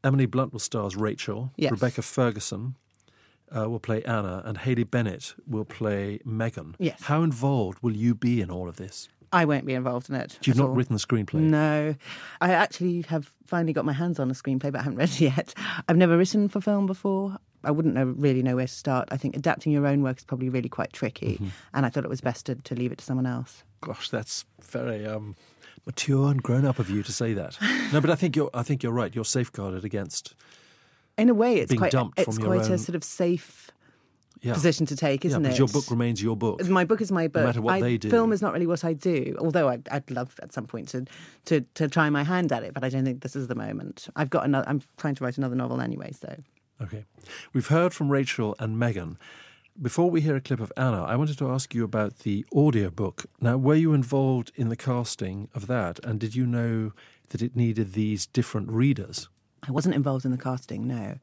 Emily 0.05 0.27
Blunt 0.27 0.53
will 0.53 0.61
star 0.61 0.87
as 0.87 0.97
Rachel, 0.97 1.53
Yes. 1.57 1.71
Rebecca 1.73 2.03
Ferguson 2.03 2.75
uh, 3.57 3.69
will 3.69 3.81
play 3.81 4.03
Anna, 4.05 4.43
and 4.45 4.59
Haley 4.59 4.85
Bennett 4.85 5.35
will 5.47 5.65
play 5.65 6.21
Megan. 6.25 6.75
Yes. 6.79 7.03
How 7.03 7.23
involved 7.23 7.79
will 7.83 7.95
you 7.95 8.15
be 8.15 8.41
in 8.41 8.51
all 8.51 8.69
of 8.69 8.77
this? 8.77 9.09
I 9.35 9.45
won't 9.47 9.65
be 9.65 9.73
involved 9.75 10.11
in 10.11 10.15
it. 10.17 10.39
You've 10.45 10.57
not 10.59 10.69
all. 10.71 10.75
written 10.75 10.95
the 10.95 11.01
screenplay. 11.01 11.41
No, 11.41 11.95
I 12.41 12.53
actually 12.53 13.03
have 13.09 13.31
finally 13.47 13.73
got 13.73 13.85
my 13.87 13.93
hands 13.95 14.19
on 14.19 14.31
a 14.31 14.35
screenplay, 14.35 14.71
but 14.73 14.77
I 14.77 14.83
haven't 14.83 14.99
read 14.99 15.09
it 15.11 15.21
yet. 15.21 15.55
I've 15.89 15.97
never 15.97 16.19
written 16.19 16.49
for 16.49 16.61
film 16.61 16.87
before. 16.87 17.39
I 17.65 17.71
wouldn't 17.71 17.95
know, 17.95 18.05
really 18.17 18.43
know 18.43 18.57
where 18.57 18.67
to 18.67 18.73
start. 18.73 19.09
I 19.11 19.17
think 19.17 19.37
adapting 19.37 19.73
your 19.73 19.87
own 19.87 20.03
work 20.03 20.19
is 20.19 20.25
probably 20.25 20.49
really 20.49 20.69
quite 20.69 20.93
tricky, 20.93 21.35
Mm-hmm. 21.35 21.49
and 21.75 21.87
I 21.87 21.89
thought 21.89 22.05
it 22.05 22.11
was 22.11 22.21
best 22.21 22.47
to, 22.47 22.55
to 22.57 22.75
leave 22.75 22.93
it 22.93 22.99
to 22.99 23.05
someone 23.05 23.27
else. 23.27 23.63
Gosh, 23.81 24.09
that's 24.11 24.45
very 24.63 25.07
um, 25.07 25.37
mature 25.87 26.31
and 26.31 26.43
grown 26.43 26.65
up 26.65 26.79
of 26.79 26.89
you 26.91 27.03
to 27.03 27.13
say 27.13 27.35
that. 27.35 27.57
no, 27.93 28.01
but 28.01 28.11
I 28.11 28.15
think 28.15 28.37
you're. 28.37 28.51
I 28.55 28.63
think 28.63 28.83
you're 28.83 28.93
right. 28.93 29.15
You're 29.15 29.25
safeguarded 29.25 29.85
against. 29.85 30.35
In 31.19 31.29
a 31.29 31.35
way, 31.35 31.57
it's 31.57 31.75
quite 31.75 31.93
it's 32.17 32.39
quite 32.39 32.63
own- 32.63 32.73
a 32.73 32.79
sort 32.79 32.95
of 32.97 33.05
safe 33.05 33.71
Yeah. 34.41 34.55
position 34.55 34.87
to 34.87 34.97
take, 34.97 35.25
isn't 35.27 35.43
but 35.43 35.53
it? 35.53 35.59
your 35.59 35.69
book 35.69 35.91
remains 35.91 36.23
your 36.23 36.37
book. 36.37 36.67
My 36.69 36.85
book 36.85 37.01
is 37.03 37.13
my 37.13 37.29
book. 37.29 37.45
matter 37.45 37.61
what 37.63 37.75
I, 37.75 37.81
they 37.81 37.99
do. 37.99 38.09
Film 38.11 38.33
is 38.33 38.41
not 38.43 38.53
really 38.55 38.67
what 38.67 38.83
I 38.85 38.93
do, 38.95 39.37
although 39.39 39.69
I'd, 39.69 39.87
I'd 39.91 40.11
love 40.11 40.35
at 40.43 40.53
some 40.53 40.67
point 40.67 40.89
to, 40.89 41.05
to, 41.45 41.61
to 41.75 41.87
try 41.89 42.09
my 42.11 42.25
hand 42.25 42.51
at 42.51 42.63
it, 42.65 42.73
but 42.75 42.83
I 42.83 42.89
don't 42.89 43.05
think 43.05 43.21
this 43.23 43.37
is 43.37 43.47
the 43.47 43.55
moment. 43.55 44.09
I've 44.17 44.31
got 44.31 44.45
another, 44.45 44.67
I'm 44.69 44.81
trying 44.97 45.15
to 45.17 45.23
write 45.25 45.37
another 45.39 45.55
novel 45.55 45.81
anyway, 45.81 46.13
so. 46.13 46.35
Okay. 46.83 47.05
We've 47.53 47.69
heard 47.69 47.95
from 47.95 48.11
Rachel 48.11 48.57
and 48.59 48.79
Megan. 48.79 49.17
Before 49.81 50.11
we 50.11 50.21
hear 50.21 50.37
a 50.37 50.41
clip 50.41 50.61
of 50.61 50.73
Anna, 50.77 51.05
I 51.05 51.17
wanted 51.17 51.39
to 51.39 51.49
ask 51.49 51.75
you 51.75 51.85
about 51.85 52.21
the 52.21 52.45
audiobook. 52.53 53.27
Now, 53.41 53.57
were 53.57 53.75
you 53.75 53.95
involved 53.95 54.51
in 54.57 54.69
the 54.69 54.77
casting 54.77 55.49
of 55.55 55.67
that? 55.69 55.99
And 56.05 56.19
did 56.19 56.35
you 56.35 56.45
know 56.45 56.93
that 57.29 57.41
it 57.41 57.57
needed 57.57 57.93
these 57.93 58.27
different 58.27 58.71
readers? 58.71 59.29
I 59.67 59.71
wasn't 59.71 59.95
involved 59.95 60.25
in 60.25 60.33
the 60.33 60.39
casting, 60.39 60.89
no. 60.89 61.19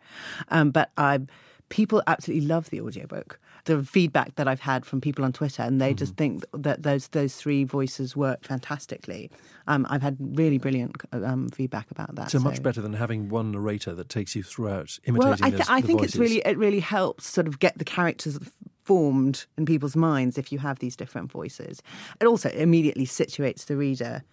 Um, 0.47 0.71
but 0.71 0.91
I, 0.97 1.19
people 1.67 2.01
absolutely 2.07 2.47
love 2.47 2.69
the 2.69 2.81
audiobook. 2.81 3.39
The 3.69 3.83
feedback 3.83 4.33
that 4.35 4.47
I've 4.47 4.59
had 4.61 4.85
from 4.85 4.99
people 4.99 5.23
on 5.23 5.31
Twitter, 5.31 5.61
and 5.61 5.79
they 5.79 5.93
just 5.93 6.15
think 6.15 6.43
that 6.53 6.81
those 6.83 7.07
those 7.09 7.35
three 7.35 7.63
voices 7.65 8.15
work 8.15 8.43
fantastically. 8.43 9.29
Um, 9.67 9.85
I've 9.89 10.01
had 10.01 10.17
really 10.19 10.57
brilliant 10.57 10.95
um, 11.11 11.49
feedback 11.49 11.91
about 11.91 12.15
that. 12.15 12.31
So 12.31 12.39
much 12.39 12.63
better 12.63 12.81
than 12.81 12.93
having 12.93 13.29
one 13.29 13.51
narrator 13.51 13.93
that 13.93 14.09
takes 14.09 14.35
you 14.35 14.41
throughout 14.43 14.97
imitating 15.05 15.17
Well, 15.17 15.33
I, 15.33 15.49
th- 15.49 15.51
those- 15.59 15.69
I 15.69 15.81
think 15.81 15.99
voices. 15.99 16.15
it's 16.15 16.19
really 16.19 16.41
it 16.45 16.57
really 16.57 16.79
helps 16.79 17.27
sort 17.27 17.47
of 17.47 17.59
get 17.59 17.77
the 17.77 17.85
characters 17.85 18.39
formed 18.83 19.45
in 19.57 19.65
people's 19.67 19.95
minds 19.95 20.37
if 20.39 20.51
you 20.51 20.57
have 20.57 20.79
these 20.79 20.95
different 20.95 21.31
voices. 21.31 21.83
It 22.19 22.25
also 22.25 22.49
immediately 22.49 23.05
situates 23.05 23.65
the 23.67 23.77
reader. 23.77 24.23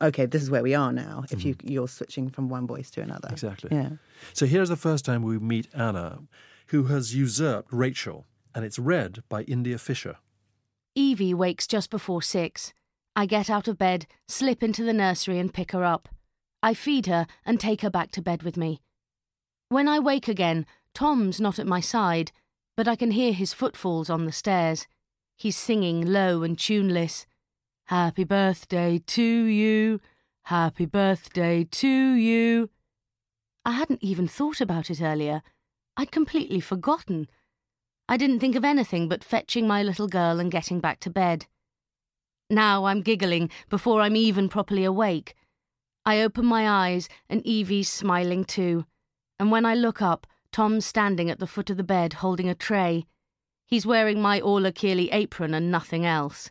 Okay, 0.00 0.26
this 0.26 0.42
is 0.42 0.50
where 0.50 0.62
we 0.62 0.74
are 0.76 0.92
now. 0.92 1.24
If 1.32 1.44
you 1.44 1.56
you're 1.64 1.88
switching 1.88 2.30
from 2.30 2.48
one 2.48 2.66
voice 2.68 2.90
to 2.92 3.00
another, 3.00 3.28
Exactly. 3.32 3.70
Yeah. 3.72 3.90
So 4.34 4.46
here's 4.46 4.68
the 4.68 4.76
first 4.76 5.04
time 5.04 5.22
we 5.22 5.38
meet 5.40 5.66
Anna, 5.74 6.20
who 6.68 6.84
has 6.84 7.12
usurped 7.14 7.72
Rachel, 7.72 8.24
and 8.58 8.64
it's 8.64 8.76
read 8.76 9.22
by 9.28 9.42
India 9.42 9.78
Fisher. 9.78 10.16
Evie 10.96 11.32
wakes 11.32 11.64
just 11.64 11.90
before 11.90 12.20
six. 12.20 12.72
I 13.14 13.24
get 13.24 13.48
out 13.48 13.68
of 13.68 13.78
bed, 13.78 14.08
slip 14.26 14.64
into 14.64 14.82
the 14.82 14.92
nursery, 14.92 15.38
and 15.38 15.54
pick 15.54 15.70
her 15.70 15.84
up. 15.84 16.08
I 16.60 16.74
feed 16.74 17.06
her 17.06 17.28
and 17.46 17.60
take 17.60 17.82
her 17.82 17.90
back 17.90 18.10
to 18.10 18.20
bed 18.20 18.42
with 18.42 18.56
me. 18.56 18.80
When 19.68 19.86
I 19.86 20.00
wake 20.00 20.26
again, 20.26 20.66
Tom's 20.92 21.40
not 21.40 21.60
at 21.60 21.68
my 21.68 21.78
side, 21.78 22.32
but 22.76 22.88
I 22.88 22.96
can 22.96 23.12
hear 23.12 23.32
his 23.32 23.52
footfalls 23.52 24.10
on 24.10 24.24
the 24.24 24.32
stairs. 24.32 24.88
He's 25.36 25.56
singing 25.56 26.04
low 26.04 26.42
and 26.42 26.58
tuneless. 26.58 27.26
Happy 27.84 28.24
birthday 28.24 29.00
to 29.06 29.22
you. 29.22 30.00
Happy 30.46 30.84
birthday 30.84 31.62
to 31.62 31.88
you. 32.14 32.70
I 33.64 33.70
hadn't 33.70 34.02
even 34.02 34.26
thought 34.26 34.60
about 34.60 34.90
it 34.90 35.00
earlier. 35.00 35.42
I'd 35.96 36.10
completely 36.10 36.58
forgotten. 36.58 37.28
I 38.08 38.16
didn't 38.16 38.40
think 38.40 38.56
of 38.56 38.64
anything 38.64 39.08
but 39.08 39.22
fetching 39.22 39.66
my 39.66 39.82
little 39.82 40.08
girl 40.08 40.40
and 40.40 40.50
getting 40.50 40.80
back 40.80 41.00
to 41.00 41.10
bed. 41.10 41.46
Now 42.48 42.86
I'm 42.86 43.02
giggling 43.02 43.50
before 43.68 44.00
I'm 44.00 44.16
even 44.16 44.48
properly 44.48 44.84
awake. 44.84 45.34
I 46.06 46.22
open 46.22 46.46
my 46.46 46.66
eyes 46.68 47.08
and 47.28 47.42
Evie's 47.44 47.90
smiling 47.90 48.44
too. 48.44 48.86
And 49.38 49.50
when 49.50 49.66
I 49.66 49.74
look 49.74 50.00
up, 50.00 50.26
Tom's 50.50 50.86
standing 50.86 51.28
at 51.28 51.38
the 51.38 51.46
foot 51.46 51.68
of 51.68 51.76
the 51.76 51.84
bed 51.84 52.14
holding 52.14 52.48
a 52.48 52.54
tray. 52.54 53.06
He's 53.66 53.84
wearing 53.84 54.22
my 54.22 54.40
Orla 54.40 54.72
Kiely 54.72 55.10
apron 55.12 55.52
and 55.52 55.70
nothing 55.70 56.06
else. 56.06 56.50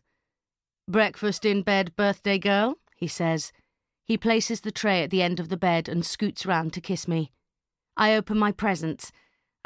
Breakfast 0.87 1.43
in 1.43 1.63
bed, 1.63 1.95
birthday 1.95 2.37
girl, 2.37 2.75
he 2.95 3.07
says. 3.07 3.51
He 4.05 4.17
places 4.17 4.61
the 4.61 4.71
tray 4.71 5.01
at 5.03 5.09
the 5.09 5.23
end 5.23 5.39
of 5.39 5.49
the 5.49 5.57
bed 5.57 5.89
and 5.89 6.05
scoots 6.05 6.45
round 6.45 6.71
to 6.73 6.81
kiss 6.81 7.07
me. 7.07 7.31
I 7.97 8.13
open 8.13 8.37
my 8.37 8.51
presents. 8.51 9.11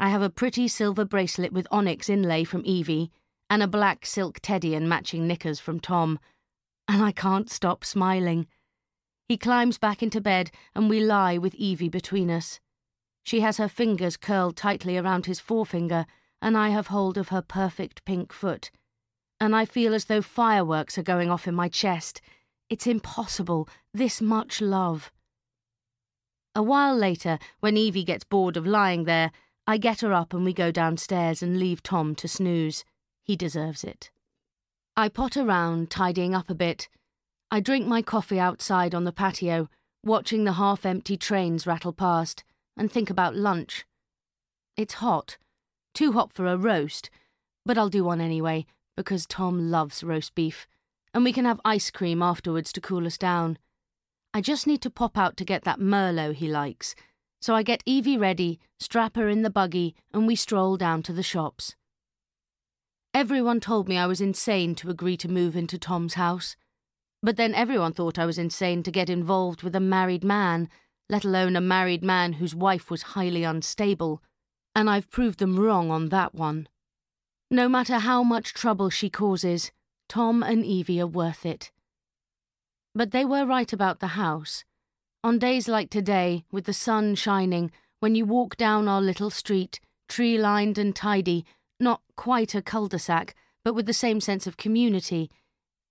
I 0.02 0.08
have 0.08 0.20
a 0.22 0.30
pretty 0.30 0.66
silver 0.66 1.04
bracelet 1.04 1.52
with 1.52 1.68
onyx 1.70 2.10
inlay 2.10 2.42
from 2.42 2.66
Evie, 2.66 3.12
and 3.48 3.62
a 3.62 3.68
black 3.68 4.04
silk 4.04 4.40
teddy 4.42 4.74
and 4.74 4.88
matching 4.88 5.28
knickers 5.28 5.60
from 5.60 5.78
Tom, 5.78 6.18
and 6.88 7.04
I 7.04 7.12
can't 7.12 7.48
stop 7.48 7.84
smiling. 7.84 8.48
He 9.28 9.36
climbs 9.36 9.78
back 9.78 10.02
into 10.02 10.20
bed, 10.20 10.50
and 10.74 10.90
we 10.90 10.98
lie 10.98 11.38
with 11.38 11.54
Evie 11.54 11.88
between 11.88 12.32
us. 12.32 12.58
She 13.22 13.42
has 13.42 13.58
her 13.58 13.68
fingers 13.68 14.16
curled 14.16 14.56
tightly 14.56 14.98
around 14.98 15.26
his 15.26 15.38
forefinger, 15.38 16.04
and 16.40 16.58
I 16.58 16.70
have 16.70 16.88
hold 16.88 17.16
of 17.16 17.28
her 17.28 17.40
perfect 17.40 18.04
pink 18.04 18.32
foot. 18.32 18.72
And 19.38 19.54
I 19.54 19.64
feel 19.64 19.94
as 19.94 20.06
though 20.06 20.20
fireworks 20.20 20.98
are 20.98 21.04
going 21.04 21.30
off 21.30 21.46
in 21.46 21.54
my 21.54 21.68
chest. 21.68 22.20
It's 22.68 22.88
impossible, 22.88 23.68
this 23.94 24.20
much 24.20 24.60
love. 24.60 25.12
A 26.56 26.62
while 26.62 26.96
later, 26.96 27.38
when 27.60 27.76
Evie 27.76 28.02
gets 28.02 28.24
bored 28.24 28.56
of 28.56 28.66
lying 28.66 29.04
there, 29.04 29.30
I 29.66 29.78
get 29.78 30.00
her 30.00 30.12
up 30.12 30.34
and 30.34 30.44
we 30.44 30.52
go 30.52 30.70
downstairs 30.70 31.42
and 31.42 31.58
leave 31.58 31.82
Tom 31.82 32.14
to 32.16 32.28
snooze. 32.28 32.84
He 33.22 33.36
deserves 33.36 33.84
it. 33.84 34.10
I 34.96 35.08
pot 35.08 35.36
around, 35.36 35.90
tidying 35.90 36.34
up 36.34 36.50
a 36.50 36.54
bit. 36.54 36.88
I 37.50 37.60
drink 37.60 37.86
my 37.86 38.02
coffee 38.02 38.40
outside 38.40 38.94
on 38.94 39.04
the 39.04 39.12
patio, 39.12 39.68
watching 40.04 40.44
the 40.44 40.54
half 40.54 40.84
empty 40.84 41.16
trains 41.16 41.66
rattle 41.66 41.92
past, 41.92 42.44
and 42.76 42.90
think 42.90 43.08
about 43.08 43.36
lunch. 43.36 43.84
It's 44.76 44.94
hot. 44.94 45.38
Too 45.94 46.12
hot 46.12 46.32
for 46.32 46.46
a 46.46 46.56
roast, 46.56 47.10
but 47.64 47.78
I'll 47.78 47.88
do 47.88 48.04
one 48.04 48.20
anyway, 48.20 48.66
because 48.96 49.26
Tom 49.26 49.70
loves 49.70 50.02
roast 50.02 50.34
beef, 50.34 50.66
and 51.14 51.24
we 51.24 51.32
can 51.32 51.44
have 51.44 51.60
ice 51.64 51.90
cream 51.90 52.22
afterwards 52.22 52.72
to 52.72 52.80
cool 52.80 53.06
us 53.06 53.18
down. 53.18 53.58
I 54.34 54.40
just 54.40 54.66
need 54.66 54.80
to 54.82 54.90
pop 54.90 55.16
out 55.16 55.36
to 55.36 55.44
get 55.44 55.64
that 55.64 55.78
Merlot 55.78 56.34
he 56.34 56.48
likes, 56.48 56.94
so 57.42 57.56
I 57.56 57.64
get 57.64 57.82
Evie 57.84 58.16
ready, 58.16 58.60
strap 58.78 59.16
her 59.16 59.28
in 59.28 59.42
the 59.42 59.50
buggy, 59.50 59.96
and 60.14 60.28
we 60.28 60.36
stroll 60.36 60.76
down 60.76 61.02
to 61.02 61.12
the 61.12 61.24
shops. 61.24 61.74
Everyone 63.12 63.58
told 63.58 63.88
me 63.88 63.98
I 63.98 64.06
was 64.06 64.20
insane 64.20 64.76
to 64.76 64.90
agree 64.90 65.16
to 65.16 65.28
move 65.28 65.56
into 65.56 65.76
Tom's 65.76 66.14
house. 66.14 66.54
But 67.20 67.36
then 67.36 67.52
everyone 67.52 67.94
thought 67.94 68.16
I 68.16 68.26
was 68.26 68.38
insane 68.38 68.84
to 68.84 68.92
get 68.92 69.10
involved 69.10 69.64
with 69.64 69.74
a 69.74 69.80
married 69.80 70.22
man, 70.22 70.68
let 71.08 71.24
alone 71.24 71.56
a 71.56 71.60
married 71.60 72.04
man 72.04 72.34
whose 72.34 72.54
wife 72.54 72.92
was 72.92 73.02
highly 73.02 73.42
unstable. 73.42 74.22
And 74.76 74.88
I've 74.88 75.10
proved 75.10 75.40
them 75.40 75.58
wrong 75.58 75.90
on 75.90 76.10
that 76.10 76.36
one. 76.36 76.68
No 77.50 77.68
matter 77.68 77.98
how 77.98 78.22
much 78.22 78.54
trouble 78.54 78.88
she 78.88 79.10
causes, 79.10 79.72
Tom 80.08 80.44
and 80.44 80.64
Evie 80.64 81.00
are 81.00 81.08
worth 81.08 81.44
it. 81.44 81.72
But 82.94 83.10
they 83.10 83.24
were 83.24 83.44
right 83.44 83.72
about 83.72 83.98
the 83.98 84.14
house. 84.18 84.64
On 85.24 85.38
days 85.38 85.68
like 85.68 85.88
today, 85.88 86.44
with 86.50 86.64
the 86.64 86.72
sun 86.72 87.14
shining, 87.14 87.70
when 88.00 88.16
you 88.16 88.24
walk 88.24 88.56
down 88.56 88.88
our 88.88 89.00
little 89.00 89.30
street, 89.30 89.78
tree 90.08 90.36
lined 90.36 90.78
and 90.78 90.96
tidy, 90.96 91.44
not 91.78 92.02
quite 92.16 92.56
a 92.56 92.62
cul 92.62 92.88
de 92.88 92.98
sac, 92.98 93.36
but 93.64 93.72
with 93.72 93.86
the 93.86 93.92
same 93.92 94.20
sense 94.20 94.48
of 94.48 94.56
community, 94.56 95.30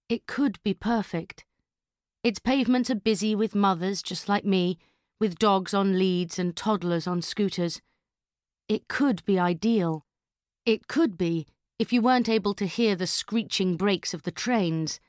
it 0.10 0.28
could 0.28 0.62
be 0.64 0.74
perfect. 0.74 1.46
Its 2.26 2.40
pavements 2.40 2.90
are 2.90 2.96
busy 2.96 3.34
with 3.34 3.56
mothers 3.56 4.02
just 4.02 4.28
like 4.28 4.44
me, 4.44 4.78
with 5.18 5.40
dogs 5.40 5.74
on 5.74 5.98
leads 5.98 6.38
and 6.38 6.54
toddlers 6.54 7.08
on 7.08 7.22
scooters. 7.22 7.80
It 8.68 8.90
could 8.90 9.24
be 9.24 9.40
ideal. 9.40 10.06
It 10.66 10.90
could 10.90 11.18
be 11.18 11.48
if 11.80 11.94
you 11.94 12.02
weren't 12.02 12.28
able 12.28 12.54
to 12.56 12.68
hear 12.68 12.98
the 12.98 13.08
screeching 13.08 13.78
brakes 13.78 14.14
of 14.14 14.24
the 14.24 14.32
trains. 14.32 15.00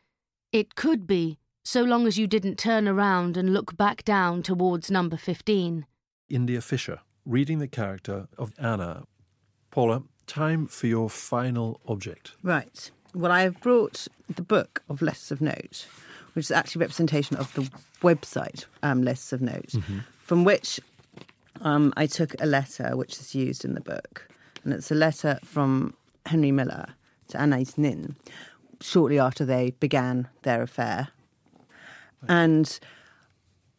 It 0.53 0.77
could 0.77 1.09
be 1.09 1.39
so 1.65 1.83
long 1.83 2.07
as 2.07 2.19
you 2.19 2.27
didn't 2.27 2.59
turn 2.59 2.89
around 2.89 3.37
and 3.37 3.53
look 3.53 3.77
back 3.77 4.05
down 4.05 4.43
towards 4.43 4.91
number 4.91 5.17
15. 5.17 5.87
India 6.29 6.61
Fisher, 6.61 7.01
reading 7.25 7.59
the 7.59 7.69
character 7.69 8.29
of 8.39 8.53
Anna. 8.59 9.05
Paula, 9.71 10.03
time 10.27 10.67
for 10.67 10.87
your 10.87 11.09
final 11.09 11.81
object. 11.87 12.33
Right. 12.43 12.91
Well, 13.15 13.33
I 13.33 13.43
have 13.43 13.61
brought 13.61 14.09
the 14.35 14.43
book 14.43 14.83
of 14.89 15.03
lists 15.03 15.31
of 15.31 15.41
note, 15.41 15.87
which 16.35 16.47
is 16.47 16.51
actually 16.51 16.81
a 16.81 16.85
representation 16.85 17.37
of 17.37 17.53
the 17.55 17.71
website 18.01 18.65
um, 18.83 19.03
lists 19.03 19.33
of 19.33 19.41
notes, 19.41 19.77
from 20.23 20.45
which 20.45 20.81
um, 21.61 21.93
I 21.97 22.07
took 22.07 22.35
a 22.41 22.47
letter 22.47 22.97
which 22.97 23.19
is 23.21 23.35
used 23.35 23.65
in 23.65 23.75
the 23.75 23.81
book. 23.81 24.29
And 24.65 24.73
it's 24.73 24.91
a 24.91 24.95
letter 24.95 25.39
from 25.45 25.95
Henry 26.27 26.53
Miller 26.53 26.95
to 27.29 27.41
Anais 27.41 27.67
Nin, 27.77 28.17
shortly 28.81 29.19
after 29.19 29.45
they 29.45 29.73
began 29.81 30.29
their 30.43 30.63
affair. 30.63 31.09
And 32.29 32.79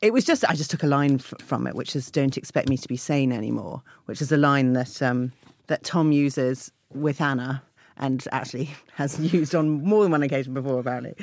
it 0.02 0.12
was 0.14 0.26
just, 0.26 0.44
I 0.50 0.56
just 0.56 0.72
took 0.72 0.84
a 0.84 0.88
line 0.88 1.16
f- 1.16 1.34
from 1.40 1.66
it, 1.68 1.76
which 1.76 1.96
is 1.96 2.12
Don't 2.12 2.38
expect 2.38 2.70
me 2.70 2.78
to 2.78 2.88
be 2.88 2.98
sane 2.98 3.32
anymore, 3.32 3.82
which 4.06 4.22
is 4.22 4.32
a 4.32 4.38
line 4.38 4.74
that, 4.74 5.02
um, 5.02 5.32
that 5.68 5.84
Tom 5.84 6.12
uses 6.12 6.72
with 6.94 7.22
Anna 7.22 7.64
and 7.98 8.28
actually 8.32 8.70
has 8.96 9.20
used 9.20 9.56
on 9.56 9.84
more 9.84 10.04
than 10.04 10.12
one 10.12 10.24
occasion 10.24 10.54
before, 10.54 10.80
apparently. 10.80 11.16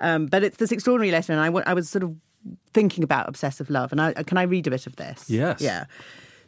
Um, 0.00 0.26
but 0.26 0.42
it's 0.42 0.56
this 0.56 0.72
extraordinary 0.72 1.12
letter, 1.12 1.32
and 1.32 1.40
I, 1.40 1.46
w- 1.46 1.64
I 1.66 1.74
was 1.74 1.88
sort 1.88 2.02
of 2.02 2.14
thinking 2.72 3.04
about 3.04 3.28
obsessive 3.28 3.70
love. 3.70 3.92
And 3.92 4.00
I, 4.00 4.12
can 4.22 4.38
I 4.38 4.42
read 4.42 4.66
a 4.66 4.70
bit 4.70 4.86
of 4.86 4.96
this? 4.96 5.28
Yes. 5.28 5.60
Yeah. 5.60 5.84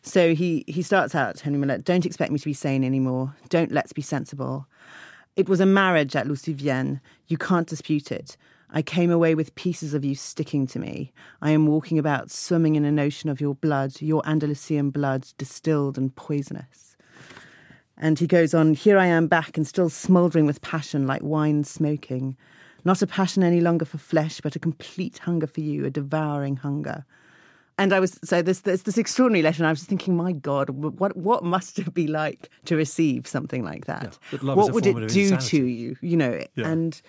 So 0.03 0.35
he, 0.35 0.65
he 0.67 0.83
starts 0.83 1.15
out, 1.15 1.41
Henry 1.41 1.59
Miller, 1.59 1.79
don't 1.79 2.07
expect 2.07 2.33
me 2.33 2.39
to 2.39 2.45
be 2.45 2.55
sane 2.55 2.85
anymore. 2.85 3.35
Don't 3.49 3.73
let's 3.73 3.93
be 3.93 4.03
sensible. 4.03 4.67
It 5.37 5.49
was 5.49 5.61
a 5.61 5.67
marriage 5.67 6.17
at 6.17 6.27
Louveciennes. 6.27 7.01
You 7.27 7.37
can't 7.37 7.67
dispute 7.67 8.11
it. 8.11 8.37
I 8.71 8.83
came 8.83 9.11
away 9.11 9.35
with 9.35 9.55
pieces 9.55 9.95
of 9.95 10.05
you 10.05 10.15
sticking 10.15 10.67
to 10.69 10.79
me. 10.79 11.13
I 11.41 11.53
am 11.53 11.67
walking 11.67 11.99
about 11.99 12.31
swimming 12.31 12.77
in 12.77 12.85
an 12.85 12.99
ocean 12.99 13.31
of 13.31 13.41
your 13.41 13.55
blood, 13.55 14.01
your 14.01 14.23
Andalusian 14.27 14.91
blood, 14.91 15.27
distilled 15.39 15.97
and 15.97 16.15
poisonous. 16.15 16.97
And 17.97 18.19
he 18.19 18.27
goes 18.27 18.55
on, 18.55 18.75
Here 18.75 18.99
I 18.99 19.07
am 19.07 19.27
back 19.27 19.57
and 19.57 19.67
still 19.67 19.89
smouldering 19.89 20.47
with 20.47 20.61
passion 20.61 21.07
like 21.07 21.23
wine 21.23 21.65
smoking. 21.65 22.37
Not 22.85 23.03
a 23.03 23.07
passion 23.07 23.43
any 23.43 23.61
longer 23.61 23.85
for 23.85 23.99
flesh, 23.99 24.41
but 24.41 24.55
a 24.55 24.59
complete 24.61 25.19
hunger 25.19 25.47
for 25.47 25.61
you, 25.61 25.85
a 25.85 25.91
devouring 25.91 26.57
hunger. 26.57 27.05
And 27.77 27.93
I 27.93 28.01
was 28.01 28.19
so 28.25 28.43
this 28.43 28.61
this, 28.61 28.83
this 28.83 28.99
extraordinary 28.99 29.43
letter, 29.43 29.63
and 29.63 29.69
I 29.69 29.73
was 29.73 29.85
thinking, 29.85 30.17
my 30.17 30.33
God, 30.33 30.71
what 30.71 31.17
what 31.17 31.45
must 31.45 31.79
it 31.79 31.95
be 31.95 32.07
like 32.09 32.51
to 32.65 32.77
receive 32.77 33.27
something 33.27 33.65
like 33.65 33.87
that? 33.87 34.19
Yeah, 34.33 34.55
what 34.55 34.73
would 34.73 34.87
it 34.87 34.95
do 35.09 35.21
insanity. 35.23 35.59
to 35.59 35.65
you? 35.65 35.97
You 36.01 36.17
know, 36.17 36.45
Yeah. 36.57 36.69
and 36.69 37.01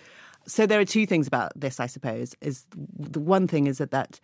so 0.49 0.65
there 0.65 0.79
are 0.79 0.85
two 0.85 1.05
things 1.05 1.27
about 1.27 1.51
this, 1.55 1.79
I 1.79 1.85
suppose. 1.85 2.35
Is 2.41 2.65
the 2.97 3.19
one 3.19 3.47
thing 3.47 3.67
is 3.67 3.77
that 3.77 3.91
that 3.91 4.19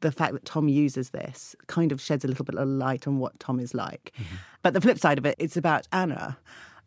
the 0.00 0.12
fact 0.12 0.32
that 0.32 0.44
Tom 0.44 0.68
uses 0.68 1.10
this 1.10 1.56
kind 1.66 1.92
of 1.92 2.00
sheds 2.00 2.24
a 2.24 2.28
little 2.28 2.44
bit 2.44 2.56
of 2.56 2.68
light 2.68 3.06
on 3.06 3.18
what 3.18 3.38
Tom 3.40 3.58
is 3.58 3.74
like. 3.74 4.12
Mm-hmm. 4.16 4.36
But 4.62 4.74
the 4.74 4.80
flip 4.80 4.98
side 4.98 5.18
of 5.18 5.26
it, 5.26 5.34
it's 5.38 5.56
about 5.56 5.88
Anna 5.92 6.38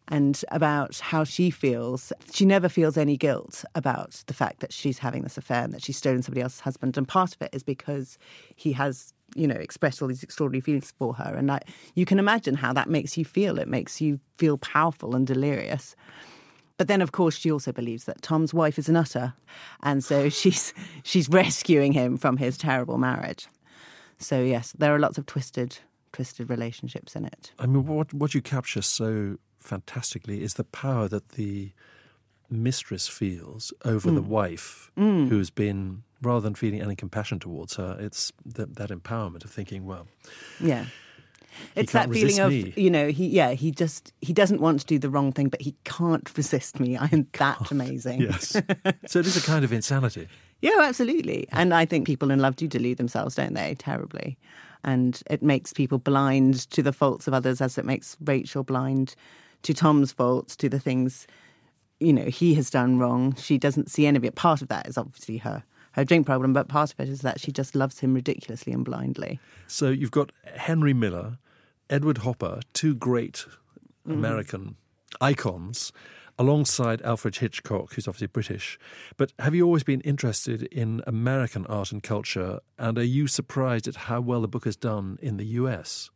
and 0.07 0.43
about 0.49 0.99
how 0.99 1.23
she 1.23 1.49
feels. 1.49 2.13
She 2.33 2.45
never 2.45 2.69
feels 2.69 2.97
any 2.97 3.17
guilt 3.17 3.63
about 3.75 4.23
the 4.27 4.33
fact 4.33 4.59
that 4.59 4.73
she's 4.73 4.99
having 4.99 5.23
this 5.23 5.37
affair 5.37 5.63
and 5.63 5.73
that 5.73 5.83
she's 5.83 5.97
stolen 5.97 6.21
somebody 6.21 6.41
else's 6.41 6.61
husband. 6.61 6.97
And 6.97 7.07
part 7.07 7.35
of 7.35 7.41
it 7.41 7.49
is 7.53 7.63
because 7.63 8.17
he 8.55 8.73
has, 8.73 9.13
you 9.35 9.47
know, 9.47 9.55
expressed 9.55 10.01
all 10.01 10.07
these 10.07 10.23
extraordinary 10.23 10.61
feelings 10.61 10.93
for 10.97 11.13
her. 11.15 11.35
And 11.35 11.51
I, 11.51 11.59
you 11.95 12.05
can 12.05 12.19
imagine 12.19 12.55
how 12.55 12.73
that 12.73 12.89
makes 12.89 13.17
you 13.17 13.25
feel. 13.25 13.59
It 13.59 13.67
makes 13.67 14.01
you 14.01 14.19
feel 14.35 14.57
powerful 14.57 15.15
and 15.15 15.27
delirious. 15.27 15.95
But 16.81 16.87
then, 16.87 17.03
of 17.03 17.11
course, 17.11 17.37
she 17.37 17.51
also 17.51 17.71
believes 17.71 18.05
that 18.05 18.23
Tom's 18.23 18.55
wife 18.55 18.79
is 18.79 18.89
a 18.89 18.91
nutter, 18.91 19.35
and 19.83 20.03
so 20.03 20.29
she's 20.39 20.73
she's 21.03 21.29
rescuing 21.29 21.91
him 21.93 22.17
from 22.17 22.37
his 22.37 22.57
terrible 22.57 22.97
marriage. 22.97 23.47
So 24.17 24.41
yes, 24.41 24.73
there 24.79 24.91
are 24.95 24.97
lots 24.97 25.19
of 25.19 25.27
twisted 25.27 25.77
twisted 26.11 26.49
relationships 26.49 27.15
in 27.15 27.25
it. 27.25 27.51
I 27.59 27.67
mean, 27.67 27.85
what 27.85 28.11
what 28.15 28.33
you 28.33 28.41
capture 28.41 28.81
so 28.81 29.37
fantastically 29.59 30.41
is 30.41 30.55
the 30.55 30.63
power 30.63 31.07
that 31.09 31.29
the 31.33 31.71
mistress 32.49 33.07
feels 33.07 33.71
over 33.85 34.09
Mm. 34.09 34.15
the 34.15 34.21
wife 34.23 34.89
who's 34.95 35.51
been 35.51 36.01
rather 36.23 36.41
than 36.41 36.55
feeling 36.55 36.81
any 36.81 36.95
compassion 36.95 37.39
towards 37.39 37.75
her 37.75 37.95
it's 37.99 38.33
that, 38.55 38.75
that 38.75 38.89
empowerment 38.89 39.45
of 39.45 39.51
thinking 39.51 39.85
well 39.85 40.07
Yeah. 40.59 40.85
It's 41.75 41.93
that 41.93 42.09
feeling 42.11 42.39
of 42.39 42.51
me. 42.51 42.73
you 42.75 42.89
know 42.89 43.07
he 43.09 43.27
yeah 43.27 43.51
he 43.51 43.71
just 43.71 44.13
he 44.21 44.33
doesn't 44.33 44.61
want 44.61 44.79
to 44.81 44.85
do 44.85 44.97
the 44.99 45.09
wrong 45.09 45.31
thing 45.31 45.49
but 45.49 45.61
he 45.61 45.75
can't 45.83 46.29
resist 46.37 46.79
me 46.79 46.97
I 46.97 47.09
am 47.11 47.27
that 47.33 47.71
amazing 47.71 48.21
yes 48.21 48.51
so 49.07 49.19
it 49.19 49.27
is 49.27 49.37
a 49.37 49.41
kind 49.41 49.63
of 49.65 49.71
insanity 49.73 50.27
Yeah, 50.61 50.77
absolutely. 50.81 51.47
And 51.51 51.73
I 51.73 51.85
think 51.85 52.05
people 52.05 52.29
in 52.29 52.39
love 52.39 52.55
do 52.55 52.67
delude 52.67 52.97
themselves, 52.97 53.33
don't 53.33 53.55
they? 53.55 53.73
Terribly. 53.79 54.37
And 54.83 55.19
it 55.27 55.41
makes 55.41 55.73
people 55.73 55.97
blind 55.97 56.69
to 56.69 56.83
the 56.83 56.93
faults 56.93 57.27
of 57.27 57.33
others 57.33 57.61
as 57.61 57.79
it 57.79 57.85
makes 57.85 58.15
Rachel 58.23 58.63
blind 58.63 59.15
to 59.63 59.73
Tom's 59.73 60.11
faults, 60.11 60.55
to 60.57 60.69
the 60.69 60.79
things, 60.79 61.25
you 61.99 62.13
know, 62.13 62.25
he 62.25 62.53
has 62.53 62.69
done 62.69 62.99
wrong. 62.99 63.33
She 63.37 63.57
doesn't 63.57 63.89
see 63.89 64.05
any 64.05 64.17
of 64.17 64.23
it. 64.23 64.35
Part 64.35 64.61
of 64.61 64.67
that 64.67 64.87
is 64.87 64.97
obviously 64.99 65.37
her 65.37 65.63
her 65.93 66.05
drink 66.05 66.25
problem, 66.25 66.53
but 66.53 66.67
part 66.67 66.93
of 66.93 66.99
it 66.99 67.09
is 67.09 67.21
that 67.21 67.39
she 67.39 67.51
just 67.51 67.75
loves 67.75 67.99
him 67.99 68.13
ridiculously 68.13 68.73
and 68.73 68.85
blindly. 68.85 69.39
so 69.67 69.89
you've 69.89 70.11
got 70.11 70.31
henry 70.55 70.93
miller 70.93 71.37
edward 71.89 72.19
hopper 72.19 72.61
two 72.73 72.95
great 72.95 73.45
mm. 74.07 74.13
american 74.13 74.75
icons 75.19 75.91
alongside 76.39 77.01
alfred 77.01 77.35
hitchcock 77.35 77.93
who's 77.93 78.07
obviously 78.07 78.27
british. 78.27 78.79
But 79.17 79.33
have 79.39 79.53
you 79.53 79.65
always 79.65 79.83
been 79.83 80.01
interested 80.01 80.63
in 80.63 81.01
american 81.05 81.65
art 81.67 81.91
and 81.91 82.01
culture? 82.01 82.59
And 82.79 82.97
are 82.97 83.03
you 83.03 83.27
surprised 83.27 83.87
at 83.87 83.95
how 84.07 84.21
well 84.21 84.41
the 84.41 84.47
book 84.47 84.65
has 84.65 84.75
done 84.75 85.19
in 85.21 85.37
the 85.37 85.45
us 85.45 86.09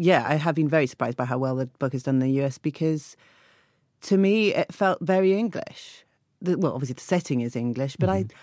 yeah, 0.00 0.24
I 0.26 0.36
have 0.36 0.54
been 0.54 0.68
very 0.68 0.86
surprised 0.86 1.18
by 1.18 1.26
how 1.26 1.36
well 1.36 1.56
the 1.56 1.66
book 1.66 1.92
has 1.92 2.04
done 2.04 2.22
in 2.22 2.32
the 2.32 2.42
US 2.42 2.56
because 2.56 3.18
to 4.02 4.16
me 4.16 4.54
it 4.54 4.72
felt 4.72 4.98
very 5.02 5.38
English. 5.38 6.06
The, 6.40 6.56
well, 6.56 6.72
obviously 6.72 6.94
the 6.94 7.02
setting 7.02 7.42
is 7.42 7.54
English, 7.54 7.96
but 7.96 8.08
I 8.08 8.22
mm-hmm. 8.22 8.38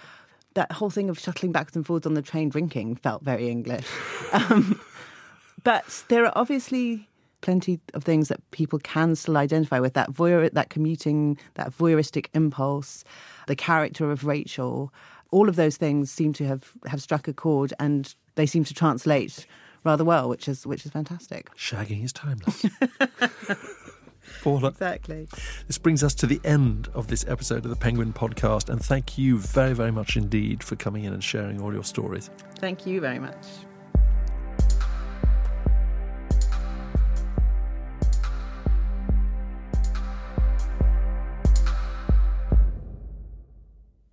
That 0.58 0.72
whole 0.72 0.89
thing 0.89 1.08
of 1.08 1.20
shuttling 1.20 1.51
backwards 1.51 1.76
and 1.76 1.86
forwards 1.86 2.08
on 2.08 2.16
the 2.16 2.22
train 2.22 2.49
drinking 2.49 2.95
felt 2.95 3.22
very 3.22 3.47
English. 3.47 3.86
um, 4.34 4.82
but 5.64 6.03
there 6.08 6.26
are 6.26 6.34
obviously 6.36 7.08
plenty 7.41 7.80
of 7.93 8.03
things 8.03 8.28
that 8.30 8.39
people 8.49 8.80
can 8.80 9.16
still 9.16 9.38
identify 9.38 9.80
with 9.80 9.93
that 9.93 10.12
voyeur, 10.12 10.51
that 10.51 10.72
commuting, 10.72 11.38
that 11.53 11.72
voyeuristic 11.72 12.26
impulse, 12.34 13.03
the 13.45 13.55
character 13.55 14.10
of 14.10 14.26
Rachel. 14.26 14.91
All 15.30 15.47
of 15.47 15.58
those 15.58 15.78
things 15.78 16.10
seem 16.10 16.34
to 16.34 16.47
have, 16.47 16.74
have 16.88 17.03
struck 17.03 17.28
a 17.28 17.34
chord, 17.34 17.72
and 17.80 18.14
they 18.34 18.47
seem 18.47 18.64
to 18.64 18.74
translate 18.74 19.45
rather 19.84 20.03
well, 20.03 20.28
which 20.28 20.47
is 20.47 20.66
which 20.66 20.86
is 20.88 20.91
fantastic. 20.91 21.53
shagging 21.55 22.03
is 22.03 22.12
timeless 22.12 22.66
Paula, 24.41 24.69
Exactly. 24.69 25.28
this 25.67 25.78
brings 25.78 26.03
us 26.03 26.13
to 26.15 26.25
the 26.28 26.39
end 26.43 26.89
of 26.93 27.07
this 27.07 27.25
episode 27.28 27.63
of 27.65 27.69
the 27.69 27.75
Penguin 27.75 28.13
Podcast, 28.13 28.69
and 28.69 28.84
thank 28.84 29.17
you 29.17 29.38
very, 29.39 29.73
very 29.73 29.91
much 29.91 30.15
indeed 30.17 30.63
for 30.63 30.75
coming 30.75 31.03
in 31.03 31.13
and 31.13 31.23
sharing 31.23 31.61
all 31.61 31.73
your 31.73 31.84
stories. 31.84 32.30
Thank 32.59 32.86
you 32.86 32.99
very 33.01 33.19
much. 33.19 33.36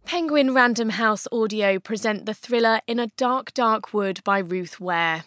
Penguin 0.05 0.55
Random 0.55 0.91
House 0.91 1.27
Audio 1.33 1.79
present 1.79 2.27
the 2.27 2.35
thriller 2.35 2.81
In 2.87 2.99
a 2.99 3.09
Dark, 3.17 3.53
Dark 3.55 3.93
Wood 3.93 4.21
by 4.23 4.39
Ruth 4.39 4.79
Ware. 4.79 5.25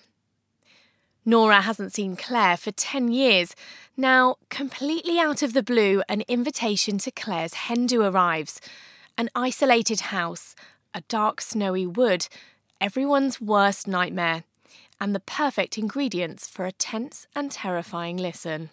Nora 1.28 1.60
hasn't 1.60 1.92
seen 1.92 2.16
Claire 2.16 2.56
for 2.56 2.72
10 2.72 3.10
years. 3.10 3.54
Now, 3.98 4.38
completely 4.50 5.20
out 5.20 5.44
of 5.44 5.52
the 5.52 5.62
blue, 5.62 6.02
an 6.08 6.24
invitation 6.30 6.98
to 7.00 7.12
Claire's 7.12 7.54
hen 7.54 7.86
do 7.86 8.02
arrives. 8.02 8.62
An 9.18 9.30
isolated 9.36 10.00
house, 10.00 10.56
a 10.94 11.02
dark, 11.10 11.42
snowy 11.42 11.86
wood, 11.86 12.30
everyone's 12.80 13.42
worst 13.42 13.90
nightmare, 13.90 14.46
and 15.02 15.14
the 15.14 15.20
perfect 15.20 15.78
ingredients 15.78 16.48
for 16.48 16.66
a 16.66 16.72
tense 16.72 17.28
and 17.36 17.52
terrifying 17.52 18.16
listen. 18.16 18.70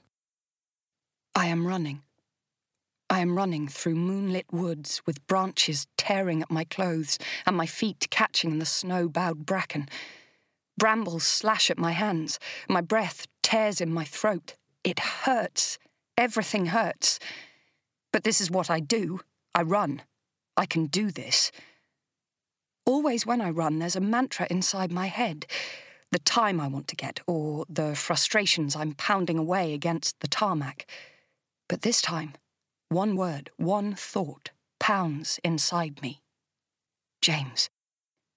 I 1.35 1.47
am 1.47 1.67
running. 1.67 2.03
I 3.11 3.19
am 3.19 3.37
running 3.37 3.67
through 3.67 3.97
moonlit 3.97 4.47
woods 4.53 5.03
with 5.05 5.27
branches 5.27 5.89
tearing 5.97 6.41
at 6.41 6.53
my 6.53 6.63
clothes 6.63 7.19
and 7.47 7.57
my 7.57 7.67
feet 7.67 8.07
catching 8.11 8.53
in 8.53 8.59
the 8.61 8.65
snow 8.65 9.09
bowed 9.09 9.45
bracken. 9.45 9.89
Brambles 10.79 11.25
slash 11.25 11.71
at 11.71 11.79
my 11.79 11.93
hands. 11.93 12.39
My 12.69 12.81
breath 12.81 13.27
tears 13.43 13.81
in 13.81 13.93
my 13.93 14.05
throat. 14.05 14.55
It 14.83 14.99
hurts. 14.99 15.79
Everything 16.17 16.67
hurts. 16.67 17.19
But 18.13 18.25
this 18.25 18.41
is 18.41 18.51
what 18.51 18.71
I 18.71 18.81
do 18.81 19.21
I 19.55 19.63
run. 19.63 20.03
I 20.57 20.67
can 20.67 20.87
do 20.87 21.11
this. 21.11 21.53
Always 22.87 23.25
when 23.25 23.41
I 23.41 23.51
run, 23.51 23.79
there's 23.79 23.97
a 23.97 24.01
mantra 24.01 24.47
inside 24.51 24.93
my 24.93 25.07
head 25.07 25.47
the 26.15 26.19
time 26.21 26.61
I 26.61 26.69
want 26.69 26.87
to 26.89 26.97
get, 26.97 27.19
or 27.27 27.65
the 27.69 27.97
frustrations 27.97 28.77
I'm 28.77 28.93
pounding 28.93 29.37
away 29.37 29.75
against 29.75 30.21
the 30.21 30.29
tarmac. 30.29 30.87
But 31.69 31.83
this 31.83 32.01
time, 32.01 32.35
one 32.89 33.17
word, 33.17 33.51
one 33.57 33.95
thought 33.95 34.51
pounds 34.79 35.41
inside 35.43 36.01
me 36.03 36.21
James, 37.21 37.69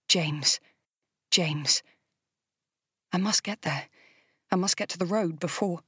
James, 0.07 0.59
James. 1.29 1.83
I 3.12 3.18
must 3.18 3.43
get 3.43 3.62
there. 3.62 3.88
I 4.51 4.55
must 4.55 4.78
get 4.78 4.89
to 4.89 4.97
the 4.97 5.05
road 5.05 5.39
before. 5.39 5.80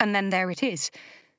And 0.00 0.14
then 0.14 0.30
there 0.30 0.50
it 0.50 0.62
is 0.62 0.90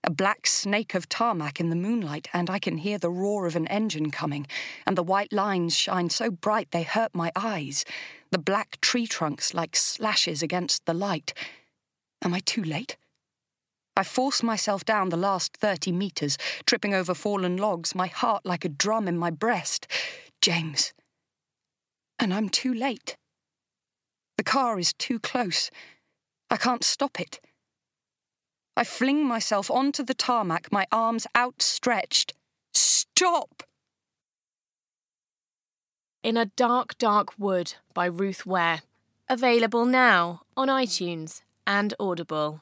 a 0.03 0.09
black 0.09 0.47
snake 0.47 0.95
of 0.95 1.09
tarmac 1.09 1.59
in 1.59 1.69
the 1.69 1.75
moonlight, 1.75 2.29
and 2.33 2.49
I 2.49 2.59
can 2.59 2.77
hear 2.77 2.97
the 2.97 3.09
roar 3.09 3.45
of 3.45 3.55
an 3.55 3.67
engine 3.67 4.11
coming, 4.11 4.47
and 4.85 4.97
the 4.97 5.03
white 5.03 5.33
lines 5.33 5.75
shine 5.75 6.09
so 6.09 6.31
bright 6.31 6.71
they 6.71 6.83
hurt 6.83 7.13
my 7.13 7.31
eyes, 7.35 7.83
the 8.31 8.37
black 8.37 8.79
tree 8.81 9.07
trunks 9.07 9.53
like 9.53 9.75
slashes 9.75 10.41
against 10.41 10.85
the 10.85 10.93
light. 10.93 11.33
Am 12.23 12.33
I 12.33 12.39
too 12.39 12.63
late? 12.63 12.97
I 13.97 14.03
force 14.03 14.41
myself 14.41 14.85
down 14.85 15.09
the 15.09 15.17
last 15.17 15.57
30 15.57 15.91
metres, 15.91 16.37
tripping 16.65 16.93
over 16.93 17.13
fallen 17.13 17.57
logs, 17.57 17.93
my 17.93 18.07
heart 18.07 18.45
like 18.45 18.63
a 18.63 18.69
drum 18.69 19.07
in 19.07 19.17
my 19.17 19.29
breast. 19.29 19.87
James. 20.41 20.93
And 22.17 22.33
I'm 22.33 22.47
too 22.47 22.73
late. 22.73 23.17
The 24.39 24.43
car 24.43 24.79
is 24.79 24.93
too 24.93 25.19
close. 25.19 25.69
I 26.49 26.55
can't 26.55 26.85
stop 26.85 27.19
it. 27.19 27.41
I 28.77 28.85
fling 28.85 29.25
myself 29.25 29.69
onto 29.69 30.01
the 30.01 30.13
tarmac, 30.13 30.71
my 30.71 30.87
arms 30.93 31.27
outstretched. 31.35 32.31
Stop! 32.73 33.63
In 36.23 36.37
a 36.37 36.45
Dark, 36.45 36.97
Dark 36.97 37.37
Wood 37.37 37.73
by 37.93 38.05
Ruth 38.05 38.45
Ware. 38.45 38.83
Available 39.27 39.85
now 39.85 40.43
on 40.55 40.69
iTunes 40.69 41.41
and 41.67 41.93
Audible. 41.99 42.61